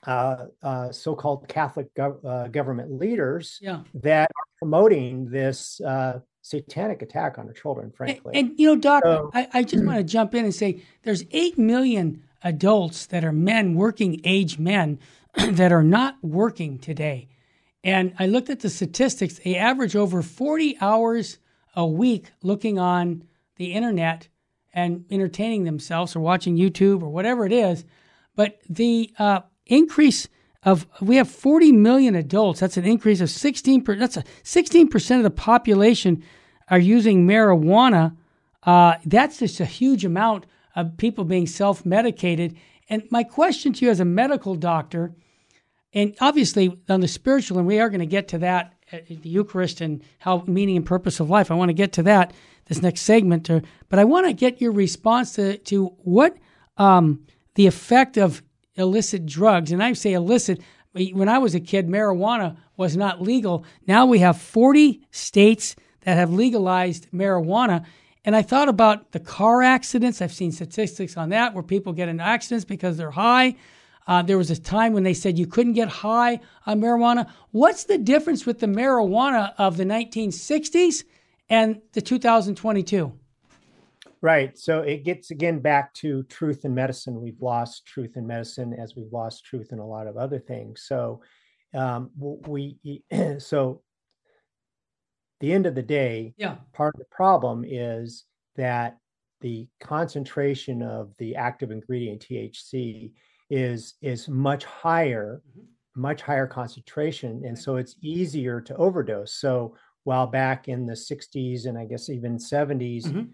uh, 0.06 0.46
uh, 0.62 0.92
so-called 0.92 1.48
catholic 1.48 1.92
gov- 1.94 2.24
uh, 2.24 2.48
government 2.48 2.92
leaders 2.92 3.58
Yeah. 3.60 3.82
that 3.94 4.30
are 4.36 4.44
promoting 4.58 5.28
this 5.30 5.80
uh, 5.80 6.20
satanic 6.42 7.02
attack 7.02 7.38
on 7.38 7.46
our 7.46 7.52
children 7.52 7.86
And, 7.86 7.94
frankly 7.96 8.32
and, 8.34 8.52
you 8.58 8.68
know, 8.68 8.76
Doc, 8.76 9.02
So- 9.04 9.30
I, 9.34 9.48
I 9.52 9.62
just 9.64 9.84
want 9.84 9.98
to 10.02 10.04
jump 10.04 10.34
in 10.34 10.44
and 10.44 10.54
say 10.54 10.82
there's 11.02 11.24
8 11.30 11.58
million 11.58 12.22
adults 12.42 13.06
that 13.06 13.24
are 13.24 13.32
men, 13.32 13.74
working 13.74 14.20
age 14.24 14.58
men, 14.58 14.98
that 15.50 15.72
are 15.72 15.82
not 15.82 16.16
working 16.22 16.78
today. 16.78 17.28
And 17.84 18.14
I 18.18 18.26
looked 18.26 18.50
at 18.50 18.60
the 18.60 18.70
statistics. 18.70 19.40
They 19.40 19.56
average 19.56 19.94
over 19.96 20.22
40 20.22 20.78
hours 20.80 21.38
a 21.76 21.86
week 21.86 22.30
looking 22.42 22.78
on 22.78 23.24
the 23.56 23.72
internet 23.72 24.28
and 24.72 25.04
entertaining 25.10 25.64
themselves 25.64 26.14
or 26.16 26.20
watching 26.20 26.56
YouTube 26.56 27.02
or 27.02 27.08
whatever 27.08 27.44
it 27.44 27.52
is. 27.52 27.84
But 28.36 28.60
the 28.68 29.12
uh, 29.18 29.40
increase 29.68 30.28
of 30.64 30.86
we 31.00 31.16
have 31.16 31.30
40 31.30 31.72
million 31.72 32.14
adults. 32.14 32.60
That's 32.60 32.76
an 32.76 32.84
increase 32.84 33.20
of 33.20 33.30
16. 33.30 33.84
Per, 33.84 33.96
that's 33.96 34.16
a 34.16 34.24
16 34.42 34.88
percent 34.88 35.20
of 35.20 35.24
the 35.24 35.30
population 35.30 36.24
are 36.68 36.78
using 36.78 37.26
marijuana. 37.26 38.16
Uh, 38.64 38.96
that's 39.06 39.38
just 39.38 39.60
a 39.60 39.64
huge 39.64 40.04
amount 40.04 40.46
of 40.74 40.96
people 40.96 41.24
being 41.24 41.46
self-medicated. 41.46 42.56
And 42.88 43.02
my 43.10 43.22
question 43.22 43.72
to 43.74 43.84
you, 43.84 43.90
as 43.90 44.00
a 44.00 44.04
medical 44.04 44.54
doctor, 44.54 45.12
and 45.94 46.14
obviously 46.20 46.78
on 46.88 47.00
the 47.00 47.08
spiritual, 47.08 47.58
and 47.58 47.66
we 47.66 47.80
are 47.80 47.88
going 47.88 48.00
to 48.00 48.06
get 48.06 48.28
to 48.28 48.38
that, 48.38 48.74
uh, 48.92 48.98
the 49.08 49.28
Eucharist 49.28 49.80
and 49.80 50.02
how 50.18 50.44
meaning 50.46 50.76
and 50.76 50.84
purpose 50.84 51.20
of 51.20 51.30
life. 51.30 51.50
I 51.50 51.54
want 51.54 51.70
to 51.70 51.74
get 51.74 51.92
to 51.94 52.02
that 52.04 52.32
this 52.66 52.82
next 52.82 53.02
segment, 53.02 53.46
to, 53.46 53.62
but 53.88 53.98
I 53.98 54.04
want 54.04 54.26
to 54.26 54.32
get 54.32 54.60
your 54.60 54.72
response 54.72 55.32
to 55.34 55.56
to 55.58 55.86
what 55.98 56.36
um, 56.76 57.24
the 57.54 57.66
effect 57.66 58.16
of 58.16 58.42
illicit 58.78 59.26
drugs, 59.26 59.72
and 59.72 59.82
I 59.82 59.92
say 59.92 60.12
illicit. 60.12 60.60
When 60.92 61.28
I 61.28 61.38
was 61.38 61.54
a 61.54 61.60
kid, 61.60 61.86
marijuana 61.88 62.56
was 62.76 62.96
not 62.96 63.20
legal. 63.20 63.64
Now 63.86 64.06
we 64.06 64.20
have 64.20 64.40
40 64.40 65.02
states 65.10 65.76
that 66.02 66.16
have 66.16 66.32
legalized 66.32 67.10
marijuana. 67.10 67.84
And 68.24 68.34
I 68.34 68.42
thought 68.42 68.68
about 68.68 69.12
the 69.12 69.20
car 69.20 69.62
accidents. 69.62 70.22
I've 70.22 70.32
seen 70.32 70.52
statistics 70.52 71.16
on 71.16 71.28
that 71.30 71.54
where 71.54 71.62
people 71.62 71.92
get 71.92 72.08
in 72.08 72.20
accidents 72.20 72.64
because 72.64 72.96
they're 72.96 73.10
high. 73.10 73.56
Uh, 74.06 74.22
there 74.22 74.38
was 74.38 74.50
a 74.50 74.58
time 74.58 74.94
when 74.94 75.02
they 75.02 75.12
said 75.12 75.38
you 75.38 75.46
couldn't 75.46 75.74
get 75.74 75.88
high 75.88 76.40
on 76.66 76.80
marijuana. 76.80 77.30
What's 77.50 77.84
the 77.84 77.98
difference 77.98 78.46
with 78.46 78.58
the 78.58 78.66
marijuana 78.66 79.52
of 79.58 79.76
the 79.76 79.84
1960s 79.84 81.04
and 81.50 81.82
the 81.92 82.00
2022? 82.00 83.17
Right. 84.20 84.58
So 84.58 84.80
it 84.80 85.04
gets 85.04 85.30
again 85.30 85.60
back 85.60 85.94
to 85.94 86.24
truth 86.24 86.64
in 86.64 86.74
medicine. 86.74 87.20
We've 87.20 87.40
lost 87.40 87.86
truth 87.86 88.16
in 88.16 88.26
medicine 88.26 88.72
as 88.74 88.96
we've 88.96 89.12
lost 89.12 89.44
truth 89.44 89.72
in 89.72 89.78
a 89.78 89.86
lot 89.86 90.08
of 90.08 90.16
other 90.16 90.40
things. 90.40 90.82
So 90.82 91.22
um, 91.74 92.10
we 92.16 92.78
so 93.38 93.82
the 95.40 95.52
end 95.52 95.66
of 95.66 95.74
the 95.74 95.82
day, 95.82 96.34
Yeah. 96.36 96.58
part 96.72 96.94
of 96.94 96.98
the 96.98 97.06
problem 97.10 97.64
is 97.66 98.24
that 98.56 98.98
the 99.40 99.68
concentration 99.80 100.82
of 100.82 101.14
the 101.18 101.36
active 101.36 101.70
ingredient 101.70 102.22
THC 102.22 103.12
is 103.50 103.94
is 104.02 104.28
much 104.28 104.64
higher, 104.64 105.42
Mhm. 105.56 105.66
much 105.94 106.22
higher 106.22 106.46
concentration, 106.46 107.44
and 107.44 107.56
so 107.58 107.76
it's 107.76 107.96
easier 108.02 108.60
to 108.60 108.74
overdose. 108.76 109.34
So 109.34 109.76
while 110.08 110.26
back 110.26 110.68
in 110.68 110.86
the 110.86 110.96
60s 110.96 111.66
and 111.66 111.76
I 111.76 111.84
guess 111.84 112.08
even 112.08 112.38
70s, 112.38 113.04
Mhm. 113.04 113.28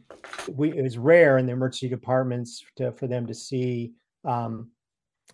we 0.56 0.76
it 0.76 0.82
was 0.82 0.98
rare 0.98 1.38
in 1.38 1.46
the 1.46 1.52
emergency 1.52 1.88
departments 1.88 2.64
to, 2.78 2.90
for 2.90 3.06
them 3.06 3.28
to 3.28 3.34
see 3.34 3.92
um, 4.24 4.72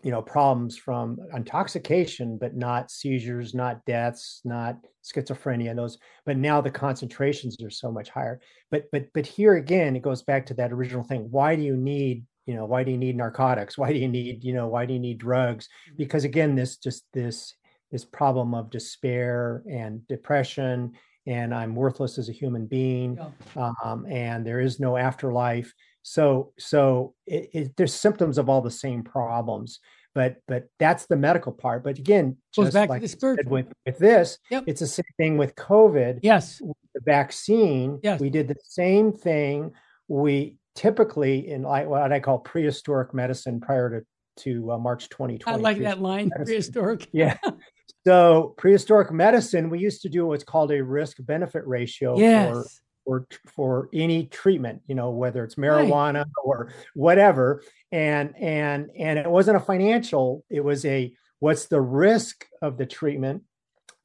you 0.02 0.10
know 0.10 0.22
problems 0.22 0.76
from 0.76 1.06
intoxication 1.34 2.38
but 2.42 2.54
not 2.56 2.90
seizures 2.90 3.54
not 3.54 3.84
deaths 3.86 4.40
not 4.44 4.74
schizophrenia 5.02 5.74
those 5.74 5.98
but 6.26 6.36
now 6.36 6.60
the 6.60 6.70
concentrations 6.70 7.56
are 7.62 7.70
so 7.82 7.90
much 7.90 8.08
higher. 8.10 8.36
But 8.70 8.82
but 8.92 9.04
but 9.14 9.26
here 9.26 9.54
again 9.64 9.96
it 9.96 10.02
goes 10.02 10.22
back 10.22 10.42
to 10.46 10.54
that 10.54 10.72
original 10.76 11.04
thing. 11.04 11.22
Why 11.30 11.56
do 11.56 11.62
you 11.62 11.76
need 11.76 12.16
you 12.48 12.54
know 12.54 12.66
why 12.66 12.84
do 12.84 12.90
you 12.90 12.98
need 12.98 13.16
narcotics? 13.16 13.78
Why 13.78 13.90
do 13.94 13.98
you 14.04 14.08
need 14.08 14.44
you 14.44 14.52
know 14.58 14.68
why 14.68 14.84
do 14.84 14.92
you 14.92 15.00
need 15.08 15.18
drugs? 15.18 15.64
Because 15.96 16.24
again 16.24 16.54
this 16.54 16.76
just 16.76 17.02
this 17.14 17.54
this 17.92 18.04
problem 18.04 18.54
of 18.54 18.70
despair 18.70 19.62
and 19.82 20.06
depression 20.06 20.92
and 21.30 21.54
i'm 21.54 21.74
worthless 21.74 22.18
as 22.18 22.28
a 22.28 22.32
human 22.32 22.66
being 22.66 23.16
Yeah. 23.56 23.72
um, 23.84 24.04
and 24.06 24.46
there 24.46 24.60
is 24.60 24.78
no 24.78 24.96
afterlife 24.96 25.72
So 26.02 26.52
so 26.58 27.14
it, 27.26 27.50
it, 27.52 27.76
there's 27.76 27.94
symptoms 27.94 28.38
of 28.38 28.48
all 28.48 28.62
the 28.62 28.70
same 28.70 29.02
problems, 29.02 29.80
but 30.14 30.36
but 30.48 30.68
that's 30.78 31.06
the 31.06 31.16
medical 31.16 31.52
part. 31.52 31.84
But 31.84 31.98
again, 31.98 32.36
goes 32.56 32.72
back 32.72 32.88
like 32.88 33.00
to 33.00 33.04
the 33.04 33.08
spiritual. 33.08 33.52
With, 33.52 33.72
with 33.86 33.98
this, 33.98 34.38
yep. 34.50 34.64
it's 34.66 34.80
the 34.80 34.86
same 34.86 35.04
thing 35.18 35.36
with 35.36 35.54
COVID. 35.56 36.20
Yes, 36.22 36.58
the 36.94 37.00
vaccine. 37.04 38.00
Yes, 38.02 38.20
we 38.20 38.30
did 38.30 38.48
the 38.48 38.56
same 38.62 39.12
thing. 39.12 39.72
We 40.08 40.56
typically 40.74 41.50
in 41.50 41.62
like 41.62 41.86
what 41.86 42.12
I 42.12 42.20
call 42.20 42.38
prehistoric 42.38 43.12
medicine 43.12 43.60
prior 43.60 43.90
to 43.90 44.06
to 44.44 44.72
uh, 44.72 44.78
March 44.78 45.08
2020. 45.10 45.44
I 45.44 45.60
like 45.60 45.78
that 45.82 46.00
line, 46.00 46.28
medicine. 46.28 46.46
prehistoric. 46.46 47.08
yeah. 47.12 47.36
So 48.06 48.54
prehistoric 48.56 49.12
medicine, 49.12 49.68
we 49.68 49.78
used 49.78 50.02
to 50.02 50.08
do 50.08 50.26
what's 50.26 50.44
called 50.44 50.72
a 50.72 50.82
risk 50.82 51.16
benefit 51.20 51.66
ratio 51.66 52.18
yes. 52.18 52.50
for 52.50 52.64
for 53.04 53.26
for 53.54 53.88
any 53.92 54.26
treatment, 54.26 54.82
you 54.86 54.94
know, 54.94 55.10
whether 55.10 55.44
it's 55.44 55.56
marijuana 55.56 56.24
right. 56.24 56.44
or 56.44 56.72
whatever. 56.94 57.62
And 57.92 58.34
and 58.38 58.90
and 58.98 59.18
it 59.18 59.30
wasn't 59.30 59.56
a 59.56 59.60
financial, 59.60 60.44
it 60.48 60.64
was 60.64 60.84
a 60.84 61.12
what's 61.40 61.66
the 61.66 61.80
risk 61.80 62.46
of 62.62 62.78
the 62.78 62.86
treatment 62.86 63.42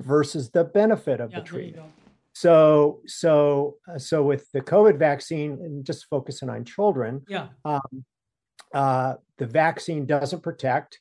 versus 0.01 0.49
the 0.49 0.63
benefit 0.63 1.19
of 1.19 1.31
yeah, 1.31 1.39
the 1.39 1.45
treatment. 1.45 1.91
So 2.33 3.01
so 3.05 3.77
uh, 3.89 3.97
so 3.97 4.23
with 4.23 4.51
the 4.51 4.61
COVID 4.61 4.97
vaccine, 4.97 5.53
and 5.53 5.85
just 5.85 6.07
focusing 6.09 6.49
on 6.49 6.65
children, 6.65 7.23
yeah, 7.29 7.47
um, 7.63 8.05
uh, 8.73 9.15
the 9.37 9.45
vaccine 9.45 10.05
doesn't 10.05 10.41
protect 10.41 10.99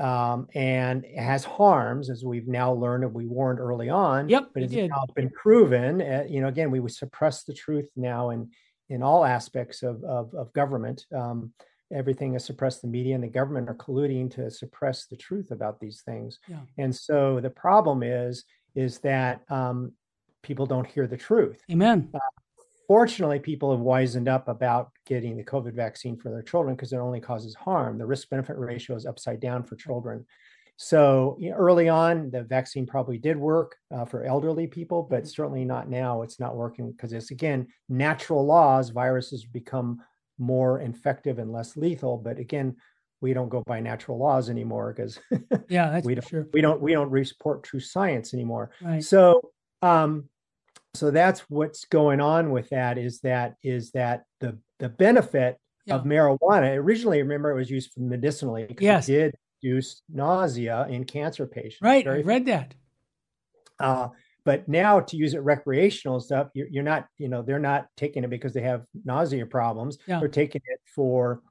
um, 0.00 0.48
and 0.54 1.04
has 1.16 1.44
harms, 1.44 2.10
as 2.10 2.24
we've 2.24 2.48
now 2.48 2.72
learned 2.72 3.04
and 3.04 3.14
we 3.14 3.26
warned 3.26 3.60
early 3.60 3.88
on. 3.88 4.28
Yep, 4.28 4.50
but 4.54 4.62
it's 4.62 4.72
now 4.72 5.04
been 5.14 5.30
proven. 5.30 6.00
Uh, 6.00 6.24
you 6.28 6.40
know, 6.40 6.48
again, 6.48 6.70
we 6.70 6.80
would 6.80 6.92
suppress 6.92 7.44
the 7.44 7.54
truth 7.54 7.88
now 7.96 8.30
in 8.30 8.50
in 8.88 9.02
all 9.02 9.24
aspects 9.24 9.82
of 9.82 10.02
of, 10.04 10.34
of 10.34 10.52
government. 10.52 11.06
Um, 11.14 11.52
everything 11.92 12.34
is 12.34 12.44
suppressed. 12.44 12.82
The 12.82 12.88
media 12.88 13.14
and 13.14 13.24
the 13.24 13.28
government 13.28 13.68
are 13.68 13.74
colluding 13.74 14.30
to 14.34 14.50
suppress 14.50 15.06
the 15.06 15.16
truth 15.16 15.50
about 15.50 15.78
these 15.78 16.02
things. 16.02 16.38
Yeah. 16.48 16.60
And 16.78 16.94
so 16.94 17.40
the 17.40 17.50
problem 17.50 18.02
is 18.02 18.44
is 18.74 18.98
that 19.00 19.42
um, 19.50 19.92
people 20.42 20.66
don't 20.66 20.86
hear 20.86 21.06
the 21.06 21.16
truth. 21.16 21.62
Amen. 21.70 22.08
Uh, 22.14 22.18
Fortunately, 22.86 23.38
people 23.38 23.70
have 23.70 23.80
wisened 23.80 24.28
up 24.28 24.48
about 24.48 24.90
getting 25.06 25.36
the 25.36 25.44
COVID 25.44 25.74
vaccine 25.74 26.16
for 26.16 26.30
their 26.30 26.42
children 26.42 26.74
because 26.74 26.92
it 26.92 26.98
only 26.98 27.20
causes 27.20 27.54
harm. 27.54 27.98
The 27.98 28.06
risk 28.06 28.28
benefit 28.28 28.58
ratio 28.58 28.96
is 28.96 29.06
upside 29.06 29.40
down 29.40 29.62
for 29.62 29.76
children. 29.76 30.26
So 30.76 31.36
you 31.38 31.50
know, 31.50 31.56
early 31.56 31.88
on, 31.88 32.30
the 32.30 32.42
vaccine 32.42 32.86
probably 32.86 33.18
did 33.18 33.36
work 33.36 33.76
uh, 33.94 34.04
for 34.04 34.24
elderly 34.24 34.66
people, 34.66 35.02
but 35.02 35.28
certainly 35.28 35.64
not 35.64 35.88
now. 35.88 36.22
It's 36.22 36.40
not 36.40 36.56
working 36.56 36.90
because 36.90 37.12
it's 37.12 37.30
again 37.30 37.68
natural 37.88 38.44
laws. 38.44 38.90
Viruses 38.90 39.44
become 39.44 40.00
more 40.38 40.80
infective 40.80 41.38
and 41.38 41.52
less 41.52 41.76
lethal. 41.76 42.16
But 42.18 42.38
again, 42.38 42.76
we 43.20 43.32
don't 43.32 43.48
go 43.48 43.62
by 43.64 43.80
natural 43.80 44.18
laws 44.18 44.50
anymore 44.50 44.92
because 44.92 45.18
yeah, 45.68 45.90
that's 45.90 46.06
we 46.06 46.16
don't 46.16 46.28
sure. 46.28 46.48
we 46.52 46.60
don't 46.60 46.80
we 46.80 46.92
don't 46.92 47.10
report 47.10 47.62
true 47.62 47.80
science 47.80 48.34
anymore. 48.34 48.72
Right. 48.82 49.04
So 49.04 49.52
um, 49.82 50.28
so 50.94 51.10
that's 51.10 51.40
what's 51.48 51.84
going 51.86 52.20
on 52.20 52.50
with 52.50 52.68
that 52.70 52.98
is 52.98 53.20
that 53.20 53.54
is 53.62 53.90
that 53.92 54.24
the 54.40 54.58
the 54.78 54.88
benefit 54.88 55.58
yeah. 55.86 55.94
of 55.94 56.04
marijuana 56.04 56.76
originally 56.76 57.22
remember 57.22 57.50
it 57.50 57.56
was 57.56 57.70
used 57.70 57.92
for 57.92 58.00
medicinally 58.00 58.64
because 58.66 58.82
yes. 58.82 59.08
it 59.08 59.12
did 59.12 59.34
reduce 59.62 60.02
nausea 60.12 60.86
in 60.88 61.04
cancer 61.04 61.46
patients 61.46 61.82
right 61.82 62.06
i 62.06 62.20
read 62.20 62.46
that 62.46 62.74
uh, 63.80 64.08
but 64.44 64.68
now 64.68 65.00
to 65.00 65.16
use 65.16 65.34
it 65.34 65.38
recreational 65.38 66.20
stuff 66.20 66.48
you're, 66.54 66.68
you're, 66.68 66.84
not 66.84 67.06
you 67.18 67.28
know 67.28 67.42
they're 67.42 67.58
not 67.58 67.86
taking 67.96 68.22
it 68.22 68.30
because 68.30 68.52
they 68.52 68.60
have 68.60 68.84
nausea 69.04 69.46
problems 69.46 69.98
yeah. 70.06 70.18
they're 70.18 70.28
taking 70.28 70.60
it 70.66 70.80
for 70.94 71.42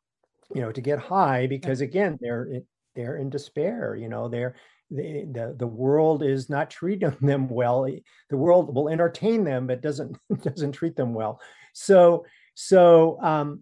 you 0.53 0.61
know 0.61 0.71
to 0.71 0.81
get 0.81 0.99
high 0.99 1.47
because 1.47 1.81
yeah. 1.81 1.87
again 1.87 2.17
they're 2.21 2.61
they're 2.95 3.17
in 3.17 3.29
despair 3.29 3.95
you 3.95 4.09
know 4.09 4.27
they're 4.27 4.55
the, 4.91 5.25
the, 5.31 5.55
the 5.57 5.67
world 5.67 6.21
is 6.21 6.49
not 6.49 6.69
treating 6.69 7.15
them 7.21 7.47
well. 7.47 7.87
The 8.29 8.37
world 8.37 8.75
will 8.75 8.89
entertain 8.89 9.43
them, 9.43 9.65
but 9.65 9.81
doesn't 9.81 10.17
doesn't 10.41 10.73
treat 10.73 10.95
them 10.95 11.13
well. 11.13 11.39
So 11.73 12.25
so 12.53 13.17
um, 13.21 13.61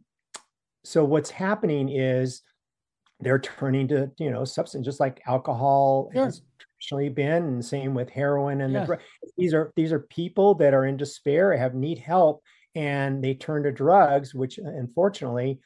so 0.84 1.06
what's 1.06 1.30
happening 1.30 1.90
is 1.90 2.42
they're 3.20 3.40
turning 3.40 3.88
to 3.90 4.12
you 4.18 4.32
know 4.32 4.44
substance 4.44 4.86
just 4.86 5.00
like 5.00 5.22
alcohol 5.28 6.10
sure. 6.14 6.26
has 6.26 6.42
traditionally 6.80 7.10
been, 7.10 7.44
and 7.44 7.66
same 7.66 7.94
with 7.94 8.10
heroin 8.10 8.62
and 8.62 8.74
yes. 8.74 8.88
the, 8.88 9.00
these 9.38 9.54
are 9.54 9.72
these 9.76 9.92
are 9.92 10.00
people 10.00 10.56
that 10.56 10.74
are 10.74 10.86
in 10.86 10.98
despair, 10.98 11.56
have 11.56 11.76
need 11.76 12.00
help, 12.00 12.42
and 12.74 13.24
they 13.24 13.36
turn 13.36 13.64
to 13.64 13.72
drugs, 13.72 14.34
which 14.34 14.58
unfortunately 14.58 15.60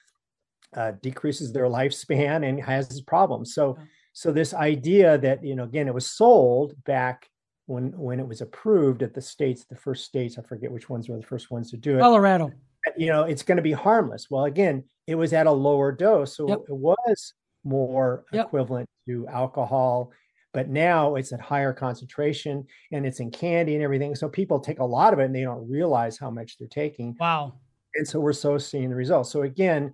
uh, 0.75 0.91
decreases 1.01 1.51
their 1.51 1.65
lifespan 1.65 2.47
and 2.47 2.62
has 2.62 3.01
problems. 3.01 3.53
So. 3.53 3.77
So 4.15 4.31
this 4.31 4.53
idea 4.53 5.17
that 5.17 5.43
you 5.43 5.55
know 5.55 5.63
again 5.63 5.88
it 5.88 5.93
was 5.95 6.05
sold 6.05 6.75
back 6.83 7.27
when 7.65 7.97
when 7.97 8.19
it 8.19 8.27
was 8.27 8.41
approved 8.41 9.03
at 9.03 9.13
the 9.13 9.21
states 9.21 9.65
the 9.65 9.75
first 9.75 10.05
states 10.05 10.38
i 10.38 10.41
forget 10.41 10.71
which 10.71 10.89
ones 10.89 11.07
were 11.07 11.17
the 11.17 11.25
first 11.25 11.51
ones 11.51 11.71
to 11.71 11.77
do 11.77 11.97
it 11.97 12.01
colorado 12.01 12.51
you 12.97 13.07
know 13.07 13.23
it's 13.23 13.43
going 13.43 13.55
to 13.55 13.62
be 13.62 13.71
harmless 13.71 14.27
well 14.29 14.45
again 14.45 14.83
it 15.07 15.15
was 15.15 15.33
at 15.33 15.47
a 15.47 15.51
lower 15.51 15.91
dose 15.91 16.36
so 16.36 16.47
yep. 16.47 16.59
it 16.67 16.75
was 16.75 17.33
more 17.63 18.25
yep. 18.33 18.47
equivalent 18.47 18.88
to 19.07 19.27
alcohol 19.27 20.12
but 20.53 20.69
now 20.69 21.15
it's 21.15 21.31
at 21.31 21.39
higher 21.39 21.73
concentration 21.73 22.65
and 22.91 23.05
it's 23.05 23.19
in 23.19 23.31
candy 23.31 23.75
and 23.75 23.83
everything 23.83 24.13
so 24.13 24.27
people 24.27 24.59
take 24.59 24.79
a 24.79 24.86
lot 24.86 25.13
of 25.13 25.19
it 25.19 25.25
and 25.25 25.36
they 25.36 25.41
don't 25.41 25.67
realize 25.69 26.17
how 26.17 26.29
much 26.29 26.57
they're 26.57 26.67
taking 26.67 27.15
wow 27.19 27.53
and 27.95 28.07
so 28.07 28.19
we're 28.19 28.33
so 28.33 28.57
seeing 28.57 28.89
the 28.89 28.95
results 28.95 29.31
so 29.31 29.43
again 29.43 29.93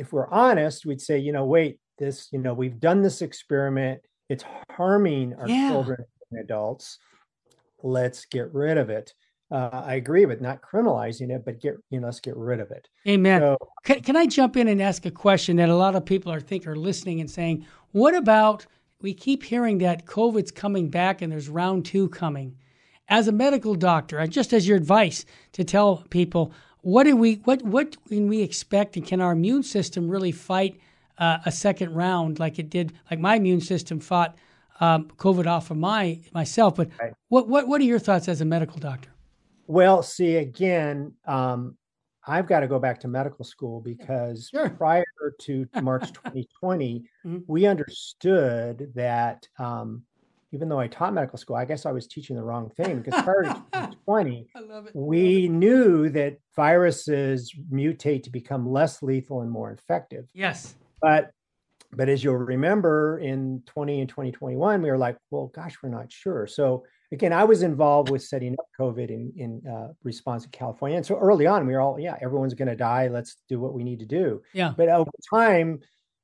if 0.00 0.12
we're 0.12 0.30
honest 0.30 0.86
we'd 0.86 1.00
say 1.00 1.18
you 1.18 1.32
know 1.32 1.44
wait 1.44 1.78
this 2.00 2.28
you 2.32 2.40
know 2.40 2.54
we've 2.54 2.80
done 2.80 3.02
this 3.02 3.22
experiment. 3.22 4.00
It's 4.28 4.44
harming 4.70 5.34
our 5.34 5.48
yeah. 5.48 5.70
children 5.70 6.04
and 6.30 6.40
adults. 6.40 6.98
Let's 7.82 8.24
get 8.24 8.52
rid 8.52 8.78
of 8.78 8.90
it. 8.90 9.14
Uh, 9.52 9.82
i 9.84 9.94
agree 9.94 10.26
with 10.26 10.40
not 10.40 10.60
criminalizing 10.62 11.30
it 11.30 11.44
but 11.44 11.60
get 11.60 11.74
you 11.90 11.98
know 11.98 12.06
let's 12.06 12.20
get 12.20 12.36
rid 12.36 12.60
of 12.60 12.70
it. 12.70 12.88
Amen. 13.06 13.40
So, 13.40 13.58
can, 13.84 14.00
can 14.00 14.16
i 14.16 14.26
jump 14.26 14.56
in 14.56 14.68
and 14.68 14.80
ask 14.80 15.06
a 15.06 15.10
question 15.10 15.56
that 15.56 15.68
a 15.68 15.76
lot 15.76 15.94
of 15.94 16.04
people 16.04 16.32
are 16.32 16.40
think 16.40 16.66
are 16.66 16.76
listening 16.76 17.20
and 17.20 17.30
saying 17.30 17.66
what 17.92 18.14
about 18.14 18.66
we 19.02 19.14
keep 19.14 19.42
hearing 19.42 19.78
that 19.78 20.06
covid's 20.06 20.50
coming 20.50 20.88
back 20.88 21.22
and 21.22 21.32
there's 21.32 21.48
round 21.48 21.84
two 21.84 22.08
coming. 22.10 22.56
As 23.08 23.26
a 23.26 23.32
medical 23.32 23.74
doctor 23.74 24.18
and 24.18 24.30
just 24.30 24.52
as 24.52 24.68
your 24.68 24.76
advice 24.76 25.24
to 25.52 25.64
tell 25.64 26.04
people 26.10 26.52
what 26.82 27.04
do 27.04 27.16
we 27.16 27.34
what 27.44 27.62
what 27.62 27.96
can 28.08 28.28
we 28.28 28.42
expect 28.42 28.96
and 28.96 29.06
can 29.06 29.20
our 29.20 29.32
immune 29.32 29.62
system 29.62 30.08
really 30.08 30.32
fight 30.32 30.80
uh, 31.20 31.38
a 31.44 31.52
second 31.52 31.94
round 31.94 32.40
like 32.40 32.58
it 32.58 32.70
did, 32.70 32.94
like 33.10 33.20
my 33.20 33.36
immune 33.36 33.60
system 33.60 34.00
fought 34.00 34.36
um, 34.80 35.08
COVID 35.18 35.46
off 35.46 35.70
of 35.70 35.76
my 35.76 36.18
myself. 36.32 36.74
But 36.74 36.88
right. 37.00 37.12
what 37.28 37.46
what 37.46 37.68
what 37.68 37.80
are 37.80 37.84
your 37.84 37.98
thoughts 37.98 38.26
as 38.26 38.40
a 38.40 38.44
medical 38.44 38.78
doctor? 38.78 39.10
Well, 39.66 40.02
see 40.02 40.36
again, 40.36 41.12
um, 41.26 41.76
I've 42.26 42.48
got 42.48 42.60
to 42.60 42.66
go 42.66 42.78
back 42.78 42.98
to 43.00 43.08
medical 43.08 43.44
school 43.44 43.80
because 43.80 44.48
sure. 44.50 44.70
prior 44.70 45.04
to 45.42 45.68
March 45.82 46.12
2020, 46.12 47.04
mm-hmm. 47.24 47.38
we 47.46 47.66
understood 47.66 48.90
that 48.94 49.46
um, 49.58 50.02
even 50.52 50.68
though 50.68 50.80
I 50.80 50.88
taught 50.88 51.14
medical 51.14 51.38
school, 51.38 51.56
I 51.56 51.64
guess 51.64 51.86
I 51.86 51.92
was 51.92 52.06
teaching 52.06 52.36
the 52.36 52.42
wrong 52.42 52.70
thing 52.70 53.00
because 53.00 53.22
prior 53.24 53.44
to 53.44 53.54
2020, 53.72 54.48
we 54.94 55.48
knew 55.48 56.08
that 56.10 56.38
viruses 56.56 57.54
mutate 57.72 58.24
to 58.24 58.30
become 58.30 58.70
less 58.70 59.02
lethal 59.02 59.42
and 59.42 59.50
more 59.50 59.70
infective. 59.70 60.26
Yes. 60.34 60.74
But 61.00 61.30
but 61.92 62.08
as 62.08 62.22
you'll 62.22 62.36
remember 62.36 63.18
in 63.18 63.62
20 63.66 64.00
and 64.00 64.08
2021, 64.08 64.80
we 64.82 64.90
were 64.90 64.98
like, 64.98 65.16
well, 65.30 65.50
gosh, 65.54 65.76
we're 65.82 65.88
not 65.88 66.12
sure. 66.12 66.46
So 66.46 66.84
again, 67.12 67.32
I 67.32 67.44
was 67.44 67.62
involved 67.62 68.10
with 68.10 68.22
setting 68.22 68.52
up 68.54 68.66
COVID 68.78 69.10
in, 69.10 69.32
in 69.36 69.68
uh, 69.68 69.88
response 70.04 70.44
to 70.44 70.50
California. 70.50 70.96
And 70.96 71.06
so 71.06 71.16
early 71.16 71.46
on, 71.46 71.66
we 71.66 71.72
were 71.72 71.80
all, 71.80 71.98
yeah, 71.98 72.16
everyone's 72.22 72.54
going 72.54 72.68
to 72.68 72.76
die. 72.76 73.08
Let's 73.08 73.36
do 73.48 73.58
what 73.58 73.74
we 73.74 73.82
need 73.82 73.98
to 74.00 74.06
do. 74.06 74.42
Yeah. 74.52 74.72
But 74.76 74.88
over 74.88 75.10
time, 75.32 75.80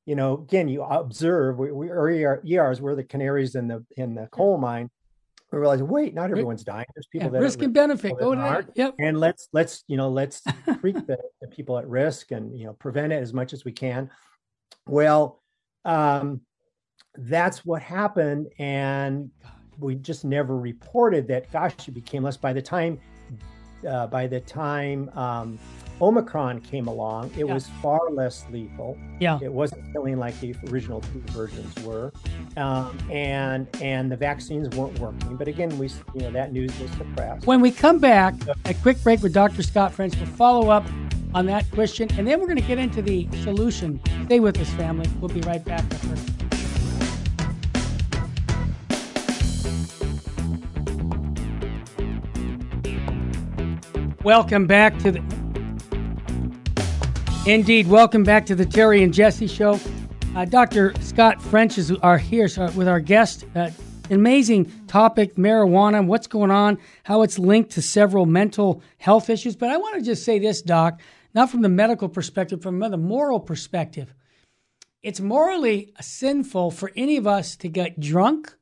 you 0.06 0.14
know, 0.14 0.34
again, 0.38 0.68
you 0.68 0.82
observe 0.82 1.58
we, 1.58 1.72
we 1.72 1.90
ER, 1.90 2.42
ERs, 2.48 2.80
we're 2.80 2.94
the 2.94 3.04
canaries 3.04 3.54
in 3.54 3.68
the 3.68 3.84
in 3.96 4.14
the 4.14 4.28
coal 4.28 4.56
mine. 4.56 4.88
We 5.52 5.58
realize, 5.58 5.82
wait, 5.82 6.14
not 6.14 6.30
everyone's 6.30 6.64
dying. 6.64 6.86
There's 6.94 7.06
people 7.06 7.28
yeah, 7.28 7.32
that 7.32 7.40
risk 7.40 7.62
and 7.62 7.72
benefit. 7.72 8.18
Go. 8.18 8.32
Yep. 8.74 8.94
And 8.98 9.20
let's 9.20 9.48
let's 9.52 9.84
you 9.86 9.96
know 9.96 10.08
let's 10.08 10.42
treat 10.80 11.06
the, 11.06 11.18
the 11.40 11.48
people 11.48 11.78
at 11.78 11.88
risk 11.88 12.30
and 12.32 12.58
you 12.58 12.66
know 12.66 12.72
prevent 12.72 13.12
it 13.12 13.22
as 13.22 13.32
much 13.32 13.52
as 13.52 13.64
we 13.64 13.72
can. 13.72 14.10
Well, 14.86 15.42
um, 15.84 16.40
that's 17.16 17.64
what 17.64 17.82
happened. 17.82 18.48
And 18.58 19.30
we 19.78 19.94
just 19.96 20.24
never 20.24 20.56
reported 20.56 21.28
that, 21.28 21.50
gosh, 21.52 21.74
it 21.86 21.92
became 21.92 22.22
less 22.22 22.36
by 22.36 22.52
the 22.52 22.62
time, 22.62 22.98
uh, 23.88 24.06
by 24.06 24.26
the 24.26 24.40
time 24.40 25.10
um, 25.14 25.58
Omicron 26.00 26.60
came 26.60 26.86
along, 26.88 27.30
it 27.36 27.46
Yeah. 27.46 27.54
was 27.54 27.68
far 27.82 28.00
less 28.10 28.44
lethal. 28.52 28.98
Yeah. 29.18 29.38
It 29.42 29.52
wasn't 29.52 29.90
killing 29.92 30.18
like 30.18 30.38
the 30.40 30.54
original 30.70 31.00
two 31.00 31.22
versions 31.32 31.74
were. 31.84 32.12
Um, 32.56 32.98
and, 33.10 33.66
and 33.80 34.10
the 34.12 34.16
vaccines 34.16 34.68
weren't 34.76 34.98
working. 34.98 35.36
But 35.36 35.48
again, 35.48 35.76
we, 35.78 35.88
you 36.14 36.22
know, 36.22 36.30
that 36.32 36.52
news 36.52 36.78
was 36.78 36.90
suppressed. 36.92 37.46
When 37.46 37.60
we 37.60 37.70
come 37.70 37.98
back, 37.98 38.34
a 38.66 38.74
quick 38.74 39.02
break 39.02 39.22
with 39.22 39.32
Dr. 39.32 39.62
Scott 39.62 39.92
French. 39.92 40.16
We'll 40.16 40.26
follow 40.26 40.68
up 40.68 40.84
on 41.34 41.46
that 41.46 41.70
question. 41.70 42.08
And 42.18 42.26
then 42.26 42.40
we're 42.40 42.46
going 42.46 42.60
to 42.60 42.66
get 42.66 42.78
into 42.78 43.00
the 43.02 43.26
solution. 43.42 44.00
Stay 44.26 44.40
with 44.40 44.58
us, 44.58 44.68
family. 44.70 45.08
We'll 45.20 45.28
be 45.30 45.40
right 45.42 45.64
back. 45.64 45.84
Welcome 54.22 54.66
back 54.66 54.98
to 54.98 55.12
the. 55.12 55.35
Indeed, 57.46 57.86
welcome 57.86 58.24
back 58.24 58.44
to 58.46 58.56
the 58.56 58.66
Terry 58.66 59.04
and 59.04 59.14
Jesse 59.14 59.46
Show. 59.46 59.78
Uh, 60.34 60.44
Dr. 60.46 60.92
Scott 61.00 61.40
French 61.40 61.78
is 61.78 61.92
are 61.92 62.18
here 62.18 62.48
so 62.48 62.68
with 62.72 62.88
our 62.88 62.98
guest. 62.98 63.44
Uh, 63.54 63.70
amazing 64.10 64.64
topic, 64.88 65.36
marijuana, 65.36 66.04
what's 66.04 66.26
going 66.26 66.50
on, 66.50 66.76
how 67.04 67.22
it's 67.22 67.38
linked 67.38 67.70
to 67.70 67.82
several 67.82 68.26
mental 68.26 68.82
health 68.98 69.30
issues. 69.30 69.54
But 69.54 69.70
I 69.70 69.76
want 69.76 69.94
to 69.94 70.02
just 70.02 70.24
say 70.24 70.40
this, 70.40 70.60
Doc, 70.60 71.00
not 71.34 71.48
from 71.48 71.62
the 71.62 71.68
medical 71.68 72.08
perspective, 72.08 72.62
from 72.62 72.80
the 72.80 72.96
moral 72.96 73.38
perspective. 73.38 74.12
It's 75.04 75.20
morally 75.20 75.92
sinful 76.00 76.72
for 76.72 76.90
any 76.96 77.16
of 77.16 77.28
us 77.28 77.54
to 77.58 77.68
get 77.68 78.00
drunk. 78.00 78.52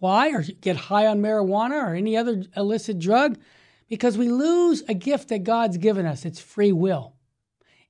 Why? 0.00 0.32
Or 0.32 0.42
get 0.42 0.76
high 0.76 1.06
on 1.06 1.22
marijuana 1.22 1.82
or 1.82 1.94
any 1.94 2.14
other 2.14 2.44
illicit 2.54 2.98
drug 2.98 3.38
because 3.88 4.18
we 4.18 4.28
lose 4.28 4.82
a 4.86 4.92
gift 4.92 5.30
that 5.30 5.44
God's 5.44 5.78
given 5.78 6.04
us. 6.04 6.26
It's 6.26 6.40
free 6.40 6.72
will. 6.72 7.14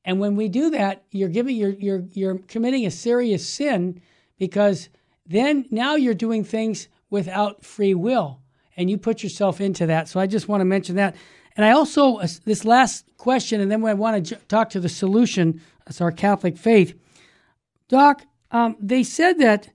And 0.05 0.21
when 0.21 0.37
we 0.37 0.49
do 0.49 0.71
that, 0.71 1.05
you're 1.11 1.29
giving 1.29 1.57
you're 1.57 1.71
you're 1.71 2.05
you're 2.13 2.39
committing 2.39 2.87
a 2.87 2.91
serious 2.91 3.49
sin 3.49 4.01
because 4.39 4.89
then 5.27 5.67
now 5.71 5.97
you're 5.97 6.15
doing 6.15 6.45
things 6.45 6.89
without 7.11 7.65
free 7.65 7.95
will 7.95 8.41
and 8.77 8.91
you 8.91 8.99
put 8.99 9.23
yourself 9.23 9.61
into 9.61 9.87
that. 9.87 10.09
So 10.09 10.21
I 10.21 10.27
just 10.27 10.49
want 10.49 10.61
to 10.61 10.65
mention 10.67 10.97
that. 10.97 11.17
And 11.57 11.65
I 11.65 11.71
also 11.71 12.17
uh, 12.17 12.29
this 12.45 12.65
last 12.65 13.07
question 13.17 13.61
and 13.61 13.71
then 13.71 13.85
I 13.85 13.95
want 13.95 14.27
to 14.27 14.37
talk 14.49 14.71
to 14.71 14.81
the 14.81 14.89
solution. 14.89 15.61
That's 15.87 16.01
our 16.01 16.13
Catholic 16.13 16.59
faith. 16.59 16.99
Doc, 17.89 18.23
um, 18.51 18.77
they 18.81 19.03
said 19.03 19.39
that 19.39 19.69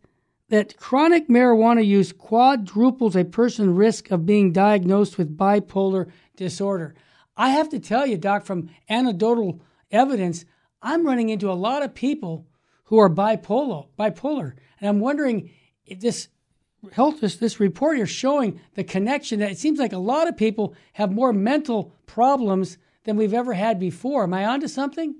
that 0.49 0.77
chronic 0.77 1.27
marijuana 1.27 1.85
use 1.85 2.11
quadruples 2.11 3.15
a 3.15 3.23
person's 3.23 3.77
risk 3.77 4.11
of 4.11 4.25
being 4.25 4.51
diagnosed 4.51 5.17
with 5.17 5.37
bipolar 5.37 6.11
disorder. 6.35 6.95
I 7.37 7.49
have 7.49 7.69
to 7.69 7.79
tell 7.79 8.05
you, 8.05 8.17
Doc, 8.17 8.45
from 8.45 8.69
anecdotal 8.89 9.61
evidence, 9.91 10.45
I'm 10.81 11.05
running 11.05 11.29
into 11.29 11.51
a 11.51 11.53
lot 11.53 11.83
of 11.83 11.93
people 11.93 12.47
who 12.85 12.97
are 12.97 13.09
bipolar, 13.09 13.87
bipolar, 13.97 14.53
and 14.79 14.89
I'm 14.89 14.99
wondering 14.99 15.51
if 15.85 15.99
this 15.99 16.29
health 16.91 17.19
this, 17.21 17.35
this 17.35 17.59
report 17.59 17.97
here 17.97 18.05
showing 18.05 18.59
the 18.75 18.83
connection 18.83 19.39
that 19.39 19.51
it 19.51 19.57
seems 19.57 19.79
like 19.79 19.93
a 19.93 19.97
lot 19.97 20.27
of 20.27 20.37
people 20.37 20.73
have 20.93 21.11
more 21.11 21.33
mental 21.33 21.93
problems 22.05 22.77
than 23.03 23.17
we've 23.17 23.33
ever 23.33 23.53
had 23.53 23.79
before. 23.79 24.23
Am 24.23 24.33
I 24.33 24.45
onto 24.45 24.67
something? 24.67 25.15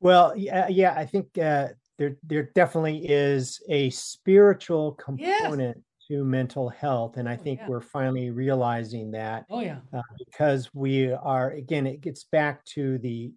Well, 0.00 0.34
yeah, 0.36 0.68
yeah 0.68 0.94
I 0.94 1.06
think 1.06 1.38
uh, 1.38 1.68
there 1.98 2.16
there 2.22 2.50
definitely 2.54 3.06
is 3.06 3.62
a 3.68 3.90
spiritual 3.90 4.92
component 4.92 5.76
yes. 5.76 5.85
To 6.08 6.24
mental 6.24 6.68
health, 6.68 7.16
and 7.16 7.28
I 7.28 7.34
oh, 7.34 7.42
think 7.42 7.60
yeah. 7.60 7.68
we're 7.68 7.80
finally 7.80 8.30
realizing 8.30 9.10
that. 9.12 9.46
Oh 9.50 9.60
yeah, 9.60 9.78
uh, 9.92 10.02
because 10.18 10.70
we 10.74 11.12
are 11.12 11.50
again, 11.50 11.86
it 11.86 12.00
gets 12.00 12.24
back 12.24 12.64
to 12.66 12.98
the 12.98 13.32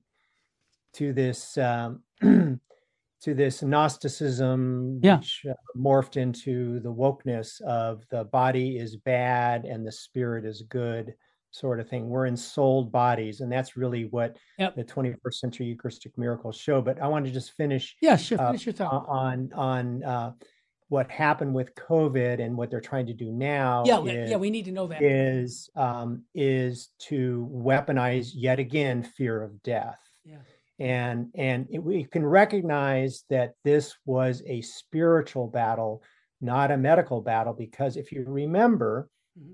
to 0.94 1.14
this 1.14 1.58
um, 1.58 2.04
to 2.22 3.34
this 3.34 3.62
Gnosticism, 3.62 5.00
yeah. 5.04 5.18
which 5.18 5.46
uh, 5.50 5.54
morphed 5.78 6.18
into 6.18 6.80
the 6.80 6.92
wokeness 6.92 7.62
of 7.62 8.04
the 8.10 8.24
body 8.26 8.78
is 8.78 8.96
bad 8.98 9.66
and 9.66 9.86
the 9.86 9.92
spirit 9.92 10.46
is 10.46 10.64
good 10.70 11.14
sort 11.52 11.80
of 11.80 11.90
thing. 11.90 12.08
We're 12.08 12.28
ensouled 12.28 12.92
bodies, 12.92 13.42
and 13.42 13.52
that's 13.52 13.76
really 13.76 14.06
what 14.06 14.38
yep. 14.58 14.76
the 14.76 14.84
21st 14.84 15.34
century 15.34 15.66
Eucharistic 15.68 16.18
miracles 16.18 16.58
show. 16.58 16.82
But 16.82 17.02
I 17.02 17.08
want 17.08 17.26
to 17.26 17.32
just 17.32 17.54
finish. 17.54 17.96
Yeah, 18.02 18.16
sure. 18.16 18.40
Uh, 18.40 18.48
finish 18.48 18.66
your 18.66 18.74
thought 18.74 19.06
on 19.08 19.50
on 19.54 20.04
uh, 20.04 20.32
what 20.90 21.10
happened 21.10 21.54
with 21.54 21.74
COVID 21.76 22.44
and 22.44 22.58
what 22.58 22.72
they're 22.72 22.82
trying 22.82 23.06
to 23.08 23.14
do 23.14 23.32
now. 23.32 23.84
Yeah, 23.86 24.04
is, 24.04 24.32
yeah, 24.32 24.38
we 24.38 24.50
need 24.50 24.66
to 24.66 24.72
know 24.72 24.88
that. 24.88 25.02
Is 25.02 25.70
um, 25.76 26.24
is 26.34 26.90
to 27.08 27.48
weaponize 27.52 28.32
yet 28.34 28.60
again 28.60 29.04
fear 29.04 29.42
of 29.42 29.62
death. 29.64 30.00
Yeah. 30.26 30.40
And 30.80 31.30
and 31.36 31.68
it, 31.70 31.80
we 31.80 32.06
can 32.06 32.26
recognize 32.26 33.24
that 33.30 33.54
this 33.64 33.96
was 34.06 34.42
a 34.48 34.62
spiritual 34.62 35.48
battle, 35.48 36.04
not 36.42 36.72
a 36.72 36.78
medical 36.78 37.22
battle, 37.22 37.54
because 37.54 37.96
if 37.96 38.12
you 38.12 38.26
remember, 38.28 39.10
mm-hmm. 39.40 39.54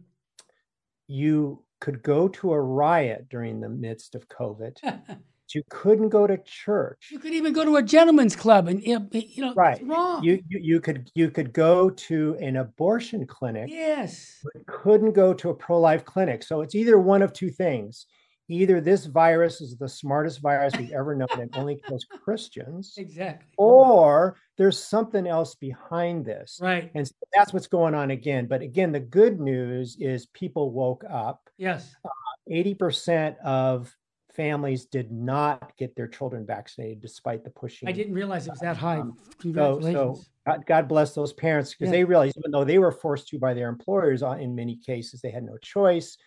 you 1.07 1.63
could 1.81 2.01
go 2.01 2.29
to 2.29 2.53
a 2.53 2.61
riot 2.61 3.27
during 3.29 3.59
the 3.59 3.69
midst 3.69 4.15
of 4.15 4.27
COVID. 4.29 4.77
you 5.53 5.63
couldn't 5.69 6.09
go 6.09 6.25
to 6.25 6.37
church. 6.39 7.09
You 7.11 7.19
could 7.19 7.33
even 7.33 7.53
go 7.53 7.63
to 7.63 7.75
a 7.75 7.83
gentleman's 7.83 8.35
club, 8.35 8.67
and 8.67 8.81
you 8.83 8.99
know, 9.37 9.53
right? 9.53 9.79
wrong. 9.85 10.23
You, 10.23 10.41
you, 10.47 10.59
you 10.61 10.79
could 10.79 11.11
you 11.13 11.29
could 11.29 11.53
go 11.53 11.89
to 11.89 12.35
an 12.39 12.55
abortion 12.57 13.27
clinic. 13.27 13.69
Yes, 13.69 14.39
but 14.43 14.65
couldn't 14.65 15.11
go 15.11 15.33
to 15.33 15.49
a 15.49 15.53
pro 15.53 15.79
life 15.79 16.05
clinic. 16.05 16.43
So 16.43 16.61
it's 16.61 16.73
either 16.73 16.97
one 16.97 17.21
of 17.21 17.33
two 17.33 17.51
things: 17.51 18.07
either 18.47 18.79
this 18.81 19.05
virus 19.05 19.61
is 19.61 19.77
the 19.77 19.89
smartest 19.89 20.41
virus 20.41 20.73
we've 20.77 20.91
ever 20.91 21.15
known 21.15 21.27
and 21.33 21.55
only 21.55 21.81
kills 21.87 22.05
Christians. 22.23 22.95
Exactly. 22.97 23.53
Or 23.57 24.37
there's 24.57 24.81
something 24.81 25.27
else 25.27 25.55
behind 25.55 26.25
this. 26.25 26.59
Right. 26.61 26.91
And 26.95 27.07
so 27.07 27.13
that's 27.33 27.53
what's 27.53 27.67
going 27.67 27.95
on 27.95 28.11
again. 28.11 28.47
But 28.47 28.61
again, 28.61 28.91
the 28.91 28.99
good 28.99 29.39
news 29.39 29.97
is 29.99 30.27
people 30.27 30.71
woke 30.71 31.03
up. 31.09 31.49
Yes. 31.57 31.95
Uh, 32.03 32.09
80% 32.49 33.37
of 33.39 33.95
families 34.35 34.85
did 34.85 35.11
not 35.11 35.75
get 35.77 35.95
their 35.95 36.07
children 36.07 36.45
vaccinated 36.45 37.01
despite 37.01 37.43
the 37.43 37.49
pushing. 37.49 37.87
I 37.87 37.91
didn't 37.91 38.13
realize 38.13 38.47
it 38.47 38.51
was 38.51 38.59
that 38.59 38.77
high. 38.77 38.99
Um, 38.99 39.17
Congratulations. 39.39 39.93
So, 39.93 40.13
so 40.15 40.23
God, 40.45 40.65
God, 40.65 40.87
bless 40.87 41.13
those 41.13 41.33
parents 41.33 41.73
because 41.73 41.87
yeah. 41.87 41.99
they 41.99 42.03
realized, 42.03 42.37
even 42.37 42.51
though 42.51 42.63
they 42.63 42.79
were 42.79 42.91
forced 42.91 43.27
to 43.29 43.39
by 43.39 43.53
their 43.53 43.69
employers, 43.69 44.23
uh, 44.23 44.31
in 44.31 44.55
many 44.55 44.75
cases, 44.77 45.21
they 45.21 45.31
had 45.31 45.43
no 45.43 45.57
choice 45.57 46.17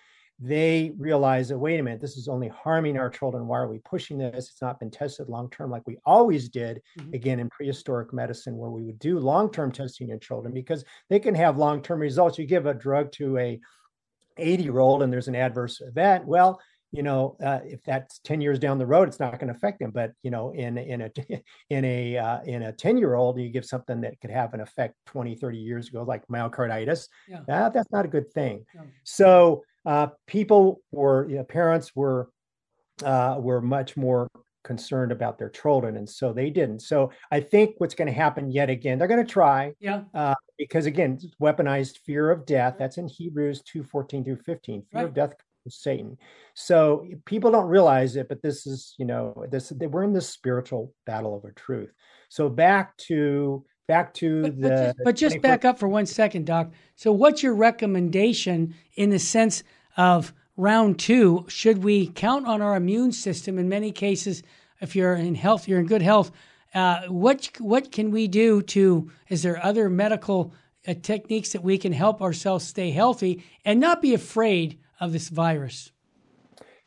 they 0.41 0.93
realized 0.99 1.51
that 1.51 1.59
wait 1.59 1.81
a 1.81 1.83
minute 1.83 2.01
this 2.01 2.17
is 2.17 2.29
only 2.29 2.47
harming 2.49 2.97
our 2.97 3.11
children 3.11 3.47
why 3.49 3.59
are 3.59 3.69
we 3.69 3.79
pushing 3.81 4.19
this 4.19 4.51
it's 4.51 4.63
not 4.63 4.79
been 4.79 4.91
tested 4.91 5.29
long 5.29 5.51
term 5.51 5.69
like 5.69 5.83
we 5.87 5.99
always 6.07 6.49
did 6.49 6.81
mm-hmm. 6.99 7.13
again 7.13 7.41
in 7.41 7.51
prehistoric 7.51 8.13
medicine 8.13 8.57
where 8.57 8.71
we 8.71 8.85
would 8.85 8.99
do 9.01 9.19
long 9.19 9.51
term 9.51 9.73
testing 9.73 10.11
in 10.11 10.21
children 10.21 10.55
because 10.55 10.85
they 11.11 11.19
can 11.19 11.35
have 11.35 11.59
long 11.59 11.83
term 11.83 11.99
results 11.99 12.39
you 12.39 12.47
give 12.47 12.67
a 12.67 12.75
drug 12.75 13.11
to 13.11 13.37
a 13.39 13.59
80 14.37 14.63
year 14.63 14.79
old 14.79 15.03
and 15.03 15.13
there's 15.13 15.29
an 15.29 15.35
adverse 15.35 15.81
event 15.81 16.25
well 16.25 16.61
you 16.93 17.03
know 17.03 17.37
uh, 17.45 17.61
if 17.65 17.83
that's 17.85 18.19
10 18.21 18.41
years 18.41 18.59
down 18.59 18.79
the 18.79 18.87
road 18.87 19.09
it's 19.09 19.21
not 19.21 19.39
going 19.39 19.49
to 19.49 19.57
affect 19.57 19.79
them 19.79 19.91
but 19.91 20.13
you 20.23 20.31
know 20.31 20.51
in 20.51 20.79
in 20.79 21.03
a 21.03 21.11
in 21.71 21.85
a 21.85 22.17
uh, 22.17 22.41
in 22.45 22.63
a 22.63 22.73
10 22.73 22.99
year 22.99 23.15
old 23.15 23.39
you 23.39 23.51
give 23.51 23.65
something 23.65 24.01
that 24.01 24.21
could 24.21 24.31
have 24.31 24.55
an 24.55 24.61
effect 24.61 24.95
20 25.07 25.35
30 25.35 25.59
years 25.59 25.89
ago 25.89 26.03
like 26.03 26.27
myocarditis 26.29 27.09
yeah. 27.29 27.41
uh, 27.49 27.69
that's 27.69 27.91
not 27.93 28.05
a 28.05 28.09
good 28.09 28.33
thing 28.33 28.65
so 29.05 29.63
uh, 29.89 30.09
people 30.27 30.83
were, 30.93 31.29
you 31.31 31.37
know, 31.37 31.45
parents 31.45 31.97
were 31.97 32.29
uh, 33.03 33.37
were 33.39 33.63
much 33.63 33.97
more 33.97 34.29
concerned 34.65 35.13
about 35.13 35.39
their 35.39 35.49
children, 35.49 35.97
and 35.97 36.09
so 36.09 36.33
they 36.33 36.51
didn't. 36.51 36.81
So 36.81 37.11
I 37.31 37.41
think 37.41 37.77
what's 37.79 37.95
going 37.95 38.07
to 38.07 38.13
happen 38.13 38.51
yet 38.51 38.69
again, 38.69 38.99
they're 38.99 39.09
going 39.09 39.25
to 39.25 39.33
try, 39.33 39.73
yeah, 39.81 40.03
uh, 40.13 40.35
because 40.59 40.85
again, 40.85 41.19
weaponized 41.41 41.99
fear 42.05 42.31
of 42.31 42.45
death. 42.45 42.75
That's 42.79 42.99
in 42.99 43.09
Hebrews 43.09 43.63
two 43.63 43.83
fourteen 43.83 44.25
through 44.25 44.41
fifteen. 44.45 44.83
Fear 44.93 45.01
right. 45.01 45.09
of 45.09 45.15
death 45.15 45.33
Satan. 45.69 46.17
So 46.55 47.07
people 47.25 47.51
don't 47.51 47.69
realize 47.69 48.17
it, 48.17 48.29
but 48.29 48.43
this 48.43 48.67
is, 48.67 48.95
you 48.99 49.05
know, 49.05 49.45
this 49.51 49.73
we're 49.73 50.05
in 50.05 50.13
this 50.13 50.29
spiritual 50.29 50.93
battle 51.07 51.35
over 51.35 51.53
truth. 51.53 51.93
So 52.29 52.49
back 52.49 52.97
to 52.99 53.65
back 53.89 54.15
to 54.15 54.43
but, 54.43 54.61
the. 54.61 54.69
But 54.69 54.77
just, 54.77 54.99
but 55.05 55.17
just 55.17 55.43
back 55.43 55.65
up 55.65 55.79
for 55.79 55.89
one 55.89 56.07
second, 56.07 56.47
Doc. 56.47 56.71
So, 56.95 57.11
what's 57.11 57.43
your 57.43 57.55
recommendation 57.55 58.75
in 58.95 59.11
the 59.11 59.19
sense 59.19 59.65
of 59.97 60.33
round 60.57 60.99
two? 60.99 61.45
Should 61.49 61.83
we 61.83 62.09
count 62.09 62.47
on 62.47 62.63
our 62.63 62.77
immune 62.77 63.11
system? 63.11 63.59
In 63.59 63.69
many 63.69 63.91
cases, 63.91 64.43
if 64.81 64.95
you're 64.95 65.17
in 65.17 65.35
health, 65.35 65.67
you're 65.67 65.81
in 65.81 65.87
good 65.87 66.03
health. 66.03 66.31
Uh, 66.75 67.01
what 67.09 67.51
what 67.59 67.91
can 67.91 68.11
we 68.13 68.29
do 68.29 68.63
to? 68.63 69.11
Is 69.29 69.43
there 69.43 69.65
other 69.65 69.89
medical 69.89 70.53
uh, 70.87 70.95
techniques 71.03 71.51
that 71.53 71.65
we 71.65 71.79
can 71.79 71.93
help 71.93 72.23
ourselves 72.23 72.65
stay 72.67 72.91
healthy 72.91 73.45
and 73.65 73.81
not 73.81 74.03
be 74.03 74.15
afraid 74.15 74.79
of 75.01 75.13
this 75.13 75.29
virus? 75.29 75.93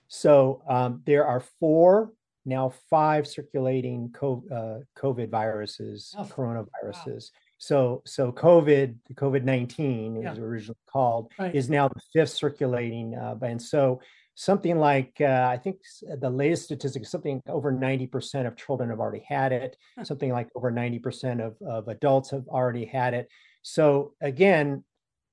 So 0.08 0.62
um, 0.68 1.02
there 1.06 1.26
are 1.26 1.40
four 1.60 2.12
now 2.46 2.74
five 2.90 3.28
circulating 3.28 4.10
COVID, 4.10 5.24
uh, 5.24 5.28
viruses, 5.28 6.16
oh, 6.18 6.24
coronaviruses. 6.24 7.06
Wow. 7.06 7.38
So, 7.60 8.02
so 8.06 8.32
COVID, 8.32 8.96
COVID 9.14 9.44
nineteen, 9.44 10.18
it 10.18 10.24
yeah. 10.24 10.32
was 10.32 10.40
originally 10.40 10.80
called, 10.92 11.32
right. 11.38 11.54
is 11.54 11.70
now 11.70 11.88
the 11.88 12.02
fifth 12.12 12.32
circulating, 12.32 13.16
uh, 13.16 13.36
and 13.44 13.62
so 13.62 14.02
something 14.34 14.80
like 14.80 15.14
uh, 15.22 15.48
I 15.52 15.58
think 15.58 15.78
the 16.20 16.30
latest 16.30 16.64
statistic, 16.64 17.06
something 17.06 17.40
over 17.48 17.72
ninety 17.72 18.08
percent 18.08 18.48
of 18.48 18.58
children 18.58 18.90
have 18.90 19.00
already 19.00 19.24
had 19.28 19.52
it. 19.52 19.78
Something 20.04 20.32
like 20.32 20.50
over 20.56 20.72
ninety 20.72 20.98
percent 20.98 21.40
of 21.40 21.56
of 21.62 21.88
adults 21.88 22.32
have 22.32 22.48
already 22.48 22.86
had 22.86 23.14
it. 23.14 23.30
So 23.62 24.16
again, 24.22 24.84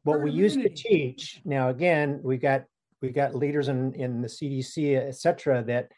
what 0.08 0.22
we 0.22 0.30
used 0.30 0.60
to 0.60 0.68
teach 0.68 1.40
now, 1.44 1.68
again, 1.68 2.20
we 2.22 2.36
got 2.36 2.64
we 3.00 3.10
got 3.10 3.34
leaders 3.34 3.68
in 3.68 3.94
in 3.94 4.22
the 4.22 4.28
CDC, 4.28 4.96
et 4.96 5.14
cetera, 5.14 5.62
that 5.64 5.88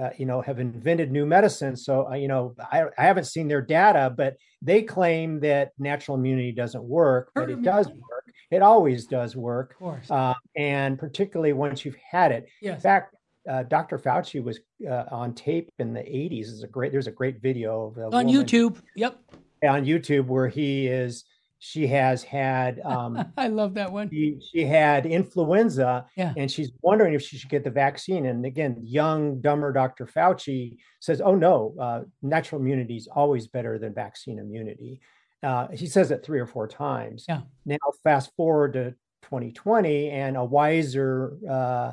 uh, 0.00 0.10
you 0.16 0.26
know, 0.26 0.40
have 0.40 0.60
invented 0.60 1.10
new 1.10 1.26
medicine. 1.26 1.74
So, 1.74 2.08
uh, 2.08 2.14
you 2.14 2.28
know, 2.28 2.54
I, 2.70 2.84
I, 2.96 3.04
haven't 3.04 3.24
seen 3.24 3.48
their 3.48 3.60
data, 3.60 4.12
but 4.16 4.36
they 4.62 4.82
claim 4.82 5.40
that 5.40 5.72
natural 5.78 6.16
immunity 6.16 6.52
doesn't 6.52 6.84
work, 6.84 7.32
but 7.34 7.50
it 7.50 7.62
does 7.62 7.88
work. 7.88 8.24
It 8.52 8.62
always 8.62 9.06
does 9.06 9.34
work. 9.34 9.72
Of 9.72 9.78
course. 9.78 10.10
Uh, 10.10 10.34
and 10.56 10.96
particularly 10.98 11.52
once 11.52 11.84
you've 11.84 11.96
had 11.96 12.30
it. 12.30 12.48
Yes. 12.62 12.76
In 12.76 12.80
fact, 12.80 13.16
uh, 13.48 13.64
Dr. 13.64 13.98
Fauci 13.98 14.42
was 14.42 14.60
uh, 14.88 15.04
on 15.10 15.34
tape 15.34 15.70
in 15.78 15.92
the 15.92 16.00
80s. 16.00 16.42
Is 16.42 16.62
a 16.62 16.68
great. 16.68 16.92
There's 16.92 17.06
a 17.06 17.12
great 17.12 17.40
video 17.40 17.92
of 17.96 18.14
on 18.14 18.26
YouTube. 18.26 18.80
Yep. 18.94 19.18
On 19.64 19.84
YouTube, 19.84 20.26
where 20.26 20.48
he 20.48 20.86
is 20.86 21.24
she 21.60 21.86
has 21.86 22.22
had 22.24 22.80
um, 22.80 23.32
i 23.36 23.46
love 23.46 23.74
that 23.74 23.92
one 23.92 24.10
she, 24.10 24.40
she 24.52 24.64
had 24.64 25.06
influenza 25.06 26.04
yeah. 26.16 26.32
and 26.36 26.50
she's 26.50 26.72
wondering 26.80 27.14
if 27.14 27.22
she 27.22 27.36
should 27.36 27.50
get 27.50 27.62
the 27.62 27.70
vaccine 27.70 28.26
and 28.26 28.44
again 28.44 28.76
young 28.82 29.40
dumber 29.40 29.72
dr 29.72 30.04
fauci 30.06 30.78
says 30.98 31.20
oh 31.20 31.34
no 31.34 31.74
uh, 31.78 32.00
natural 32.22 32.60
immunity 32.60 32.96
is 32.96 33.06
always 33.14 33.46
better 33.46 33.78
than 33.78 33.94
vaccine 33.94 34.38
immunity 34.38 35.00
uh, 35.42 35.68
he 35.68 35.86
says 35.86 36.10
it 36.10 36.24
three 36.24 36.40
or 36.40 36.46
four 36.46 36.66
times 36.66 37.26
yeah. 37.28 37.42
now 37.64 37.76
fast 38.02 38.34
forward 38.36 38.72
to 38.72 38.90
2020 39.22 40.10
and 40.10 40.36
a 40.36 40.44
wiser 40.44 41.36
uh, 41.48 41.92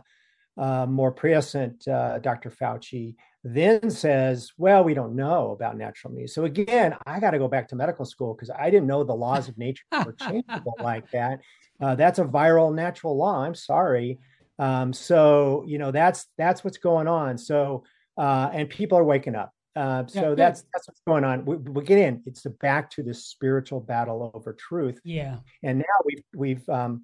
uh 0.57 0.85
more 0.85 1.11
prescient 1.11 1.87
uh, 1.87 2.19
dr 2.19 2.49
fauci 2.49 3.15
then 3.53 3.89
says, 3.89 4.51
well, 4.57 4.83
we 4.83 4.93
don't 4.93 5.15
know 5.15 5.51
about 5.51 5.77
natural 5.77 6.11
immunity. 6.11 6.31
So 6.31 6.45
again, 6.45 6.95
I 7.05 7.19
got 7.19 7.31
to 7.31 7.39
go 7.39 7.47
back 7.47 7.67
to 7.69 7.75
medical 7.75 8.03
school 8.03 8.33
because 8.33 8.49
I 8.49 8.69
didn't 8.69 8.87
know 8.87 9.03
the 9.03 9.13
laws 9.13 9.47
of 9.47 9.57
nature 9.57 9.83
were 10.05 10.11
changeable 10.19 10.75
like 10.79 11.09
that. 11.11 11.39
Uh, 11.79 11.95
that's 11.95 12.19
a 12.19 12.25
viral 12.25 12.73
natural 12.73 13.15
law. 13.15 13.43
I'm 13.43 13.55
sorry. 13.55 14.19
Um, 14.59 14.91
so 14.91 15.63
you 15.67 15.77
know 15.77 15.91
that's 15.91 16.25
that's 16.37 16.63
what's 16.63 16.79
going 16.79 17.07
on. 17.07 17.37
So 17.37 17.83
uh, 18.17 18.49
and 18.51 18.69
people 18.69 18.97
are 18.97 19.03
waking 19.03 19.35
up. 19.35 19.53
Uh, 19.75 20.07
so 20.07 20.29
yeah, 20.29 20.35
that's 20.35 20.65
that's 20.73 20.87
what's 20.87 21.01
going 21.05 21.23
on. 21.23 21.45
We, 21.45 21.57
we, 21.57 21.83
get 21.83 21.99
in. 21.99 22.23
It's 22.25 22.43
back 22.59 22.89
to 22.91 23.03
this 23.03 23.25
spiritual 23.25 23.79
battle 23.79 24.31
over 24.33 24.53
truth. 24.53 24.99
Yeah. 25.03 25.37
And 25.61 25.77
now 25.77 25.85
we've 26.03 26.23
we've 26.35 26.69
um, 26.69 27.03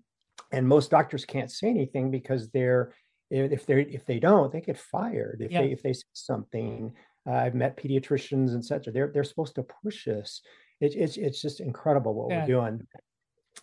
and 0.52 0.68
most 0.68 0.90
doctors 0.90 1.26
can't 1.26 1.52
say 1.52 1.70
anything 1.70 2.10
because 2.10 2.50
they're 2.50 2.94
if 3.30 3.66
they 3.66 3.82
if 3.82 4.06
they 4.06 4.20
don't, 4.20 4.52
they 4.52 4.62
get 4.62 4.78
fired. 4.78 5.42
If 5.42 5.52
yeah. 5.52 5.62
they 5.62 5.72
if 5.72 5.82
they 5.82 5.94
say 5.94 6.04
something, 6.14 6.94
uh, 7.28 7.34
I've 7.34 7.56
met 7.56 7.78
pediatricians 7.78 8.54
and 8.54 8.64
such. 8.64 8.86
They're 8.86 9.12
they're 9.14 9.24
supposed 9.24 9.56
to 9.56 9.66
push 9.84 10.08
us. 10.08 10.42
It, 10.82 10.96
it's 10.96 11.18
it's 11.18 11.42
just 11.42 11.60
incredible 11.60 12.14
what 12.14 12.32
yeah. 12.32 12.42
we're 12.42 12.48
doing. 12.48 12.88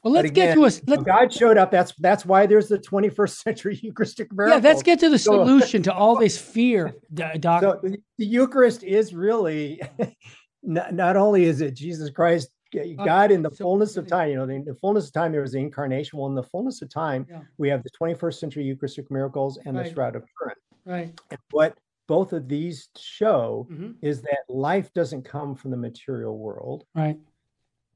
Well, 0.03 0.15
let's 0.15 0.31
again, 0.31 0.49
get 0.49 0.55
to 0.55 0.65
us. 0.65 0.81
Let, 0.87 1.05
God 1.05 1.33
showed 1.33 1.59
up. 1.59 1.71
That's 1.71 1.93
that's 1.99 2.25
why 2.25 2.47
there's 2.47 2.69
the 2.69 2.79
21st 2.79 3.43
century 3.43 3.79
Eucharistic 3.83 4.33
miracle. 4.33 4.59
Yeah, 4.59 4.69
let's 4.69 4.83
get 4.83 4.99
to 5.01 5.11
the 5.11 5.19
solution 5.19 5.83
to 5.85 5.93
all 5.93 6.17
this 6.17 6.39
fear, 6.53 6.95
Doc. 7.13 7.63
So 7.63 7.81
the 7.83 8.27
Eucharist 8.27 8.83
is 8.83 9.13
really 9.15 9.81
not, 10.63 10.95
not 10.95 11.17
only 11.17 11.45
is 11.45 11.61
it 11.61 11.75
Jesus 11.75 12.11
Christ 12.11 12.49
God 12.97 13.31
in 13.31 13.43
the 13.43 13.51
fullness 13.51 13.97
of 13.97 14.07
time, 14.07 14.31
you 14.31 14.37
know, 14.37 14.49
in 14.49 14.65
the 14.65 14.75
fullness 14.75 15.07
of 15.09 15.13
time, 15.13 15.33
there 15.33 15.43
was 15.43 15.53
the 15.53 15.59
incarnation. 15.59 16.19
Well, 16.19 16.29
in 16.29 16.35
the 16.35 16.43
fullness 16.43 16.83
of 16.83 16.89
time, 16.89 17.27
yeah. 17.29 17.41
we 17.59 17.69
have 17.69 17.83
the 17.83 17.91
21st 17.91 18.35
century 18.35 18.65
Eucharistic 18.65 19.11
miracles 19.11 19.59
and 19.65 19.77
right. 19.77 19.87
the 19.87 19.93
Shroud 19.93 20.17
of 20.17 20.25
Turin. 20.39 20.57
Right. 20.85 21.21
And 21.31 21.39
what 21.51 21.79
both 22.07 22.33
of 22.33 22.49
these 22.49 22.89
show 22.97 23.69
mm-hmm. 23.71 23.93
is 24.03 24.23
that 24.23 24.39
life 24.49 24.93
doesn't 24.95 25.25
come 25.25 25.55
from 25.55 25.71
the 25.71 25.77
material 25.77 26.39
world. 26.39 26.85
Right. 26.95 27.19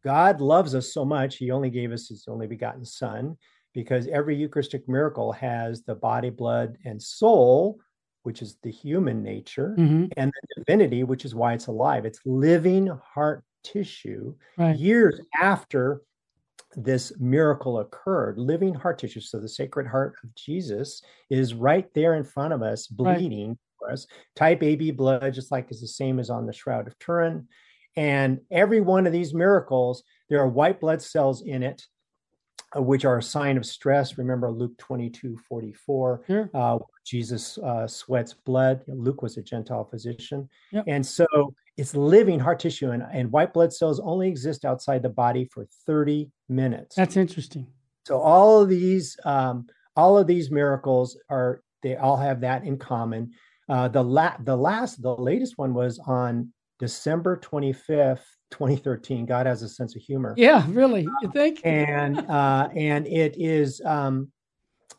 God 0.05 0.41
loves 0.41 0.75
us 0.75 0.93
so 0.93 1.05
much, 1.05 1.37
he 1.37 1.51
only 1.51 1.71
gave 1.71 1.91
us 1.91 2.09
his 2.09 2.27
only 2.29 2.47
begotten 2.47 2.85
son 2.85 3.37
because 3.73 4.07
every 4.07 4.37
Eucharistic 4.37 4.89
miracle 4.89 5.33
has 5.33 5.83
the 5.83 5.95
body, 5.95 6.31
blood, 6.31 6.79
and 6.85 7.03
soul, 7.03 7.81
which 8.23 8.41
is 8.41 8.57
the 8.63 8.71
human 8.71 9.23
nature, 9.23 9.75
mm-hmm. 9.77 10.07
and 10.17 10.33
the 10.33 10.63
divinity, 10.63 11.03
which 11.05 11.25
is 11.25 11.35
why 11.35 11.53
it's 11.53 11.67
alive. 11.67 12.07
It's 12.07 12.21
living 12.25 12.91
heart 13.15 13.43
tissue 13.65 14.35
right. 14.57 14.77
years 14.77 15.21
after 15.41 16.03
this 16.77 17.13
miracle 17.19 17.81
occurred. 17.81 18.39
Living 18.39 18.75
heart 18.75 18.99
tissue. 18.99 19.21
So 19.21 19.41
the 19.41 19.49
Sacred 19.49 19.87
Heart 19.87 20.15
of 20.23 20.35
Jesus 20.35 21.03
is 21.31 21.55
right 21.55 21.89
there 21.95 22.15
in 22.15 22.25
front 22.25 22.53
of 22.53 22.63
us, 22.63 22.87
bleeding 22.87 23.49
right. 23.49 23.59
for 23.79 23.91
us. 23.93 24.07
Type 24.37 24.63
AB 24.63 24.93
blood, 24.93 25.35
just 25.35 25.51
like 25.51 25.71
is 25.71 25.81
the 25.81 25.89
same 25.89 26.19
as 26.19 26.31
on 26.31 26.47
the 26.47 26.53
Shroud 26.53 26.87
of 26.87 26.99
Turin. 26.99 27.49
And 27.97 28.41
every 28.51 28.81
one 28.81 29.07
of 29.07 29.13
these 29.13 29.35
miracles, 29.35 30.03
there 30.29 30.41
are 30.41 30.49
white 30.49 30.81
blood 30.81 31.01
cells 31.01 31.43
in 31.43 31.63
it 31.63 31.83
uh, 32.77 32.83
which 32.83 33.05
are 33.05 33.19
a 33.19 33.23
sign 33.23 33.57
of 33.57 33.65
stress. 33.65 34.19
Remember 34.19 34.51
Luke 34.51 34.77
22 34.79 35.39
44, 35.49 36.23
sure. 36.27 36.51
uh, 36.55 36.79
Jesus 37.05 37.59
uh, 37.59 37.87
sweats 37.87 38.35
blood. 38.35 38.83
Luke 38.89 39.23
was 39.23 39.37
a 39.37 39.43
Gentile 39.43 39.85
physician. 39.85 40.49
Yep. 40.73 40.85
And 40.89 41.07
so 41.07 41.27
it's 41.77 41.95
living 41.95 42.39
heart 42.39 42.61
tissue, 42.61 42.91
and, 42.91 43.03
and 43.13 43.31
white 43.33 43.53
blood 43.53 43.73
cells 43.73 44.01
only 44.01 44.29
exist 44.29 44.65
outside 44.65 45.03
the 45.03 45.09
body 45.09 45.49
for 45.53 45.67
30 45.87 46.31
minutes. 46.49 46.97
That's 46.97 47.17
interesting. 47.17 47.67
So 48.07 48.21
all 48.21 48.63
of 48.63 48.69
these, 48.69 49.17
um, 49.25 49.67
all 49.97 50.19
of 50.19 50.27
these 50.27 50.51
miracles 50.51 51.19
are, 51.29 51.63
they 51.83 51.97
all 51.97 52.17
have 52.17 52.41
that 52.43 52.65
in 52.65 52.79
common. 52.79 53.33
Uh, 53.69 53.89
the 53.89 54.03
la- 54.03 54.37
the 54.41 54.57
last, 54.57 55.03
the 55.03 55.15
latest 55.15 55.57
one 55.57 55.75
was 55.75 55.99
on 56.07 56.53
December 56.79 57.39
25th, 57.39 58.21
2013. 58.51 59.27
God 59.27 59.47
has 59.47 59.63
a 59.63 59.69
sense 59.69 59.97
of 59.97 60.03
humor. 60.03 60.35
Yeah, 60.37 60.65
really. 60.69 61.09
You 61.23 61.31
think? 61.33 61.61
and 61.65 62.19
uh, 62.31 62.69
and 62.77 63.07
it 63.07 63.37
is 63.39 63.81
um, 63.85 64.31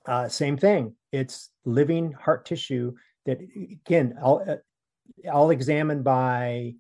uh, 0.08 0.28
same 0.28 0.58
thing. 0.58 0.96
It's 1.12 1.52
living 1.64 2.12
heart 2.12 2.46
tissue 2.46 2.94
that 3.26 3.40
again, 3.42 4.16
all, 4.22 4.44
uh, 4.48 4.56
all 5.32 5.50
examined 5.52 6.04
by 6.04 6.74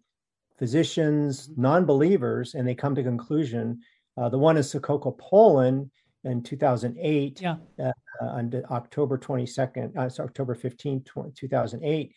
physicians, 0.58 1.49
non-believers, 1.58 2.55
and 2.55 2.67
they 2.67 2.75
come 2.75 2.95
to 2.95 3.03
conclusion. 3.03 3.81
Uh, 4.17 4.29
the 4.29 4.38
one 4.38 4.58
is 4.58 4.71
Sokółka, 4.73 5.17
Poland, 5.17 5.89
in 6.25 6.41
2008, 6.41 7.41
yeah. 7.41 7.55
Uh, 7.79 7.91
on 8.21 8.51
October 8.71 9.17
22nd, 9.17 9.95
uh, 9.95 10.23
October 10.23 10.55
15, 10.55 11.03
2008, 11.36 12.13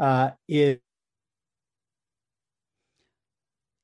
uh, 0.00 0.30
is 0.48 0.78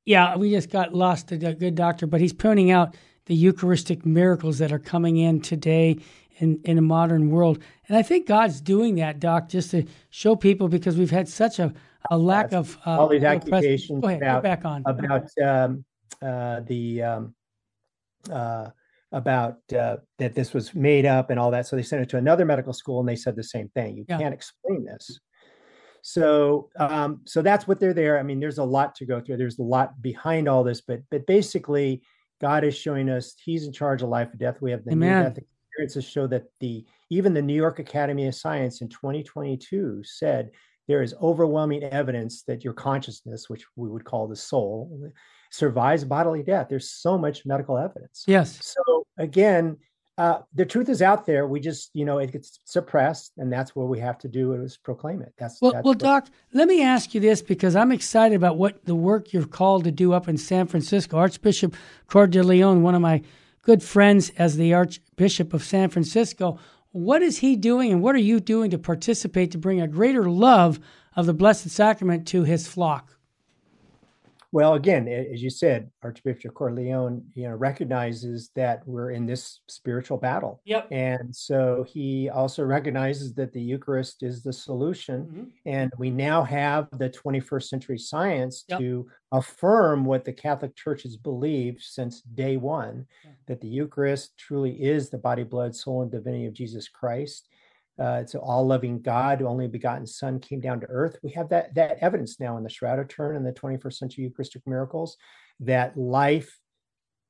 yeah, 0.06 0.36
we 0.36 0.52
just 0.52 0.70
got 0.70 0.94
lost 0.94 1.32
a 1.32 1.36
good 1.36 1.74
doctor, 1.74 2.06
but 2.06 2.20
he's 2.20 2.32
pointing 2.32 2.70
out 2.70 2.96
the 3.26 3.34
Eucharistic 3.34 4.06
miracles 4.06 4.58
that 4.58 4.70
are 4.70 4.78
coming 4.78 5.16
in 5.16 5.40
today 5.40 5.98
in, 6.38 6.60
in 6.64 6.78
a 6.78 6.82
modern 6.82 7.30
world. 7.30 7.62
And 7.88 7.96
I 7.96 8.02
think 8.02 8.26
God's 8.26 8.60
doing 8.60 8.96
that, 8.96 9.20
Doc, 9.20 9.48
just 9.48 9.70
to 9.72 9.84
show 10.10 10.36
people 10.36 10.68
because 10.68 10.96
we've 10.96 11.10
had 11.10 11.28
such 11.28 11.58
a, 11.58 11.72
a 12.10 12.18
lack 12.18 12.52
of 12.52 12.78
uh, 12.86 13.00
all 13.00 13.08
these 13.08 13.24
accusations 13.24 14.00
Go 14.00 14.08
ahead, 14.08 14.22
about, 14.22 14.42
back 14.42 14.64
on. 14.64 14.82
about 14.86 15.28
um, 15.42 15.84
uh, 16.22 16.60
the 16.60 17.02
um, 17.02 17.34
uh, 18.30 18.70
about 19.12 19.58
uh, 19.76 19.96
that 20.18 20.34
this 20.34 20.52
was 20.52 20.74
made 20.74 21.06
up 21.06 21.30
and 21.30 21.38
all 21.38 21.50
that. 21.50 21.66
So 21.66 21.76
they 21.76 21.82
sent 21.82 22.02
it 22.02 22.08
to 22.10 22.16
another 22.16 22.44
medical 22.44 22.72
school 22.72 23.00
and 23.00 23.08
they 23.08 23.16
said 23.16 23.36
the 23.36 23.44
same 23.44 23.68
thing. 23.70 23.96
You 23.96 24.04
yeah. 24.08 24.18
can't 24.18 24.34
explain 24.34 24.84
this. 24.84 25.20
So, 26.02 26.70
um, 26.78 27.22
so 27.24 27.42
that's 27.42 27.66
what 27.66 27.80
they're 27.80 27.94
there. 27.94 28.18
I 28.18 28.22
mean, 28.22 28.38
there's 28.38 28.58
a 28.58 28.64
lot 28.64 28.94
to 28.96 29.06
go 29.06 29.20
through. 29.20 29.38
There's 29.38 29.58
a 29.58 29.62
lot 29.62 30.00
behind 30.00 30.48
all 30.48 30.62
this, 30.62 30.80
but 30.80 31.00
but 31.10 31.26
basically, 31.26 32.02
God 32.40 32.62
is 32.62 32.76
showing 32.76 33.08
us 33.08 33.34
He's 33.42 33.66
in 33.66 33.72
charge 33.72 34.02
of 34.02 34.08
life 34.08 34.28
and 34.30 34.38
death. 34.38 34.58
We 34.60 34.70
have 34.70 34.84
the 34.84 34.92
Amen. 34.92 35.22
near 35.22 35.30
death 35.30 35.38
experiences 35.76 36.10
show 36.10 36.26
that 36.26 36.44
the 36.60 36.84
even 37.10 37.34
the 37.34 37.42
New 37.42 37.54
York 37.54 37.78
Academy 37.78 38.26
of 38.26 38.34
Science 38.34 38.80
in 38.80 38.88
2022 38.88 40.02
said 40.04 40.50
there 40.88 41.02
is 41.02 41.14
overwhelming 41.20 41.82
evidence 41.84 42.42
that 42.42 42.64
your 42.64 42.72
consciousness, 42.72 43.50
which 43.50 43.64
we 43.76 43.88
would 43.88 44.04
call 44.04 44.26
the 44.26 44.36
soul, 44.36 45.10
survives 45.50 46.04
bodily 46.04 46.42
death. 46.42 46.68
There's 46.68 46.90
so 46.90 47.18
much 47.18 47.44
medical 47.44 47.76
evidence. 47.76 48.24
Yes. 48.26 48.74
So 48.86 49.06
again, 49.18 49.76
uh, 50.18 50.38
the 50.54 50.64
truth 50.64 50.88
is 50.88 51.02
out 51.02 51.26
there. 51.26 51.46
We 51.46 51.60
just, 51.60 51.90
you 51.92 52.06
know, 52.06 52.18
it 52.18 52.32
gets 52.32 52.60
suppressed, 52.64 53.32
and 53.36 53.52
that's 53.52 53.76
what 53.76 53.88
we 53.88 54.00
have 54.00 54.16
to 54.20 54.28
do 54.28 54.54
is 54.54 54.78
proclaim 54.78 55.20
it. 55.20 55.34
That's 55.38 55.60
well, 55.60 55.72
that's 55.72 55.84
well, 55.84 55.92
Doc. 55.92 56.28
Let 56.54 56.68
me 56.68 56.82
ask 56.82 57.14
you 57.14 57.20
this 57.20 57.42
because 57.42 57.76
I'm 57.76 57.92
excited 57.92 58.34
about 58.34 58.56
what 58.56 58.86
the 58.86 58.94
work 58.94 59.34
you're 59.34 59.44
called 59.44 59.84
to 59.84 59.90
do 59.90 60.14
up 60.14 60.26
in 60.26 60.38
San 60.38 60.68
Francisco. 60.68 61.18
Archbishop 61.18 61.76
Cordileone, 62.08 62.80
one 62.80 62.94
of 62.94 63.02
my 63.02 63.20
good 63.66 63.82
friends 63.82 64.30
as 64.38 64.56
the 64.56 64.72
Archbishop 64.72 65.52
of 65.52 65.64
San 65.64 65.90
Francisco, 65.90 66.56
what 66.92 67.20
is 67.20 67.38
he 67.38 67.56
doing, 67.56 67.90
and 67.90 68.00
what 68.00 68.14
are 68.14 68.18
you 68.18 68.38
doing 68.38 68.70
to 68.70 68.78
participate 68.78 69.50
to 69.50 69.58
bring 69.58 69.80
a 69.80 69.88
greater 69.88 70.30
love 70.30 70.78
of 71.16 71.26
the 71.26 71.34
Blessed 71.34 71.68
Sacrament 71.68 72.28
to 72.28 72.44
his 72.44 72.68
flock? 72.68 73.15
Well, 74.52 74.74
again, 74.74 75.08
as 75.08 75.42
you 75.42 75.50
said, 75.50 75.90
Archbishop 76.02 76.54
Cordileone, 76.54 77.22
you 77.34 77.48
know, 77.48 77.54
recognizes 77.54 78.50
that 78.54 78.86
we're 78.86 79.10
in 79.10 79.26
this 79.26 79.60
spiritual 79.68 80.18
battle. 80.18 80.60
Yep. 80.64 80.88
And 80.90 81.34
so 81.34 81.84
he 81.88 82.28
also 82.30 82.62
recognizes 82.62 83.34
that 83.34 83.52
the 83.52 83.60
Eucharist 83.60 84.22
is 84.22 84.42
the 84.42 84.52
solution. 84.52 85.24
Mm-hmm. 85.24 85.44
And 85.66 85.92
we 85.98 86.10
now 86.10 86.42
have 86.42 86.88
the 86.92 87.10
21st 87.10 87.64
century 87.64 87.98
science 87.98 88.64
yep. 88.68 88.78
to 88.78 89.08
affirm 89.32 90.04
what 90.04 90.24
the 90.24 90.32
Catholic 90.32 90.76
Church 90.76 91.02
has 91.02 91.16
believed 91.16 91.82
since 91.82 92.22
day 92.22 92.56
one, 92.56 93.06
that 93.48 93.60
the 93.60 93.68
Eucharist 93.68 94.38
truly 94.38 94.82
is 94.82 95.10
the 95.10 95.18
body, 95.18 95.42
blood, 95.42 95.74
soul, 95.74 96.02
and 96.02 96.10
divinity 96.10 96.46
of 96.46 96.54
Jesus 96.54 96.88
Christ. 96.88 97.48
Uh, 97.98 98.18
it's 98.22 98.34
an 98.34 98.40
all-loving 98.40 99.00
God, 99.00 99.42
only 99.42 99.68
begotten 99.68 100.06
Son 100.06 100.38
came 100.38 100.60
down 100.60 100.80
to 100.80 100.86
earth. 100.86 101.18
We 101.22 101.30
have 101.30 101.48
that 101.48 101.74
that 101.74 101.98
evidence 102.00 102.38
now 102.38 102.56
in 102.58 102.62
the 102.62 102.70
Shroud 102.70 102.98
of 102.98 103.08
Turin 103.08 103.36
and 103.36 103.46
the 103.46 103.52
21st 103.52 103.94
century 103.94 104.24
Eucharistic 104.24 104.62
miracles 104.66 105.16
that 105.60 105.96
life 105.96 106.58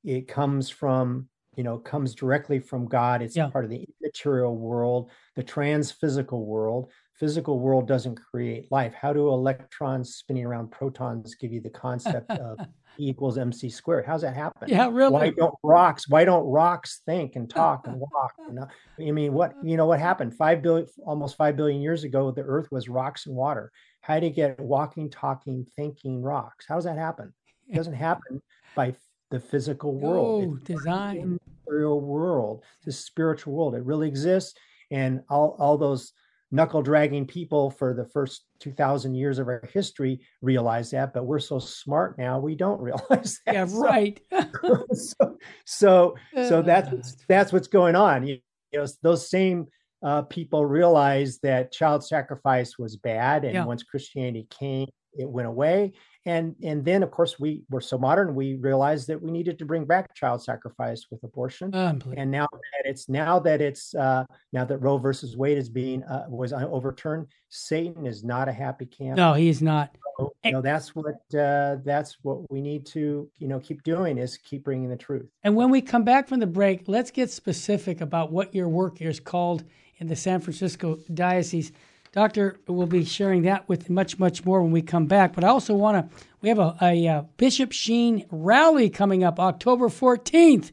it 0.03 0.27
comes 0.27 0.69
from 0.69 1.29
you 1.55 1.63
know 1.63 1.77
comes 1.77 2.13
directly 2.15 2.59
from 2.59 2.87
God. 2.87 3.21
It's 3.21 3.35
yeah. 3.35 3.49
part 3.49 3.63
of 3.63 3.71
the 3.71 3.87
immaterial 4.01 4.55
world, 4.57 5.09
the 5.35 5.43
trans-physical 5.43 6.45
world. 6.45 6.91
Physical 7.13 7.59
world 7.59 7.87
doesn't 7.87 8.19
create 8.31 8.71
life. 8.71 8.93
How 8.93 9.11
do 9.11 9.29
electrons 9.29 10.15
spinning 10.15 10.45
around 10.45 10.69
protons 10.69 11.33
give 11.35 11.51
you 11.51 11.61
the 11.61 11.69
concept 11.69 12.29
of 12.31 12.59
E 12.99 13.09
equals 13.09 13.37
MC 13.37 13.69
squared. 13.69 14.05
How's 14.05 14.21
that 14.21 14.35
happen? 14.35 14.69
Yeah, 14.69 14.89
really. 14.89 15.11
Why 15.11 15.29
don't 15.29 15.55
rocks? 15.63 16.09
Why 16.09 16.25
don't 16.25 16.45
rocks 16.45 17.01
think 17.05 17.35
and 17.35 17.49
talk 17.49 17.87
and 17.87 17.99
walk? 18.11 18.33
You 18.47 18.53
know, 18.53 18.67
I 18.99 19.11
mean, 19.11 19.33
what 19.33 19.53
you 19.63 19.77
know, 19.77 19.85
what 19.85 19.99
happened? 19.99 20.35
Five 20.35 20.61
billion, 20.61 20.87
almost 21.05 21.37
five 21.37 21.55
billion 21.55 21.81
years 21.81 22.03
ago, 22.03 22.31
the 22.31 22.41
Earth 22.41 22.71
was 22.71 22.89
rocks 22.89 23.25
and 23.25 23.35
water. 23.35 23.71
How 24.01 24.19
do 24.19 24.27
you 24.27 24.33
get 24.33 24.59
walking, 24.59 25.09
talking, 25.09 25.65
thinking 25.75 26.21
rocks? 26.21 26.65
How 26.67 26.75
does 26.75 26.85
that 26.85 26.97
happen? 26.97 27.33
It 27.67 27.75
doesn't 27.75 27.93
happen 28.09 28.41
by 28.75 28.95
the 29.31 29.39
physical 29.39 29.93
world. 29.93 30.45
Oh, 30.47 30.55
design. 30.63 31.39
Real 31.67 31.99
world, 31.99 32.63
the 32.85 32.91
spiritual 32.93 33.53
world. 33.53 33.75
It 33.75 33.83
really 33.83 34.07
exists, 34.07 34.57
and 34.89 35.21
all 35.29 35.55
all 35.59 35.77
those 35.77 36.13
knuckle 36.51 36.81
dragging 36.81 37.25
people 37.25 37.69
for 37.69 37.93
the 37.93 38.05
first 38.05 38.45
2000 38.59 39.15
years 39.15 39.37
of 39.37 39.47
our 39.47 39.61
history 39.73 40.19
realize 40.41 40.91
that 40.91 41.13
but 41.13 41.25
we're 41.25 41.39
so 41.39 41.59
smart 41.59 42.17
now 42.17 42.39
we 42.39 42.55
don't 42.55 42.81
realize 42.81 43.39
that. 43.45 43.53
Yeah 43.53 43.65
right. 43.71 44.19
so 44.93 45.37
so, 45.65 46.15
so 46.47 46.61
that's 46.61 47.15
that's 47.27 47.51
what's 47.51 47.67
going 47.67 47.95
on. 47.95 48.25
You 48.25 48.39
know 48.73 48.85
those 49.01 49.29
same 49.29 49.67
uh, 50.03 50.21
people 50.23 50.65
realized 50.65 51.39
that 51.43 51.71
child 51.71 52.05
sacrifice 52.05 52.77
was 52.77 52.97
bad 52.97 53.43
and 53.43 53.55
yeah. 53.55 53.65
once 53.65 53.81
christianity 53.81 54.47
came 54.51 54.87
it 55.13 55.27
went 55.27 55.47
away 55.47 55.91
and 56.27 56.55
and 56.61 56.83
then 56.83 57.01
of 57.01 57.09
course 57.09 57.39
we 57.39 57.63
were 57.69 57.81
so 57.81 57.97
modern 57.97 58.35
we 58.35 58.55
realized 58.55 59.07
that 59.07 59.19
we 59.19 59.31
needed 59.31 59.57
to 59.57 59.65
bring 59.65 59.85
back 59.85 60.13
child 60.13 60.43
sacrifice 60.43 61.07
with 61.09 61.23
abortion. 61.23 61.71
And 62.17 62.29
now 62.29 62.47
that 62.51 62.89
it's 62.89 63.09
now 63.09 63.39
that 63.39 63.61
it's 63.61 63.95
uh, 63.95 64.25
now 64.51 64.65
that 64.65 64.77
roe 64.79 64.97
versus 64.97 65.37
wade 65.37 65.57
is 65.57 65.69
being 65.69 66.03
uh, 66.03 66.25
was 66.29 66.53
overturned 66.53 67.27
satan 67.49 68.05
is 68.05 68.23
not 68.23 68.49
a 68.49 68.51
happy 68.51 68.85
camp. 68.85 69.17
No 69.17 69.33
he's 69.33 69.61
not. 69.61 69.95
So, 70.19 70.33
you 70.43 70.51
know 70.51 70.61
that's 70.61 70.93
what 70.95 71.15
uh, 71.33 71.77
that's 71.85 72.17
what 72.23 72.51
we 72.51 72.61
need 72.61 72.85
to 72.87 73.29
you 73.37 73.47
know 73.47 73.59
keep 73.59 73.83
doing 73.83 74.17
is 74.17 74.37
keep 74.37 74.63
bringing 74.63 74.89
the 74.89 74.97
truth. 74.97 75.27
And 75.43 75.55
when 75.55 75.69
we 75.69 75.81
come 75.81 76.03
back 76.03 76.27
from 76.27 76.39
the 76.39 76.47
break 76.47 76.83
let's 76.87 77.09
get 77.09 77.31
specific 77.31 78.01
about 78.01 78.31
what 78.31 78.53
your 78.53 78.67
work 78.67 79.01
is 79.01 79.19
called 79.19 79.63
in 79.99 80.07
the 80.07 80.15
san 80.15 80.41
francisco 80.41 80.99
diocese 81.13 81.71
Doctor 82.17 82.59
will 82.65 82.87
be 82.87 83.05
sharing 83.05 83.43
that 83.43 83.69
with 83.69 83.91
much, 83.91 84.17
much 84.17 84.43
more 84.43 84.63
when 84.63 84.71
we 84.71 84.81
come 84.81 85.05
back. 85.05 85.33
But 85.33 85.43
I 85.43 85.49
also 85.49 85.75
want 85.75 86.09
to, 86.09 86.17
we 86.41 86.49
have 86.49 86.57
a, 86.57 86.75
a, 86.81 87.05
a, 87.05 87.25
Bishop 87.37 87.71
Sheen 87.71 88.25
rally 88.31 88.89
coming 88.89 89.23
up 89.23 89.39
October 89.39 89.87
14th. 89.87 90.71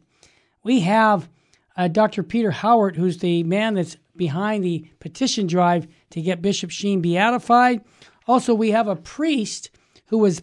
We 0.63 0.81
have 0.81 1.29
uh, 1.77 1.89
Dr. 1.89 2.23
Peter 2.23 2.51
Howard, 2.51 2.97
who's 2.97 3.19
the 3.19 3.43
man 3.43 3.75
that's 3.75 3.99
behind 4.17 4.65
the 4.65 4.89
petition 5.01 5.47
drive 5.47 5.87
to 6.13 6.23
get 6.23 6.41
Bishop 6.41 6.71
Sheen 6.71 7.03
beatified. 7.03 7.83
Also, 8.27 8.55
we 8.55 8.71
have 8.71 8.89
a 8.89 8.97
priest 8.97 9.69
who 10.07 10.17
was 10.17 10.43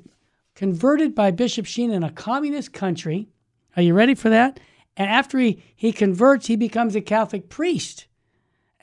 converted 0.54 1.16
by 1.16 1.32
Bishop 1.32 1.66
Sheen 1.66 1.90
in 1.90 2.04
a 2.04 2.12
communist 2.12 2.74
country. 2.74 3.28
Are 3.76 3.82
you 3.82 3.96
ready 3.96 4.14
for 4.14 4.30
that? 4.30 4.60
And 4.96 5.10
after 5.10 5.40
he, 5.40 5.64
he 5.76 5.94
converts, 5.94 6.46
he 6.46 6.56
becomes 6.56 6.96
a 6.96 7.02
Catholic 7.02 7.50
priest. 7.50 8.06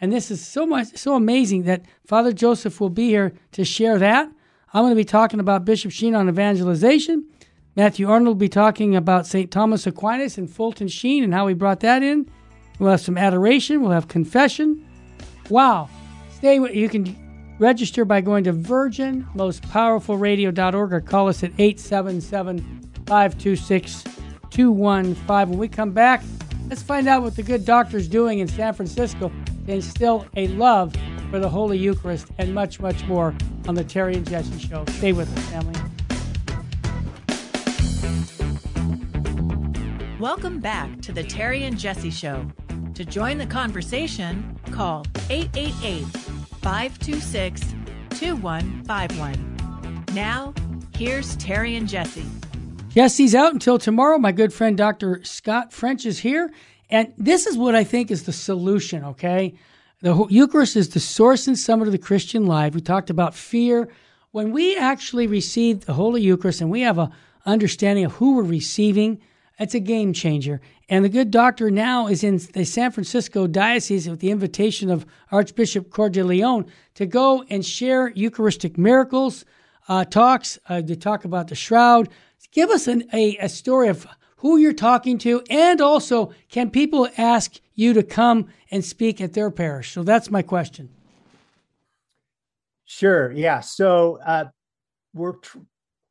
And 0.00 0.12
this 0.12 0.30
is 0.30 0.46
so 0.46 0.64
much 0.66 0.96
so 0.96 1.14
amazing 1.14 1.64
that 1.64 1.82
Father 2.06 2.32
Joseph 2.32 2.80
will 2.80 2.90
be 2.90 3.08
here 3.08 3.32
to 3.52 3.64
share 3.64 3.98
that. 3.98 4.30
I'm 4.72 4.82
going 4.82 4.92
to 4.92 4.96
be 4.96 5.04
talking 5.04 5.40
about 5.40 5.64
Bishop 5.64 5.90
Sheen 5.90 6.14
on 6.14 6.28
evangelization. 6.28 7.24
Matthew 7.74 8.08
Arnold 8.08 8.26
will 8.26 8.34
be 8.34 8.48
talking 8.48 8.94
about 8.96 9.26
St. 9.26 9.50
Thomas 9.50 9.86
Aquinas 9.86 10.38
and 10.38 10.50
Fulton 10.50 10.88
Sheen 10.88 11.24
and 11.24 11.32
how 11.32 11.46
he 11.46 11.54
brought 11.54 11.80
that 11.80 12.02
in. 12.02 12.28
We'll 12.78 12.90
have 12.90 13.00
some 13.00 13.16
adoration. 13.18 13.80
We'll 13.80 13.92
have 13.92 14.08
confession. 14.08 14.86
Wow. 15.48 15.88
Stay. 16.30 16.56
You 16.56 16.88
can 16.88 17.16
register 17.58 18.04
by 18.04 18.20
going 18.20 18.44
to 18.44 18.52
virginmostpowerfulradio.org 18.52 20.92
or 20.92 21.00
call 21.00 21.28
us 21.28 21.42
at 21.42 21.50
877 21.58 22.60
526 23.06 24.04
215. 24.50 25.50
When 25.50 25.58
we 25.58 25.68
come 25.68 25.90
back, 25.90 26.22
let's 26.68 26.82
find 26.82 27.08
out 27.08 27.22
what 27.22 27.36
the 27.36 27.42
good 27.42 27.64
doctor's 27.64 28.06
doing 28.06 28.40
in 28.40 28.48
San 28.48 28.74
Francisco 28.74 29.32
instill 29.68 30.26
a 30.36 30.48
love 30.48 30.94
for 31.30 31.38
the 31.38 31.48
Holy 31.48 31.78
Eucharist 31.78 32.28
and 32.38 32.54
much, 32.54 32.80
much 32.80 33.04
more 33.04 33.34
on 33.66 33.74
the 33.74 33.84
Terry 33.84 34.16
and 34.16 34.28
Jesse 34.28 34.58
Show. 34.58 34.84
Stay 34.96 35.12
with 35.12 35.28
us, 35.36 35.44
family. 35.50 35.74
Welcome 40.18 40.58
back 40.58 41.00
to 41.02 41.12
the 41.12 41.22
Terry 41.22 41.64
and 41.64 41.78
Jesse 41.78 42.10
Show. 42.10 42.44
To 42.94 43.04
join 43.04 43.38
the 43.38 43.46
conversation, 43.46 44.58
call 44.72 45.06
888 45.30 46.04
526 46.60 47.74
2151. 48.10 50.04
Now, 50.12 50.52
here's 50.96 51.36
Terry 51.36 51.76
and 51.76 51.88
Jesse. 51.88 52.24
Jesse's 52.88 53.34
out 53.34 53.52
until 53.52 53.78
tomorrow. 53.78 54.18
My 54.18 54.32
good 54.32 54.52
friend 54.52 54.76
Dr. 54.76 55.20
Scott 55.22 55.72
French 55.72 56.04
is 56.04 56.18
here. 56.18 56.50
And 56.90 57.12
this 57.18 57.46
is 57.46 57.56
what 57.56 57.74
I 57.74 57.84
think 57.84 58.10
is 58.10 58.24
the 58.24 58.32
solution, 58.32 59.04
okay? 59.04 59.54
The 60.00 60.26
Eucharist 60.30 60.76
is 60.76 60.90
the 60.90 61.00
source 61.00 61.46
and 61.46 61.58
summit 61.58 61.88
of 61.88 61.92
the 61.92 61.98
Christian 61.98 62.46
life. 62.46 62.74
We 62.74 62.80
talked 62.80 63.10
about 63.10 63.34
fear. 63.34 63.88
When 64.30 64.52
we 64.52 64.76
actually 64.76 65.26
receive 65.26 65.86
the 65.86 65.94
Holy 65.94 66.22
Eucharist 66.22 66.60
and 66.60 66.70
we 66.70 66.82
have 66.82 66.98
a 66.98 67.10
understanding 67.44 68.04
of 68.04 68.12
who 68.12 68.36
we're 68.36 68.42
receiving, 68.42 69.20
it's 69.58 69.74
a 69.74 69.80
game 69.80 70.12
changer. 70.12 70.60
And 70.88 71.04
the 71.04 71.08
good 71.08 71.30
doctor 71.30 71.70
now 71.70 72.06
is 72.06 72.22
in 72.22 72.40
the 72.52 72.64
San 72.64 72.92
Francisco 72.92 73.46
Diocese 73.46 74.08
with 74.08 74.20
the 74.20 74.30
invitation 74.30 74.90
of 74.90 75.04
Archbishop 75.32 75.90
Cordileone 75.90 76.68
to 76.94 77.06
go 77.06 77.44
and 77.50 77.64
share 77.66 78.10
Eucharistic 78.10 78.78
miracles, 78.78 79.44
uh, 79.88 80.04
talks, 80.04 80.58
uh, 80.68 80.80
to 80.82 80.94
talk 80.94 81.24
about 81.24 81.48
the 81.48 81.54
shroud. 81.54 82.08
Give 82.52 82.70
us 82.70 82.86
an, 82.86 83.04
a, 83.12 83.36
a 83.38 83.48
story 83.48 83.88
of 83.88 84.06
who 84.38 84.56
you're 84.56 84.72
talking 84.72 85.18
to, 85.18 85.42
and 85.50 85.80
also 85.80 86.32
can 86.48 86.70
people 86.70 87.08
ask 87.16 87.60
you 87.74 87.92
to 87.92 88.02
come 88.02 88.48
and 88.70 88.84
speak 88.84 89.20
at 89.20 89.34
their 89.34 89.50
parish? 89.50 89.92
So 89.92 90.02
that's 90.02 90.30
my 90.30 90.42
question. 90.42 90.88
Sure. 92.84 93.30
Yeah. 93.32 93.60
So 93.60 94.18
uh, 94.24 94.46
we're 95.12 95.34
tr- 95.34 95.58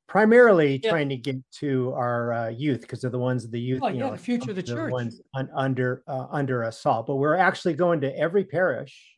primarily 0.08 0.80
yeah. 0.84 0.90
trying 0.90 1.10
to 1.10 1.18
get 1.18 1.38
to 1.52 1.92
our 1.94 2.34
uh, 2.34 2.50
youth 2.50 2.82
because 2.82 3.02
they're 3.02 3.10
the 3.10 3.20
ones 3.20 3.50
the 3.50 3.60
youth, 3.60 3.82
oh, 3.84 3.88
you 3.88 3.96
yeah, 3.96 4.06
know, 4.06 4.12
the 4.12 4.18
future 4.18 4.52
of 4.52 4.56
the, 4.56 4.62
the 4.62 4.74
church, 4.74 4.92
ones 4.92 5.22
un- 5.36 5.50
under 5.56 6.04
uh, 6.08 6.28
under 6.30 6.64
assault. 6.64 7.08
But 7.08 7.16
we're 7.16 7.36
actually 7.36 7.74
going 7.74 8.02
to 8.02 8.18
every 8.18 8.44
parish, 8.44 9.18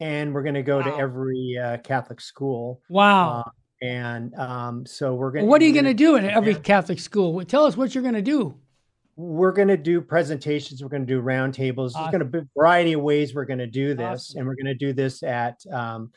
and 0.00 0.34
we're 0.34 0.42
going 0.42 0.54
to 0.54 0.62
go 0.62 0.78
wow. 0.78 0.84
to 0.84 0.96
every 0.96 1.58
uh, 1.62 1.78
Catholic 1.78 2.20
school. 2.20 2.82
Wow. 2.88 3.44
And 3.82 4.34
um, 4.34 4.86
so 4.86 5.14
we're 5.14 5.30
going. 5.30 5.46
What 5.46 5.60
are 5.60 5.64
you 5.64 5.72
going 5.72 5.84
to 5.84 5.94
do 5.94 6.16
in 6.16 6.24
every 6.24 6.54
Catholic 6.54 6.98
school? 6.98 7.44
Tell 7.44 7.66
us 7.66 7.76
what 7.76 7.94
you're 7.94 8.02
going 8.02 8.14
to 8.14 8.22
do. 8.22 8.54
We're 9.16 9.52
going 9.52 9.68
to 9.68 9.76
do 9.76 10.00
presentations. 10.00 10.82
We're 10.82 10.88
going 10.88 11.06
to 11.06 11.12
do 11.12 11.22
roundtables. 11.22 11.90
Awesome. 11.90 12.02
There's 12.02 12.10
going 12.10 12.20
to 12.20 12.24
be 12.24 12.38
a 12.38 12.48
variety 12.56 12.92
of 12.94 13.02
ways 13.02 13.34
we're 13.34 13.44
going 13.44 13.58
to 13.60 13.66
do 13.66 13.94
this, 13.94 14.30
awesome. 14.30 14.38
and 14.38 14.48
we're 14.48 14.56
going 14.56 14.66
to 14.66 14.74
do 14.74 14.92
this 14.92 15.22
at. 15.22 15.64
Um, 15.70 16.10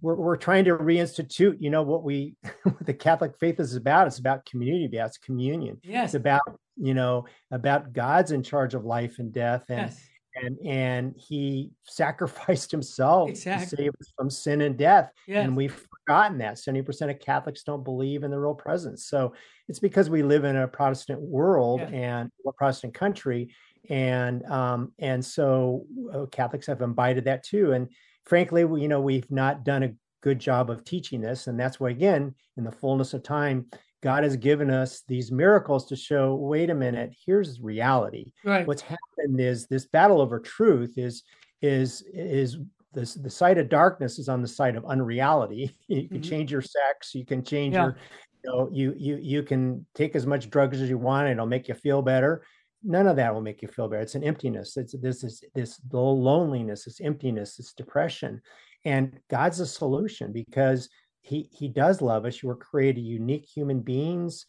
we're 0.00 0.16
we're 0.16 0.36
trying 0.36 0.64
to 0.64 0.76
reinstitute. 0.76 1.56
You 1.60 1.70
know 1.70 1.82
what 1.82 2.02
we 2.02 2.34
what 2.64 2.84
the 2.84 2.94
Catholic 2.94 3.38
faith 3.38 3.60
is 3.60 3.76
about. 3.76 4.06
It's 4.06 4.18
about 4.18 4.44
community. 4.46 4.96
It's 4.96 5.18
communion. 5.18 5.78
Yes. 5.82 6.06
It's 6.06 6.14
about 6.14 6.42
you 6.76 6.94
know 6.94 7.26
about 7.50 7.92
God's 7.92 8.32
in 8.32 8.42
charge 8.42 8.74
of 8.74 8.84
life 8.84 9.18
and 9.18 9.32
death, 9.32 9.66
and 9.68 9.90
yes 9.90 10.08
and 10.34 10.58
and 10.64 11.14
he 11.16 11.70
sacrificed 11.84 12.70
himself 12.70 13.30
exactly. 13.30 13.64
to 13.64 13.76
save 13.76 13.90
us 14.00 14.12
from 14.16 14.30
sin 14.30 14.60
and 14.62 14.76
death 14.76 15.10
yes. 15.26 15.44
and 15.44 15.56
we've 15.56 15.86
forgotten 16.06 16.38
that 16.38 16.54
70% 16.54 17.10
of 17.10 17.20
catholics 17.20 17.62
don't 17.62 17.84
believe 17.84 18.24
in 18.24 18.30
the 18.30 18.38
real 18.38 18.54
presence 18.54 19.06
so 19.06 19.34
it's 19.68 19.78
because 19.78 20.10
we 20.10 20.22
live 20.22 20.44
in 20.44 20.56
a 20.56 20.68
protestant 20.68 21.20
world 21.20 21.80
yeah. 21.80 21.88
and 21.88 22.30
a 22.46 22.52
protestant 22.52 22.94
country 22.94 23.54
and 23.88 24.44
um 24.46 24.92
and 24.98 25.24
so 25.24 25.86
uh, 26.12 26.26
catholics 26.26 26.66
have 26.66 26.82
imbibed 26.82 27.24
that 27.24 27.42
too 27.44 27.72
and 27.72 27.88
frankly 28.24 28.64
we, 28.64 28.82
you 28.82 28.88
know 28.88 29.00
we've 29.00 29.30
not 29.30 29.64
done 29.64 29.82
a 29.82 29.94
good 30.22 30.38
job 30.38 30.70
of 30.70 30.84
teaching 30.84 31.20
this 31.20 31.46
and 31.46 31.58
that's 31.58 31.80
why 31.80 31.90
again 31.90 32.34
in 32.56 32.64
the 32.64 32.70
fullness 32.70 33.12
of 33.12 33.22
time 33.22 33.66
God 34.02 34.24
has 34.24 34.36
given 34.36 34.68
us 34.68 35.02
these 35.06 35.30
miracles 35.30 35.86
to 35.86 35.96
show, 35.96 36.34
wait 36.34 36.70
a 36.70 36.74
minute, 36.74 37.14
here's 37.24 37.60
reality. 37.60 38.32
Right. 38.44 38.66
What's 38.66 38.82
happened 38.82 39.40
is 39.40 39.66
this 39.66 39.86
battle 39.86 40.20
over 40.20 40.40
truth 40.40 40.98
is 40.98 41.22
is 41.60 42.02
is 42.12 42.58
the, 42.92 43.18
the 43.22 43.30
side 43.30 43.58
of 43.58 43.68
darkness 43.68 44.18
is 44.18 44.28
on 44.28 44.42
the 44.42 44.48
side 44.48 44.76
of 44.76 44.84
unreality. 44.84 45.76
You 45.88 46.08
can 46.08 46.18
mm-hmm. 46.18 46.30
change 46.30 46.50
your 46.50 46.62
sex, 46.62 47.14
you 47.14 47.24
can 47.24 47.44
change 47.44 47.74
yeah. 47.74 47.84
your, 47.84 47.96
you 48.44 48.50
know, 48.50 48.68
you 48.72 48.94
you 48.98 49.18
you 49.22 49.42
can 49.44 49.86
take 49.94 50.16
as 50.16 50.26
much 50.26 50.50
drugs 50.50 50.80
as 50.80 50.90
you 50.90 50.98
want, 50.98 51.28
and 51.28 51.34
it'll 51.34 51.46
make 51.46 51.68
you 51.68 51.74
feel 51.74 52.02
better. 52.02 52.44
none 52.82 53.06
of 53.06 53.16
that 53.16 53.32
will 53.32 53.40
make 53.40 53.62
you 53.62 53.68
feel 53.68 53.88
better. 53.88 54.02
It's 54.02 54.16
an 54.16 54.24
emptiness. 54.24 54.76
It's 54.76 54.94
this 55.00 55.22
is 55.22 55.44
this 55.54 55.80
loneliness, 55.92 56.84
this 56.84 57.00
emptiness, 57.00 57.56
this 57.56 57.72
depression. 57.72 58.40
And 58.84 59.20
God's 59.30 59.60
a 59.60 59.66
solution 59.66 60.32
because 60.32 60.88
He 61.22 61.48
He 61.52 61.68
does 61.68 62.02
love 62.02 62.24
us. 62.24 62.42
You 62.42 62.48
were 62.48 62.56
created 62.56 63.02
unique 63.02 63.46
human 63.46 63.80
beings 63.80 64.46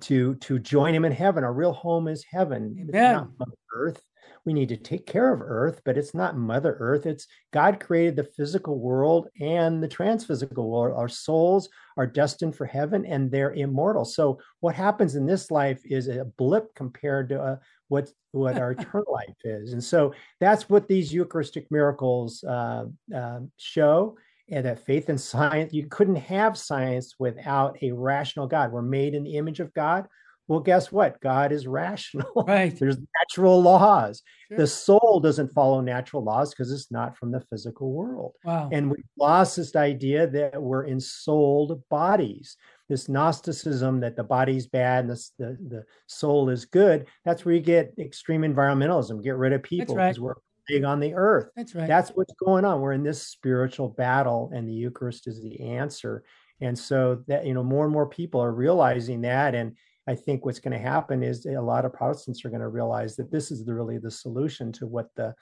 to 0.00 0.34
to 0.36 0.58
join 0.58 0.94
him 0.94 1.04
in 1.04 1.12
heaven. 1.12 1.44
Our 1.44 1.52
real 1.52 1.72
home 1.72 2.08
is 2.08 2.24
heaven. 2.24 2.76
Amen. 2.78 3.28
Not 3.38 3.48
earth 3.74 4.02
we 4.44 4.52
need 4.52 4.68
to 4.68 4.76
take 4.76 5.06
care 5.06 5.32
of 5.32 5.40
earth 5.40 5.80
but 5.84 5.96
it's 5.96 6.14
not 6.14 6.36
mother 6.36 6.76
earth 6.78 7.06
it's 7.06 7.26
god 7.52 7.80
created 7.80 8.16
the 8.16 8.24
physical 8.24 8.78
world 8.78 9.28
and 9.40 9.82
the 9.82 9.88
transphysical 9.88 10.70
world 10.70 10.96
our 10.96 11.08
souls 11.08 11.68
are 11.96 12.06
destined 12.06 12.54
for 12.54 12.66
heaven 12.66 13.04
and 13.06 13.30
they're 13.30 13.54
immortal 13.54 14.04
so 14.04 14.38
what 14.60 14.74
happens 14.74 15.14
in 15.14 15.26
this 15.26 15.50
life 15.50 15.80
is 15.84 16.08
a 16.08 16.24
blip 16.36 16.74
compared 16.74 17.28
to 17.28 17.40
uh, 17.40 17.56
what 17.88 18.10
what 18.32 18.58
our 18.58 18.72
eternal 18.78 19.12
life 19.12 19.36
is 19.44 19.72
and 19.72 19.82
so 19.82 20.12
that's 20.40 20.68
what 20.68 20.88
these 20.88 21.12
eucharistic 21.12 21.66
miracles 21.70 22.44
uh, 22.44 22.84
uh, 23.14 23.40
show 23.56 24.16
and 24.50 24.64
that 24.64 24.84
faith 24.84 25.08
and 25.08 25.20
science 25.20 25.72
you 25.72 25.86
couldn't 25.88 26.16
have 26.16 26.56
science 26.56 27.14
without 27.18 27.76
a 27.82 27.92
rational 27.92 28.46
god 28.46 28.72
we're 28.72 28.82
made 28.82 29.14
in 29.14 29.24
the 29.24 29.36
image 29.36 29.60
of 29.60 29.72
god 29.74 30.06
well, 30.46 30.60
guess 30.60 30.92
what? 30.92 31.20
God 31.20 31.52
is 31.52 31.66
rational. 31.66 32.24
Right. 32.46 32.78
There's 32.78 32.98
natural 33.22 33.62
laws. 33.62 34.22
Sure. 34.48 34.58
The 34.58 34.66
soul 34.66 35.20
doesn't 35.22 35.54
follow 35.54 35.80
natural 35.80 36.22
laws 36.22 36.50
because 36.50 36.70
it's 36.70 36.92
not 36.92 37.16
from 37.16 37.30
the 37.30 37.40
physical 37.40 37.92
world. 37.92 38.34
Wow. 38.44 38.68
And 38.70 38.90
we 38.90 39.02
lost 39.18 39.56
this 39.56 39.74
idea 39.74 40.26
that 40.26 40.60
we're 40.60 40.84
ensouled 40.84 41.82
bodies. 41.88 42.56
This 42.88 43.08
Gnosticism 43.08 44.00
that 44.00 44.16
the 44.16 44.24
body's 44.24 44.66
bad 44.66 45.06
and 45.06 45.10
the, 45.10 45.30
the, 45.38 45.58
the 45.68 45.84
soul 46.06 46.50
is 46.50 46.66
good. 46.66 47.06
That's 47.24 47.44
where 47.44 47.54
you 47.54 47.62
get 47.62 47.94
extreme 47.98 48.42
environmentalism. 48.42 49.22
Get 49.22 49.36
rid 49.36 49.54
of 49.54 49.62
people 49.62 49.94
because 49.94 50.18
right. 50.18 50.22
we're 50.22 50.34
big 50.66 50.84
on 50.84 51.00
the 51.00 51.14
earth. 51.14 51.50
That's 51.56 51.74
right. 51.74 51.88
That's 51.88 52.10
what's 52.10 52.34
going 52.34 52.64
on. 52.64 52.80
We're 52.80 52.92
in 52.92 53.02
this 53.02 53.26
spiritual 53.26 53.88
battle, 53.90 54.50
and 54.54 54.68
the 54.68 54.72
Eucharist 54.72 55.26
is 55.26 55.42
the 55.42 55.60
answer. 55.60 56.24
And 56.60 56.78
so 56.78 57.22
that 57.26 57.46
you 57.46 57.54
know, 57.54 57.64
more 57.64 57.84
and 57.84 57.92
more 57.92 58.06
people 58.06 58.40
are 58.40 58.52
realizing 58.52 59.22
that, 59.22 59.54
and 59.54 59.76
I 60.06 60.14
think 60.14 60.44
what's 60.44 60.60
going 60.60 60.72
to 60.72 60.78
happen 60.78 61.22
is 61.22 61.46
a 61.46 61.60
lot 61.60 61.84
of 61.84 61.92
Protestants 61.92 62.44
are 62.44 62.50
going 62.50 62.60
to 62.60 62.68
realize 62.68 63.16
that 63.16 63.30
this 63.30 63.50
is 63.50 63.64
the, 63.64 63.74
really 63.74 63.98
the 63.98 64.10
solution 64.10 64.72
to 64.72 64.86
what 64.86 65.08
the 65.16 65.34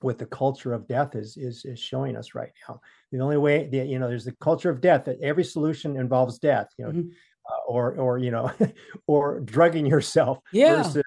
what 0.00 0.18
the 0.18 0.26
culture 0.26 0.72
of 0.74 0.86
death 0.86 1.14
is 1.14 1.36
is 1.36 1.64
is 1.64 1.78
showing 1.78 2.16
us 2.16 2.34
right 2.34 2.52
now. 2.68 2.80
The 3.12 3.20
only 3.20 3.36
way, 3.36 3.68
the, 3.68 3.78
you 3.78 3.98
know, 3.98 4.08
there's 4.08 4.24
the 4.24 4.36
culture 4.40 4.70
of 4.70 4.80
death 4.80 5.04
that 5.06 5.20
every 5.20 5.44
solution 5.44 5.96
involves 5.96 6.38
death, 6.38 6.68
you 6.78 6.84
know, 6.84 6.90
mm-hmm. 6.90 7.08
uh, 7.50 7.64
or 7.66 7.94
or 7.94 8.18
you 8.18 8.30
know, 8.30 8.52
or 9.06 9.40
drugging 9.40 9.86
yourself. 9.86 10.38
Yeah. 10.52 10.82
Versus, 10.82 11.02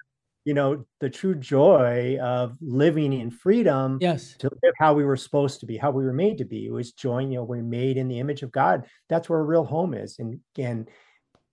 you 0.48 0.54
know, 0.54 0.86
the 1.00 1.10
true 1.10 1.34
joy 1.34 2.16
of 2.22 2.56
living 2.62 3.12
in 3.12 3.30
freedom. 3.30 3.98
Yes. 4.00 4.34
To 4.38 4.48
live 4.62 4.72
how 4.78 4.94
we 4.94 5.04
were 5.04 5.14
supposed 5.14 5.60
to 5.60 5.66
be, 5.66 5.76
how 5.76 5.90
we 5.90 6.02
were 6.02 6.14
made 6.14 6.38
to 6.38 6.46
be. 6.46 6.64
It 6.64 6.72
was 6.72 6.92
joy. 6.92 7.18
You 7.18 7.34
know, 7.34 7.44
we're 7.44 7.62
made 7.62 7.98
in 7.98 8.08
the 8.08 8.18
image 8.18 8.40
of 8.42 8.50
God. 8.50 8.86
That's 9.10 9.28
where 9.28 9.40
a 9.40 9.44
real 9.44 9.64
home 9.64 9.92
is, 9.92 10.18
and 10.18 10.40
and 10.56 10.88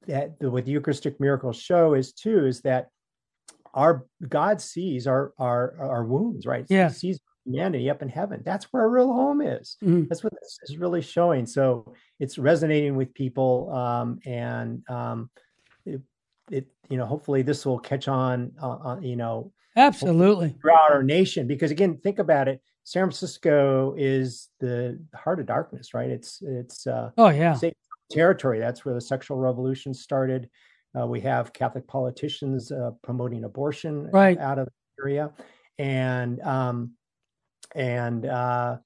that 0.07 0.39
the, 0.39 0.49
what 0.49 0.63
the 0.63 0.71
Eucharistic 0.71 1.19
miracles 1.19 1.57
show 1.57 1.93
is 1.93 2.13
too 2.13 2.45
is 2.45 2.61
that 2.61 2.87
our 3.73 4.05
God 4.29 4.61
sees 4.61 5.07
our 5.07 5.33
our 5.37 5.75
our 5.77 6.05
wounds, 6.05 6.45
right? 6.45 6.65
Yeah. 6.69 6.87
He 6.87 6.95
sees 6.95 7.19
humanity 7.45 7.89
up 7.89 8.01
in 8.01 8.07
heaven. 8.07 8.43
That's 8.45 8.71
where 8.71 8.83
our 8.83 8.89
real 8.89 9.11
home 9.11 9.41
is. 9.41 9.75
Mm-hmm. 9.83 10.05
That's 10.07 10.23
what 10.23 10.31
this 10.41 10.57
is 10.69 10.77
really 10.77 11.01
showing. 11.01 11.45
So 11.47 11.95
it's 12.21 12.37
resonating 12.37 12.95
with 12.95 13.13
people, 13.13 13.75
um, 13.75 14.19
and 14.25 14.89
um, 14.89 15.29
it, 15.85 15.99
it, 16.49 16.67
you 16.89 16.97
know, 16.97 17.05
hopefully 17.05 17.41
this 17.41 17.65
will 17.65 17.79
catch 17.79 18.07
on, 18.07 18.51
uh, 18.61 18.77
uh, 18.83 18.99
you 18.99 19.15
know, 19.15 19.51
absolutely 19.75 20.55
throughout 20.61 20.91
our 20.91 21.03
nation. 21.03 21.47
Because 21.47 21.71
again, 21.71 21.97
think 22.03 22.19
about 22.19 22.47
it. 22.47 22.61
San 22.83 23.03
Francisco 23.03 23.95
is 23.97 24.49
the 24.59 24.99
heart 25.15 25.39
of 25.39 25.47
darkness, 25.47 25.93
right? 25.93 26.09
It's 26.09 26.41
it's 26.43 26.85
uh, 26.85 27.09
oh 27.17 27.29
yeah, 27.29 27.57
territory. 28.11 28.59
That's 28.59 28.85
where 28.85 28.93
the 28.93 29.01
sexual 29.01 29.37
revolution 29.37 29.93
started. 29.93 30.49
Uh, 30.97 31.07
we 31.07 31.19
have 31.21 31.51
Catholic 31.51 31.87
politicians 31.87 32.71
uh, 32.71 32.91
promoting 33.03 33.43
abortion 33.43 34.09
right. 34.11 34.37
out 34.37 34.59
of 34.59 34.67
the 34.67 35.03
area, 35.03 35.31
and 35.79 36.39
um, 36.41 36.91
and 37.73 38.25
uh, 38.27 38.77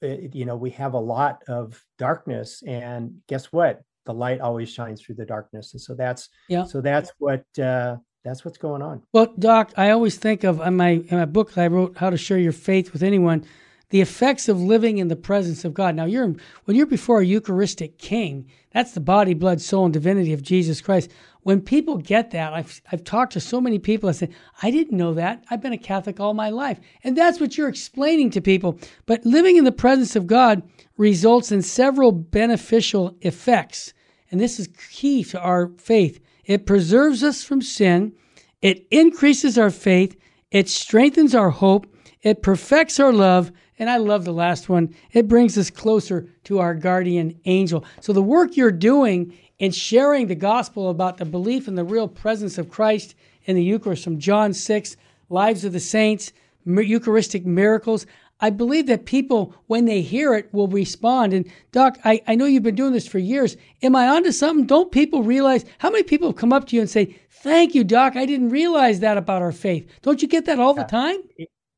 it, 0.00 0.34
you 0.34 0.46
know 0.46 0.56
we 0.56 0.70
have 0.70 0.94
a 0.94 0.98
lot 0.98 1.42
of 1.46 1.80
darkness. 1.98 2.62
And 2.66 3.18
guess 3.28 3.52
what? 3.52 3.82
The 4.04 4.14
light 4.14 4.40
always 4.40 4.68
shines 4.68 5.00
through 5.00 5.16
the 5.16 5.24
darkness, 5.24 5.72
and 5.74 5.80
so 5.80 5.94
that's 5.94 6.28
yeah. 6.48 6.64
So 6.64 6.80
that's 6.80 7.12
what 7.18 7.44
uh, 7.58 7.96
that's 8.24 8.44
what's 8.44 8.58
going 8.58 8.82
on. 8.82 9.02
Well, 9.12 9.32
Doc, 9.38 9.72
I 9.76 9.90
always 9.90 10.16
think 10.16 10.44
of 10.44 10.60
in 10.60 10.76
my 10.76 11.02
in 11.08 11.18
my 11.18 11.24
book 11.24 11.56
I 11.56 11.66
wrote 11.68 11.96
"How 11.98 12.10
to 12.10 12.16
Share 12.16 12.38
Your 12.38 12.52
Faith 12.52 12.92
with 12.92 13.02
Anyone." 13.02 13.44
The 13.92 14.00
effects 14.00 14.48
of 14.48 14.58
living 14.58 14.96
in 14.96 15.08
the 15.08 15.16
presence 15.16 15.66
of 15.66 15.74
God. 15.74 15.94
Now, 15.94 16.06
you're 16.06 16.34
when 16.64 16.76
you're 16.78 16.86
before 16.86 17.20
a 17.20 17.26
Eucharistic 17.26 17.98
King, 17.98 18.48
that's 18.72 18.92
the 18.92 19.00
body, 19.00 19.34
blood, 19.34 19.60
soul, 19.60 19.84
and 19.84 19.92
divinity 19.92 20.32
of 20.32 20.42
Jesus 20.42 20.80
Christ. 20.80 21.10
When 21.42 21.60
people 21.60 21.98
get 21.98 22.30
that, 22.30 22.54
I've 22.54 22.80
I've 22.90 23.04
talked 23.04 23.34
to 23.34 23.40
so 23.40 23.60
many 23.60 23.78
people. 23.78 24.08
I 24.08 24.12
said, 24.12 24.34
I 24.62 24.70
didn't 24.70 24.96
know 24.96 25.12
that. 25.12 25.44
I've 25.50 25.60
been 25.60 25.74
a 25.74 25.78
Catholic 25.78 26.18
all 26.18 26.32
my 26.32 26.48
life, 26.48 26.80
and 27.04 27.14
that's 27.14 27.38
what 27.38 27.58
you're 27.58 27.68
explaining 27.68 28.30
to 28.30 28.40
people. 28.40 28.78
But 29.04 29.26
living 29.26 29.58
in 29.58 29.64
the 29.64 29.72
presence 29.72 30.16
of 30.16 30.26
God 30.26 30.62
results 30.96 31.52
in 31.52 31.60
several 31.60 32.12
beneficial 32.12 33.14
effects, 33.20 33.92
and 34.30 34.40
this 34.40 34.58
is 34.58 34.70
key 34.90 35.22
to 35.24 35.38
our 35.38 35.70
faith. 35.76 36.18
It 36.46 36.64
preserves 36.64 37.22
us 37.22 37.44
from 37.44 37.60
sin. 37.60 38.14
It 38.62 38.86
increases 38.90 39.58
our 39.58 39.70
faith. 39.70 40.16
It 40.50 40.70
strengthens 40.70 41.34
our 41.34 41.50
hope. 41.50 41.86
It 42.22 42.42
perfects 42.42 43.00
our 43.00 43.12
love 43.12 43.52
and 43.78 43.90
I 43.90 43.96
love 43.96 44.24
the 44.24 44.32
last 44.32 44.68
one. 44.68 44.94
It 45.12 45.26
brings 45.26 45.58
us 45.58 45.68
closer 45.68 46.28
to 46.44 46.60
our 46.60 46.72
guardian 46.74 47.40
angel. 47.46 47.84
So 48.00 48.12
the 48.12 48.22
work 48.22 48.56
you're 48.56 48.70
doing 48.70 49.36
in 49.58 49.72
sharing 49.72 50.28
the 50.28 50.34
gospel 50.34 50.88
about 50.88 51.16
the 51.16 51.24
belief 51.24 51.66
in 51.66 51.74
the 51.74 51.84
real 51.84 52.06
presence 52.06 52.58
of 52.58 52.70
Christ 52.70 53.14
in 53.44 53.56
the 53.56 53.64
Eucharist 53.64 54.04
from 54.04 54.20
John 54.20 54.52
6, 54.52 54.96
Lives 55.30 55.64
of 55.64 55.72
the 55.72 55.80
Saints, 55.80 56.32
Eucharistic 56.64 57.44
miracles. 57.44 58.06
I 58.40 58.50
believe 58.50 58.86
that 58.86 59.04
people, 59.04 59.54
when 59.66 59.84
they 59.84 60.00
hear 60.00 60.34
it, 60.34 60.52
will 60.52 60.68
respond. 60.68 61.32
And 61.32 61.50
Doc, 61.70 61.98
I, 62.04 62.22
I 62.26 62.34
know 62.34 62.44
you've 62.44 62.62
been 62.62 62.74
doing 62.74 62.92
this 62.92 63.06
for 63.06 63.18
years. 63.18 63.56
Am 63.82 63.96
I 63.96 64.08
onto 64.08 64.32
something? 64.32 64.66
Don't 64.66 64.92
people 64.92 65.22
realize 65.22 65.64
how 65.78 65.90
many 65.90 66.02
people 66.02 66.28
have 66.28 66.36
come 66.36 66.52
up 66.52 66.66
to 66.68 66.76
you 66.76 66.82
and 66.82 66.90
say, 66.90 67.16
Thank 67.30 67.74
you, 67.74 67.82
Doc. 67.82 68.14
I 68.14 68.26
didn't 68.26 68.50
realize 68.50 69.00
that 69.00 69.16
about 69.16 69.42
our 69.42 69.50
faith. 69.50 69.88
Don't 70.02 70.22
you 70.22 70.28
get 70.28 70.44
that 70.44 70.60
all 70.60 70.74
the 70.74 70.84
time? 70.84 71.18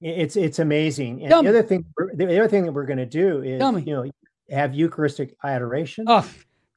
It's 0.04 0.36
it's 0.36 0.58
amazing. 0.58 1.22
And 1.22 1.30
Tell 1.30 1.42
the 1.42 1.50
me. 1.50 1.58
other 1.58 1.66
thing, 1.66 1.86
the 2.14 2.38
other 2.38 2.48
thing 2.48 2.66
that 2.66 2.72
we're 2.72 2.84
going 2.84 2.98
to 2.98 3.06
do 3.06 3.42
is, 3.42 3.60
you 3.86 3.94
know, 3.94 4.10
have 4.50 4.74
Eucharistic 4.74 5.34
adoration. 5.42 6.04
Oh, 6.06 6.28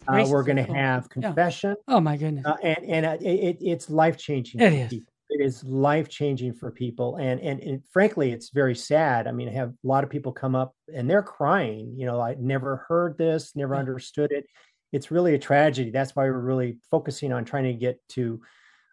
uh, 0.08 0.26
we're 0.30 0.44
going 0.44 0.56
to 0.66 0.74
have 0.74 1.10
confession. 1.10 1.76
Yeah. 1.88 1.96
Oh 1.96 2.00
my 2.00 2.16
goodness! 2.16 2.46
Uh, 2.46 2.56
and 2.64 2.86
and 2.86 3.06
uh, 3.06 3.18
it, 3.20 3.58
it's 3.60 3.90
life 3.90 4.18
changing. 4.18 4.62
It 4.62 4.72
is. 4.72 4.90
People. 4.90 5.14
It 5.30 5.44
is 5.44 5.62
life 5.66 6.08
changing 6.08 6.54
for 6.54 6.72
people, 6.72 7.18
and, 7.18 7.42
and 7.42 7.60
and 7.60 7.82
frankly, 7.92 8.32
it's 8.32 8.52
very 8.52 8.76
sad. 8.76 9.28
I 9.28 9.34
mean, 9.34 9.50
I 9.50 9.52
have 9.52 9.72
a 9.72 9.88
lot 9.88 10.06
of 10.06 10.10
people 10.10 10.32
come 10.32 10.56
up 10.56 10.74
and 10.96 11.10
they're 11.10 11.22
crying. 11.22 11.94
You 11.98 12.06
know, 12.06 12.22
I 12.22 12.36
never 12.40 12.86
heard 12.88 13.18
this, 13.18 13.54
never 13.54 13.74
yeah. 13.74 13.82
understood 13.82 14.32
it. 14.32 14.46
It's 14.94 15.12
really 15.12 15.34
a 15.36 15.40
tragedy. 15.40 15.92
That's 15.92 16.16
why 16.16 16.24
we're 16.24 16.40
really 16.40 16.78
focusing 16.90 17.34
on 17.34 17.44
trying 17.44 17.66
to 17.66 17.74
get 17.74 18.00
to 18.12 18.40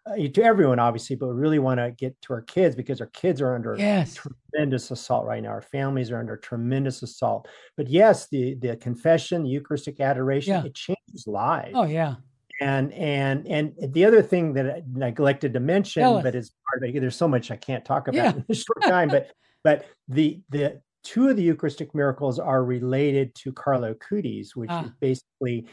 to 0.05 0.43
everyone, 0.43 0.79
obviously, 0.79 1.15
but 1.15 1.27
we 1.27 1.33
really 1.33 1.59
want 1.59 1.79
to 1.79 1.91
get 1.91 2.19
to 2.21 2.33
our 2.33 2.41
kids 2.41 2.75
because 2.75 3.01
our 3.01 3.07
kids 3.07 3.41
are 3.41 3.55
under 3.55 3.75
yes. 3.77 4.15
tremendous 4.53 4.91
assault 4.91 5.25
right 5.25 5.41
now. 5.41 5.49
Our 5.49 5.63
families 5.63 6.11
are 6.11 6.19
under 6.19 6.37
tremendous 6.37 7.01
assault. 7.01 7.47
But 7.75 7.89
yes, 7.89 8.27
the 8.29 8.55
the 8.55 8.77
confession, 8.77 9.43
the 9.43 9.49
Eucharistic 9.49 9.99
adoration, 9.99 10.53
yeah. 10.53 10.65
it 10.65 10.75
changes 10.75 11.25
lives. 11.25 11.71
Oh 11.73 11.85
yeah. 11.85 12.15
And 12.61 12.93
and 12.93 13.47
and 13.47 13.73
the 13.93 14.05
other 14.05 14.21
thing 14.21 14.53
that 14.53 14.69
I 14.69 14.83
neglected 14.93 15.53
to 15.53 15.59
mention, 15.59 16.03
but 16.21 16.35
is 16.35 16.51
part 16.69 16.83
of 16.83 16.95
it, 16.95 16.99
there's 16.99 17.15
so 17.15 17.27
much 17.27 17.51
I 17.51 17.57
can't 17.57 17.83
talk 17.83 18.07
about 18.07 18.23
yeah. 18.23 18.33
in 18.33 18.45
this 18.47 18.63
short 18.63 18.83
time, 18.83 19.09
but 19.09 19.31
but 19.63 19.87
the 20.07 20.39
the 20.49 20.81
two 21.03 21.29
of 21.29 21.35
the 21.35 21.43
Eucharistic 21.43 21.93
miracles 21.93 22.39
are 22.39 22.63
related 22.63 23.33
to 23.35 23.51
Carlo 23.51 23.93
Acutis, 23.93 24.55
which 24.55 24.69
ah. 24.71 24.85
is 24.85 24.91
basically 24.99 25.67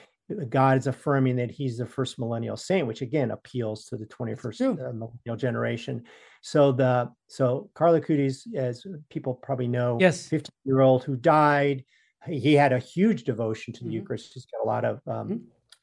God 0.49 0.79
is 0.79 0.87
affirming 0.87 1.37
that 1.37 1.51
he's 1.51 1.79
the 1.79 1.87
first 1.87 2.19
millennial 2.19 2.57
saint, 2.57 2.87
which 2.87 3.03
again 3.03 3.33
appeals 3.33 3.85
to 3.87 3.97
the 3.97 4.07
21st 4.07 4.61
uh, 4.61 4.93
millennial 4.93 5.37
generation. 5.37 6.05
So 6.41 6.73
the 6.73 7.11
so 7.29 7.71
Carlo 7.75 8.01
Acutis, 8.01 8.53
as 8.55 8.87
people 9.11 9.35
probably 9.35 9.69
know, 9.69 9.99
yes, 10.01 10.29
50 10.29 10.51
year 10.65 10.81
old 10.81 11.05
who 11.05 11.17
died, 11.17 11.85
he 12.27 12.55
had 12.55 12.73
a 12.73 12.79
huge 12.79 13.25
devotion 13.25 13.73
to 13.75 13.81
the 13.81 13.87
mm-hmm. 13.87 13.97
Eucharist. 13.97 14.35
He's 14.35 14.47
got 14.47 14.65
a 14.65 14.69
lot 14.69 14.85
of, 14.85 15.01
um, 15.07 15.29
mm-hmm. 15.29 15.37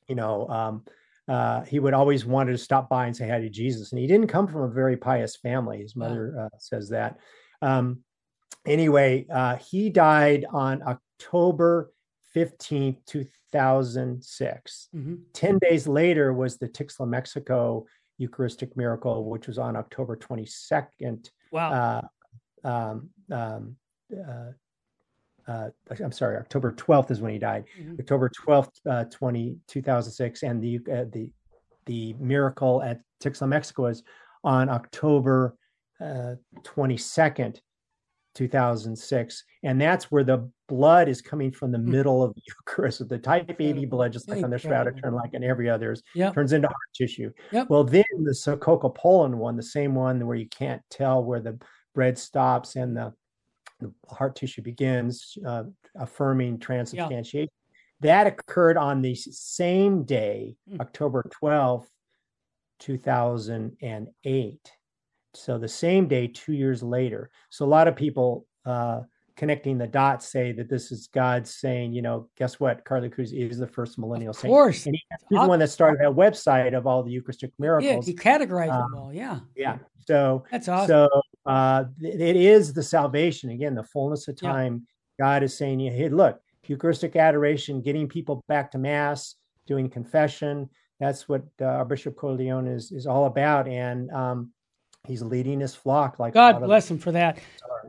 you 0.08 0.16
know, 0.16 0.48
um, 0.50 0.84
uh, 1.28 1.64
he 1.64 1.80
would 1.80 1.94
always 1.94 2.26
wanted 2.26 2.54
to 2.54 2.58
stop 2.58 2.90
by 2.90 3.06
and 3.06 3.16
say 3.16 3.30
hi 3.30 3.40
to 3.40 3.50
Jesus, 3.50 3.92
and 3.92 4.00
he 4.00 4.08
didn't 4.08 4.28
come 4.28 4.48
from 4.48 4.62
a 4.62 4.70
very 4.70 4.98
pious 4.98 5.36
family. 5.36 5.80
His 5.80 5.96
mother 5.96 6.36
uh, 6.40 6.58
says 6.58 6.90
that. 6.90 7.20
Um, 7.62 8.00
anyway, 8.66 9.28
uh, 9.32 9.58
he 9.58 9.92
died 9.92 10.46
on 10.52 10.82
October 10.82 11.92
15th, 12.36 13.28
2006. 13.52 14.90
Mm-hmm. 14.96 15.16
10 15.34 15.60
days 15.60 15.88
later 15.88 16.34
was 16.34 16.58
the 16.58 16.68
Tixtla, 16.68 17.08
Mexico 17.08 17.86
Eucharistic 18.18 18.76
miracle, 18.76 19.26
which 19.26 19.48
was 19.48 19.58
on 19.58 19.76
October 19.76 20.16
22nd. 20.16 21.30
Wow. 21.52 22.02
Uh, 22.64 22.68
um, 22.68 23.10
um, 23.32 23.76
uh, 24.14 24.52
uh, 25.48 25.70
I'm 26.04 26.12
sorry, 26.12 26.38
October 26.38 26.72
12th 26.74 27.12
is 27.12 27.22
when 27.22 27.32
he 27.32 27.40
died. 27.40 27.66
Mm-hmm. 27.80 27.96
October 28.00 28.30
12th, 28.30 28.72
uh, 28.88 29.06
20, 29.06 29.58
2006, 29.68 30.44
and 30.44 30.62
the 30.62 30.80
uh, 30.92 31.06
the 31.12 31.32
the 31.86 32.14
miracle 32.20 32.84
at 32.84 33.02
Tixtla, 33.24 33.48
Mexico 33.48 33.88
is 33.88 34.04
on 34.44 34.70
October 34.70 35.56
22nd, 36.00 37.56
uh, 37.56 37.60
2006, 38.40 39.44
and 39.64 39.82
that's 39.82 40.10
where 40.10 40.24
the 40.24 40.50
blood 40.70 41.10
is 41.10 41.22
coming 41.22 41.52
from 41.52 41.72
the 41.72 41.78
mm-hmm. 41.78 41.92
middle 41.92 42.24
of 42.24 42.34
the 42.34 42.42
Eucharist. 42.48 43.08
the 43.10 43.18
type 43.18 43.54
AB 43.60 43.86
blood, 43.86 44.14
just 44.14 44.30
like 44.30 44.44
on 44.44 44.50
the 44.50 44.58
shroud, 44.58 44.88
turn 45.04 45.14
like 45.14 45.34
in 45.34 45.44
every 45.44 45.70
others, 45.70 46.02
yep. 46.16 46.34
turns 46.34 46.54
into 46.54 46.68
heart 46.68 46.78
tissue. 46.96 47.32
Yep. 47.52 47.70
Well, 47.70 47.84
then 47.84 48.04
the 48.24 48.32
Sokółka 48.32 48.96
Poland 48.96 49.38
one, 49.38 49.58
the 49.58 49.64
same 49.64 49.94
one 49.94 50.26
where 50.26 50.38
you 50.38 50.48
can't 50.48 50.82
tell 50.90 51.22
where 51.24 51.42
the 51.42 51.60
bread 51.94 52.18
stops 52.18 52.76
and 52.76 52.96
the 52.96 53.14
the 53.82 53.94
heart 54.10 54.36
tissue 54.36 54.62
begins, 54.62 55.38
uh, 55.46 55.64
affirming 55.96 56.60
transubstantiation. 56.60 57.48
That 58.02 58.28
occurred 58.28 58.78
on 58.78 59.02
the 59.02 59.16
same 59.16 60.04
day, 60.04 60.56
mm. 60.70 60.80
October 60.82 61.24
12th, 61.42 61.88
2008. 62.80 64.72
So 65.34 65.58
the 65.58 65.68
same 65.68 66.08
day, 66.08 66.28
two 66.28 66.54
years 66.54 66.82
later. 66.82 67.30
So 67.50 67.66
a 67.66 67.68
lot 67.68 67.88
of 67.88 67.96
people 67.96 68.46
uh, 68.66 69.02
connecting 69.40 69.78
the 69.78 69.88
dots 69.88 70.28
say 70.28 70.52
that 70.52 70.70
this 70.70 70.92
is 70.92 71.08
God 71.08 71.48
saying, 71.48 71.94
you 71.94 72.02
know, 72.02 72.28
guess 72.38 72.60
what? 72.60 72.84
Carlo 72.84 73.08
Acutis 73.08 73.32
is 73.32 73.58
the 73.58 73.68
first 73.68 73.98
millennial 73.98 74.34
saint. 74.34 74.52
Of 74.52 74.56
course. 74.56 74.86
And 74.86 74.96
he's 74.96 75.40
the 75.40 75.48
one 75.48 75.60
that 75.60 75.70
started 75.70 76.00
that 76.02 76.12
website 76.12 76.76
of 76.76 76.86
all 76.86 77.04
the 77.04 77.12
Eucharistic 77.12 77.52
miracles. 77.58 78.08
Yeah, 78.08 78.12
he 78.12 78.18
categorized 78.18 78.78
them 78.78 78.96
all. 78.96 79.14
Yeah. 79.14 79.40
Yeah. 79.56 79.78
So 80.06 80.44
that's 80.52 80.68
awesome. 80.68 80.88
So 80.88 81.22
uh, 81.46 81.86
it 82.02 82.36
is 82.36 82.74
the 82.74 82.84
salvation 82.84 83.52
again, 83.52 83.76
the 83.76 83.84
fullness 83.84 84.28
of 84.28 84.36
time. 84.36 84.86
Yeah. 85.18 85.26
God 85.26 85.44
is 85.44 85.56
saying, 85.56 85.80
"Hey, 85.80 86.10
look, 86.10 86.42
Eucharistic 86.66 87.16
adoration, 87.16 87.82
getting 87.82 88.08
people 88.08 88.44
back 88.48 88.72
to 88.72 88.78
Mass, 88.78 89.36
doing 89.68 89.90
confession. 89.90 90.70
That's 91.00 91.30
what 91.30 91.44
uh, 91.62 91.66
our 91.66 91.86
Bishop 91.86 92.16
Cordileone 92.16 92.74
is 92.74 92.92
is 92.92 93.06
all 93.06 93.26
about." 93.26 93.68
And 93.68 94.10
um, 94.12 94.52
he's 95.08 95.22
leading 95.22 95.60
his 95.60 95.76
flock 95.76 96.20
like 96.20 96.34
God 96.34 96.60
bless 96.60 96.90
him 96.90 96.98
for 96.98 97.12
that. 97.12 97.40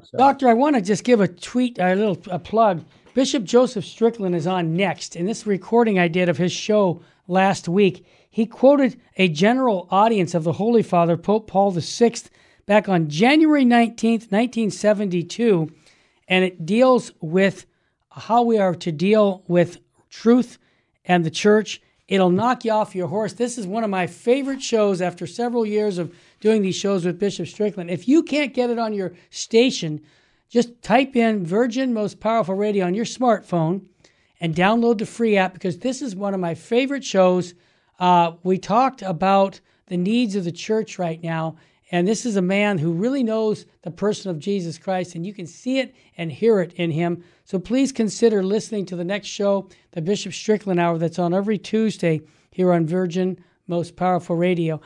so. 0.03 0.19
Doctor, 0.19 0.49
I 0.49 0.55
want 0.55 0.77
to 0.77 0.83
just 0.83 1.05
give 1.05 1.21
a 1.21 1.29
tweet, 1.29 1.79
a 1.79 1.95
little 1.95 2.19
a 2.31 2.39
plug. 2.39 2.85
Bishop 3.15 3.45
Joseph 3.45 3.85
Strickland 3.85 4.35
is 4.35 4.47
on 4.47 4.77
next. 4.77 5.17
In 5.17 5.27
this 5.27 5.47
recording 5.47 5.99
I 5.99 6.09
did 6.09 6.29
of 6.29 6.39
his 6.39 6.53
show 6.53 7.03
last 7.27 7.69
week, 7.69 8.07
he 8.31 8.47
quoted 8.47 9.01
a 9.17 9.29
general 9.29 9.89
audience 9.91 10.35
of 10.35 10.45
the 10.45 10.53
Holy 10.53 10.83
Father, 10.83 11.17
Pope 11.17 11.49
Paul 11.49 11.73
VI, 11.73 12.15
back 12.67 12.89
on 12.89 13.09
January 13.09 13.65
19th, 13.65 14.31
1972, 14.31 15.69
and 16.29 16.45
it 16.45 16.65
deals 16.65 17.13
with 17.21 17.67
how 18.13 18.43
we 18.43 18.59
are 18.59 18.75
to 18.77 18.93
deal 18.93 19.43
with 19.49 19.79
truth 20.09 20.59
and 21.05 21.25
the 21.25 21.31
church. 21.31 21.83
It'll 22.11 22.31
knock 22.31 22.65
you 22.65 22.73
off 22.73 22.97
your 22.97 23.07
horse. 23.07 23.35
This 23.35 23.57
is 23.57 23.69
one 23.69 23.85
of 23.85 23.89
my 23.89 24.09
favorite 24.09 24.61
shows 24.61 25.01
after 25.01 25.29
several 25.29 25.65
years 25.65 25.97
of 25.97 26.13
doing 26.41 26.61
these 26.61 26.75
shows 26.75 27.05
with 27.05 27.21
Bishop 27.21 27.47
Strickland. 27.47 27.89
If 27.89 28.09
you 28.09 28.25
can't 28.25 28.53
get 28.53 28.69
it 28.69 28.81
on 28.81 28.93
your 28.93 29.13
station, 29.31 30.03
just 30.49 30.83
type 30.83 31.15
in 31.15 31.47
Virgin 31.47 31.95
Most 31.95 32.19
Powerful 32.19 32.57
Radio 32.57 32.85
on 32.85 32.95
your 32.95 33.05
smartphone 33.05 33.87
and 34.41 34.57
download 34.57 34.99
the 34.99 35.07
free 35.07 35.37
app 35.37 35.55
because 35.55 35.79
this 35.79 36.03
is 36.03 36.17
one 36.17 36.35
of 36.35 36.41
my 36.41 36.53
favorite 36.55 37.05
shows. 37.05 37.55
Uh, 38.01 38.33
we 38.43 38.59
talked 38.59 39.03
about 39.03 39.61
the 39.87 39.97
needs 39.97 40.35
of 40.35 40.43
the 40.43 40.51
church 40.51 40.99
right 40.99 41.23
now, 41.23 41.55
and 41.91 42.07
this 42.07 42.25
is 42.25 42.37
a 42.37 42.43
man 42.43 42.79
who 42.79 42.93
really 42.93 43.25
knows 43.25 43.67
the 43.83 43.91
person 43.91 44.31
of 44.31 44.39
Jesus 44.39 44.79
Christ, 44.79 45.15
and 45.15 45.27
you 45.27 45.35
can 45.35 45.47
see 45.47 45.79
it 45.79 45.95
and 46.17 46.31
hear 46.31 46.61
it 46.61 46.73
in 46.75 46.93
him. 46.93 47.25
So 47.45 47.59
please 47.59 47.91
consider 47.91 48.45
listening 48.45 48.87
to 48.87 48.97
the 48.97 49.05
next 49.05 49.27
show, 49.29 49.69
the 49.91 50.01
Bishop 50.01 50.33
Strickland 50.33 50.79
Hour, 50.79 50.99
that's 50.99 51.19
on 51.19 51.35
every 51.35 51.59
Tuesday 51.59 52.21
here 52.53 52.73
on 52.73 52.87
Virgin 52.87 53.43
Most 53.67 53.97
Powerful 53.97 54.37
Radio. 54.37 54.81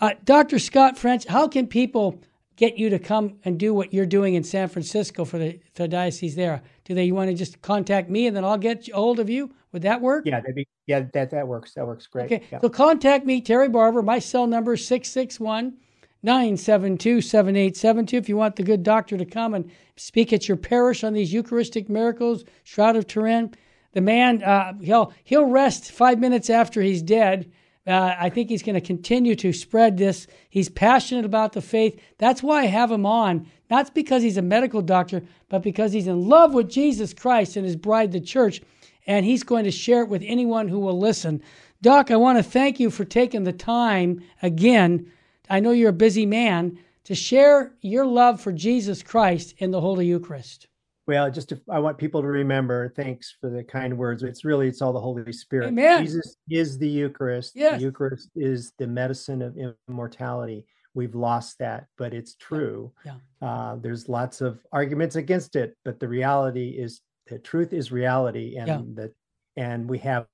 Uh, 0.00 0.14
Dr. 0.24 0.58
Scott 0.58 0.98
French, 0.98 1.26
how 1.26 1.46
can 1.46 1.68
people 1.68 2.20
get 2.56 2.76
you 2.76 2.90
to 2.90 2.98
come 2.98 3.38
and 3.44 3.56
do 3.56 3.72
what 3.72 3.94
you're 3.94 4.06
doing 4.06 4.34
in 4.34 4.42
San 4.42 4.68
Francisco 4.68 5.24
for 5.24 5.38
the, 5.38 5.60
for 5.74 5.82
the 5.84 5.88
diocese 5.88 6.34
there? 6.34 6.60
Do 6.84 6.94
they 6.94 7.12
want 7.12 7.30
to 7.30 7.34
just 7.34 7.62
contact 7.62 8.10
me 8.10 8.26
and 8.26 8.36
then 8.36 8.44
I'll 8.44 8.58
get 8.58 8.90
hold 8.90 9.20
of 9.20 9.30
you? 9.30 9.54
Would 9.70 9.82
that 9.82 10.00
work? 10.00 10.24
Yeah, 10.26 10.40
that'd 10.40 10.56
be, 10.56 10.66
yeah, 10.86 11.04
that, 11.12 11.30
that 11.30 11.46
works. 11.46 11.74
That 11.74 11.86
works 11.86 12.08
great. 12.08 12.26
Okay, 12.26 12.42
yeah. 12.50 12.60
so 12.60 12.68
contact 12.68 13.26
me, 13.26 13.40
Terry 13.40 13.68
Barber. 13.68 14.02
My 14.02 14.18
cell 14.18 14.48
number 14.48 14.72
is 14.72 14.88
661- 14.88 15.74
972 16.22 17.20
7872 17.20 18.16
if 18.16 18.28
you 18.28 18.36
want 18.36 18.56
the 18.56 18.62
good 18.62 18.82
doctor 18.82 19.16
to 19.16 19.24
come 19.24 19.54
and 19.54 19.70
speak 19.96 20.32
at 20.32 20.48
your 20.48 20.56
parish 20.56 21.04
on 21.04 21.12
these 21.12 21.32
Eucharistic 21.32 21.88
miracles, 21.88 22.44
Shroud 22.64 22.96
of 22.96 23.06
Turin. 23.06 23.54
The 23.92 24.00
man, 24.00 24.42
uh, 24.42 24.74
he'll, 24.80 25.12
he'll 25.24 25.46
rest 25.46 25.92
five 25.92 26.18
minutes 26.18 26.50
after 26.50 26.82
he's 26.82 27.02
dead. 27.02 27.50
Uh, 27.86 28.14
I 28.18 28.28
think 28.28 28.50
he's 28.50 28.62
going 28.62 28.74
to 28.74 28.82
continue 28.82 29.34
to 29.36 29.52
spread 29.52 29.96
this. 29.96 30.26
He's 30.50 30.68
passionate 30.68 31.24
about 31.24 31.52
the 31.52 31.62
faith. 31.62 31.98
That's 32.18 32.42
why 32.42 32.62
I 32.62 32.66
have 32.66 32.90
him 32.90 33.06
on, 33.06 33.46
not 33.70 33.94
because 33.94 34.22
he's 34.22 34.36
a 34.36 34.42
medical 34.42 34.82
doctor, 34.82 35.22
but 35.48 35.62
because 35.62 35.92
he's 35.92 36.06
in 36.06 36.28
love 36.28 36.52
with 36.52 36.68
Jesus 36.68 37.14
Christ 37.14 37.56
and 37.56 37.64
his 37.64 37.76
bride, 37.76 38.12
the 38.12 38.20
church, 38.20 38.60
and 39.06 39.24
he's 39.24 39.42
going 39.42 39.64
to 39.64 39.70
share 39.70 40.02
it 40.02 40.08
with 40.10 40.22
anyone 40.26 40.68
who 40.68 40.80
will 40.80 40.98
listen. 40.98 41.42
Doc, 41.80 42.10
I 42.10 42.16
want 42.16 42.38
to 42.38 42.42
thank 42.42 42.78
you 42.78 42.90
for 42.90 43.04
taking 43.06 43.44
the 43.44 43.52
time 43.52 44.22
again 44.42 45.10
I 45.50 45.60
know 45.60 45.70
you're 45.70 45.90
a 45.90 45.92
busy 45.92 46.26
man, 46.26 46.78
to 47.04 47.14
share 47.14 47.72
your 47.80 48.04
love 48.04 48.40
for 48.40 48.52
Jesus 48.52 49.02
Christ 49.02 49.54
in 49.58 49.70
the 49.70 49.80
Holy 49.80 50.06
Eucharist. 50.06 50.66
Well, 51.06 51.30
just 51.30 51.48
to, 51.48 51.60
I 51.70 51.78
want 51.78 51.96
people 51.96 52.20
to 52.20 52.28
remember. 52.28 52.92
Thanks 52.94 53.34
for 53.40 53.48
the 53.48 53.64
kind 53.64 53.96
words. 53.96 54.22
It's 54.22 54.44
really 54.44 54.68
it's 54.68 54.82
all 54.82 54.92
the 54.92 55.00
Holy 55.00 55.32
Spirit. 55.32 55.68
Amen. 55.68 56.04
Jesus 56.04 56.36
is 56.50 56.76
the 56.76 56.88
Eucharist. 56.88 57.52
Yes. 57.54 57.78
The 57.78 57.86
Eucharist 57.86 58.28
is 58.36 58.74
the 58.78 58.86
medicine 58.86 59.40
of 59.40 59.56
immortality. 59.88 60.66
We've 60.92 61.14
lost 61.14 61.58
that, 61.60 61.86
but 61.96 62.12
it's 62.12 62.34
true. 62.34 62.92
Yeah. 63.06 63.14
yeah. 63.40 63.48
Uh, 63.48 63.76
there's 63.76 64.10
lots 64.10 64.42
of 64.42 64.58
arguments 64.70 65.16
against 65.16 65.56
it, 65.56 65.78
but 65.86 65.98
the 65.98 66.08
reality 66.08 66.76
is 66.78 67.00
the 67.26 67.38
truth 67.38 67.72
is 67.72 67.90
reality, 67.90 68.56
and 68.56 68.68
yeah. 68.68 68.80
that 68.96 69.14
and 69.56 69.88
we 69.88 69.96
have 70.00 70.26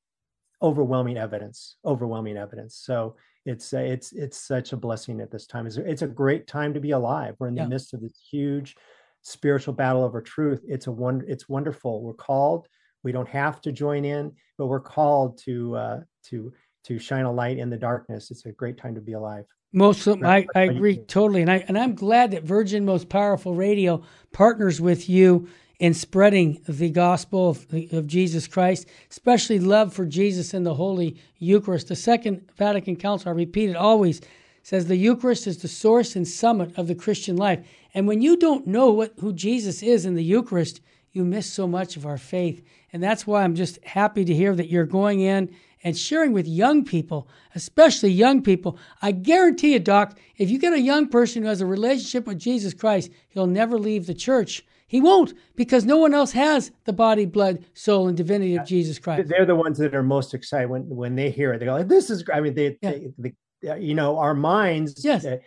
overwhelming 0.61 1.19
evidence. 1.19 1.77
Overwhelming 1.85 2.37
evidence. 2.37 2.75
So 2.75 3.15
it's 3.45 3.75
uh, 3.75 3.79
it's 3.79 4.13
it's 4.13 4.39
such 4.39 4.73
a 4.73 4.77
blessing 4.77 5.21
at 5.21 5.31
this 5.31 5.47
time. 5.47 5.67
It's, 5.67 5.77
it's 5.77 6.03
a 6.03 6.07
great 6.07 6.47
time 6.47 6.75
to 6.75 6.81
be 6.81 6.93
alive. 6.93 7.37
We're 7.39 7.49
in 7.49 7.55
the 7.55 7.69
midst 7.69 7.95
of 7.95 8.01
this 8.01 8.19
huge 8.31 8.77
spiritual 9.23 9.75
battle 9.75 10.03
over 10.03 10.21
truth. 10.21 10.63
It's 10.67 10.87
a 10.87 10.93
one. 10.93 11.23
It's 11.27 11.49
wonderful. 11.49 12.03
We're 12.03 12.15
called. 12.15 12.69
We 13.03 13.13
don't 13.13 13.29
have 13.29 13.61
to 13.63 13.73
join 13.73 14.05
in, 14.05 14.33
but 14.57 14.67
we're 14.67 14.81
called 14.81 15.39
to 15.45 15.77
uh, 15.77 16.01
to 16.27 16.53
to 16.85 16.99
shine 16.99 17.25
a 17.25 17.33
light 17.33 17.59
in 17.59 17.71
the 17.71 17.77
darkness. 17.77 18.31
It's 18.31 18.47
a 18.47 18.53
great 18.53 18.79
time 18.79 18.95
to 18.95 19.01
be 19.01 19.13
alive. 19.13 19.45
Most 19.73 20.07
of, 20.07 20.23
I, 20.23 20.47
I 20.55 20.63
agree 20.63 20.99
totally, 20.99 21.43
and 21.43 21.51
I 21.51 21.65
and 21.67 21.77
I'm 21.77 21.95
glad 21.95 22.31
that 22.31 22.45
Virgin 22.45 22.85
Most 22.85 23.09
Powerful 23.09 23.55
Radio 23.55 24.03
partners 24.33 24.81
with 24.81 25.09
you 25.09 25.49
in 25.79 25.93
spreading 25.93 26.61
the 26.69 26.91
gospel 26.91 27.51
of, 27.51 27.67
of, 27.93 28.07
Jesus 28.07 28.47
Christ, 28.47 28.87
especially 29.11 29.59
love 29.59 29.93
for 29.93 30.07
Jesus 30.07 30.55
in 30.55 30.63
the 30.63 30.75
Holy 30.75 31.17
Eucharist. 31.39 31.89
The 31.89 31.97
Second 31.97 32.49
Vatican 32.57 32.97
Council, 32.97 33.31
I 33.31 33.33
repeat 33.33 33.71
it 33.71 33.77
always, 33.77 34.21
says 34.63 34.87
the 34.87 34.97
Eucharist 34.97 35.47
is 35.47 35.59
the 35.59 35.69
source 35.69 36.15
and 36.15 36.27
summit 36.27 36.79
of 36.79 36.87
the 36.87 36.95
Christian 36.95 37.37
life. 37.37 37.67
And 37.93 38.07
when 38.07 38.23
you 38.23 38.37
don't 38.37 38.67
know 38.67 38.93
what, 38.93 39.15
who 39.19 39.33
Jesus 39.33 39.83
is 39.83 40.07
in 40.07 40.15
the 40.15 40.25
Eucharist, 40.25 40.81
you 41.13 41.25
miss 41.25 41.51
so 41.51 41.67
much 41.67 41.97
of 41.97 42.07
our 42.07 42.19
faith. 42.19 42.65
And 42.93 43.03
that's 43.03 43.27
why 43.27 43.43
I'm 43.43 43.55
just 43.55 43.83
happy 43.85 44.25
to 44.25 44.35
hear 44.35 44.55
that 44.55 44.69
you're 44.69 44.87
going 44.87 45.21
in 45.21 45.55
and 45.83 45.99
sharing 45.99 46.33
with 46.33 46.47
young 46.47 46.85
people, 46.85 47.29
especially 47.55 48.11
young 48.11 48.43
people. 48.43 48.79
I 49.03 49.13
guarantee 49.13 49.75
you, 49.75 49.81
Doc, 49.81 50.19
if 50.39 50.51
you 50.51 50.59
get 50.59 50.73
a 50.73 50.81
young 50.81 51.09
person 51.09 51.43
who 51.43 51.49
has 51.49 51.61
a 51.61 51.67
relationship 51.67 52.27
with 52.27 52.39
Jesus 52.39 52.73
Christ, 52.73 53.11
he'll 53.29 53.47
never 53.47 53.79
leave 53.79 54.07
the 54.07 54.15
church 54.15 54.65
he 54.95 55.01
won't 55.01 55.35
because 55.57 55.85
no 55.85 55.97
one 55.97 56.15
else 56.15 56.31
has 56.31 56.71
the 56.85 56.93
body, 56.93 57.27
blood, 57.27 57.65
soul, 57.75 58.07
and 58.07 58.17
divinity 58.17 58.55
of 58.55 58.65
Jesus 58.65 58.97
Christ. 58.97 59.29
They're 59.29 59.45
the 59.45 59.57
ones 59.57 59.77
that 59.79 59.93
are 59.93 60.05
most 60.05 60.35
excited 60.35 60.71
when 60.71 60.89
when 60.89 61.17
they 61.17 61.31
hear 61.31 61.53
it. 61.53 61.59
They 61.59 61.65
go, 61.65 61.73
like, 61.73 61.89
"This 61.89 62.11
is." 62.11 62.23
I 62.33 62.41
mean, 62.41 62.55
they, 62.55 62.79
yeah. 62.81 62.93
they, 63.19 63.33
they 63.61 63.81
you 63.81 63.97
know, 63.97 64.19
our 64.19 64.35
minds. 64.35 65.05
Yes. 65.05 65.25
Uh, 65.25 65.39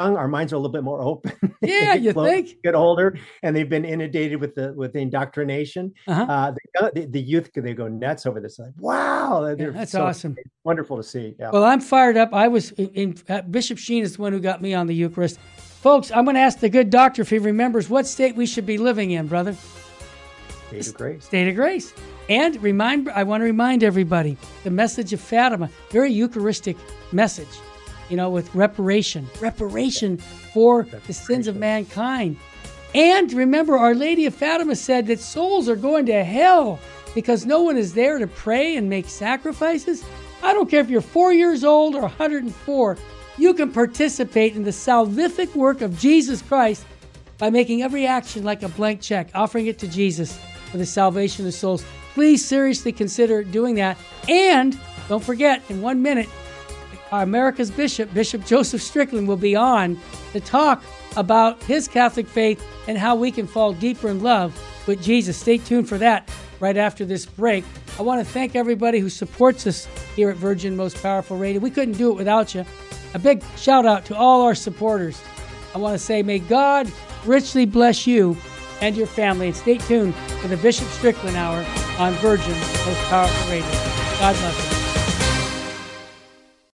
our 0.00 0.26
minds 0.26 0.52
are 0.52 0.56
a 0.56 0.58
little 0.58 0.72
bit 0.72 0.82
more 0.82 1.00
open. 1.00 1.32
Yeah, 1.62 1.94
you 1.94 2.12
think? 2.12 2.60
Get 2.64 2.74
older, 2.74 3.16
and 3.44 3.54
they've 3.54 3.68
been 3.68 3.84
inundated 3.84 4.40
with 4.40 4.56
the 4.56 4.72
with 4.72 4.92
the 4.92 4.98
indoctrination. 4.98 5.94
Uh-huh. 6.08 6.22
Uh, 6.28 6.90
the, 6.92 7.06
the, 7.06 7.20
youth, 7.20 7.50
they 7.54 7.72
go 7.72 7.86
nuts 7.86 8.26
over 8.26 8.40
this. 8.40 8.58
Like, 8.58 8.72
wow, 8.78 9.46
yeah, 9.56 9.70
that's 9.70 9.92
so, 9.92 10.04
awesome. 10.04 10.34
wonderful 10.64 10.96
to 10.96 11.04
see. 11.04 11.36
Yeah. 11.38 11.50
Well, 11.52 11.62
I'm 11.62 11.80
fired 11.80 12.16
up. 12.16 12.34
I 12.34 12.48
was 12.48 12.72
in, 12.72 12.88
in 12.88 13.14
uh, 13.28 13.42
Bishop 13.42 13.78
Sheen 13.78 14.02
is 14.02 14.16
the 14.16 14.22
one 14.22 14.32
who 14.32 14.40
got 14.40 14.60
me 14.60 14.74
on 14.74 14.88
the 14.88 14.94
Eucharist. 14.94 15.38
Folks, 15.82 16.12
I'm 16.12 16.22
going 16.22 16.36
to 16.36 16.40
ask 16.40 16.60
the 16.60 16.68
good 16.68 16.90
doctor 16.90 17.22
if 17.22 17.30
he 17.30 17.40
remembers 17.40 17.90
what 17.90 18.06
state 18.06 18.36
we 18.36 18.46
should 18.46 18.64
be 18.64 18.78
living 18.78 19.10
in, 19.10 19.26
brother. 19.26 19.56
State 20.68 20.86
of 20.86 20.94
grace. 20.94 21.24
State 21.24 21.48
of 21.48 21.56
grace. 21.56 21.92
And 22.28 22.62
remind, 22.62 23.08
I 23.08 23.24
want 23.24 23.40
to 23.40 23.46
remind 23.46 23.82
everybody 23.82 24.36
the 24.62 24.70
message 24.70 25.12
of 25.12 25.20
Fatima, 25.20 25.68
very 25.90 26.12
Eucharistic 26.12 26.76
message, 27.10 27.48
you 28.08 28.16
know, 28.16 28.30
with 28.30 28.54
reparation, 28.54 29.28
reparation 29.40 30.18
for 30.18 30.82
reparation. 30.82 31.06
the 31.08 31.12
sins 31.14 31.48
of 31.48 31.56
mankind. 31.56 32.36
And 32.94 33.32
remember, 33.32 33.76
Our 33.76 33.96
Lady 33.96 34.26
of 34.26 34.36
Fatima 34.36 34.76
said 34.76 35.08
that 35.08 35.18
souls 35.18 35.68
are 35.68 35.74
going 35.74 36.06
to 36.06 36.22
hell 36.22 36.78
because 37.12 37.44
no 37.44 37.60
one 37.62 37.76
is 37.76 37.92
there 37.92 38.18
to 38.18 38.28
pray 38.28 38.76
and 38.76 38.88
make 38.88 39.08
sacrifices. 39.08 40.04
I 40.44 40.52
don't 40.52 40.70
care 40.70 40.80
if 40.80 40.90
you're 40.90 41.00
four 41.00 41.32
years 41.32 41.64
old 41.64 41.96
or 41.96 42.02
104, 42.02 42.98
you 43.42 43.52
can 43.54 43.72
participate 43.72 44.54
in 44.54 44.62
the 44.62 44.70
salvific 44.70 45.54
work 45.56 45.80
of 45.80 45.98
Jesus 45.98 46.40
Christ 46.40 46.84
by 47.38 47.50
making 47.50 47.82
every 47.82 48.06
action 48.06 48.44
like 48.44 48.62
a 48.62 48.68
blank 48.68 49.00
check, 49.00 49.30
offering 49.34 49.66
it 49.66 49.80
to 49.80 49.88
Jesus 49.88 50.38
for 50.70 50.78
the 50.78 50.86
salvation 50.86 51.44
of 51.46 51.52
souls. 51.52 51.84
Please 52.14 52.44
seriously 52.44 52.92
consider 52.92 53.42
doing 53.42 53.74
that. 53.74 53.98
And 54.28 54.78
don't 55.08 55.24
forget, 55.24 55.60
in 55.68 55.82
one 55.82 56.02
minute, 56.02 56.28
our 57.10 57.24
America's 57.24 57.70
Bishop, 57.70 58.14
Bishop 58.14 58.46
Joseph 58.46 58.80
Strickland, 58.80 59.26
will 59.26 59.36
be 59.36 59.56
on 59.56 59.98
to 60.32 60.40
talk 60.40 60.84
about 61.16 61.60
his 61.64 61.88
Catholic 61.88 62.28
faith 62.28 62.64
and 62.86 62.96
how 62.96 63.16
we 63.16 63.32
can 63.32 63.48
fall 63.48 63.72
deeper 63.72 64.08
in 64.08 64.22
love 64.22 64.56
with 64.86 65.02
Jesus. 65.02 65.36
Stay 65.36 65.58
tuned 65.58 65.88
for 65.88 65.98
that 65.98 66.30
right 66.60 66.76
after 66.76 67.04
this 67.04 67.26
break. 67.26 67.64
I 67.98 68.02
want 68.02 68.24
to 68.24 68.32
thank 68.32 68.54
everybody 68.54 69.00
who 69.00 69.10
supports 69.10 69.66
us 69.66 69.88
here 70.14 70.30
at 70.30 70.36
Virgin 70.36 70.76
Most 70.76 71.02
Powerful 71.02 71.36
Radio. 71.36 71.60
We 71.60 71.70
couldn't 71.70 71.98
do 71.98 72.10
it 72.10 72.14
without 72.14 72.54
you. 72.54 72.64
A 73.14 73.18
big 73.18 73.42
shout 73.56 73.86
out 73.86 74.04
to 74.06 74.16
all 74.16 74.42
our 74.42 74.54
supporters. 74.54 75.22
I 75.74 75.78
want 75.78 75.94
to 75.94 75.98
say, 75.98 76.22
may 76.22 76.38
God 76.38 76.90
richly 77.24 77.66
bless 77.66 78.06
you 78.06 78.36
and 78.80 78.96
your 78.96 79.06
family. 79.06 79.48
And 79.48 79.56
stay 79.56 79.78
tuned 79.78 80.14
for 80.14 80.48
the 80.48 80.56
Bishop 80.56 80.88
Strickland 80.88 81.36
Hour 81.36 81.64
on 81.98 82.12
Virgin 82.14 82.58
Most 82.58 83.00
Powerful 83.08 83.50
Radio. 83.50 83.70
God 84.18 84.34
bless 84.36 84.76
you. 84.76 84.81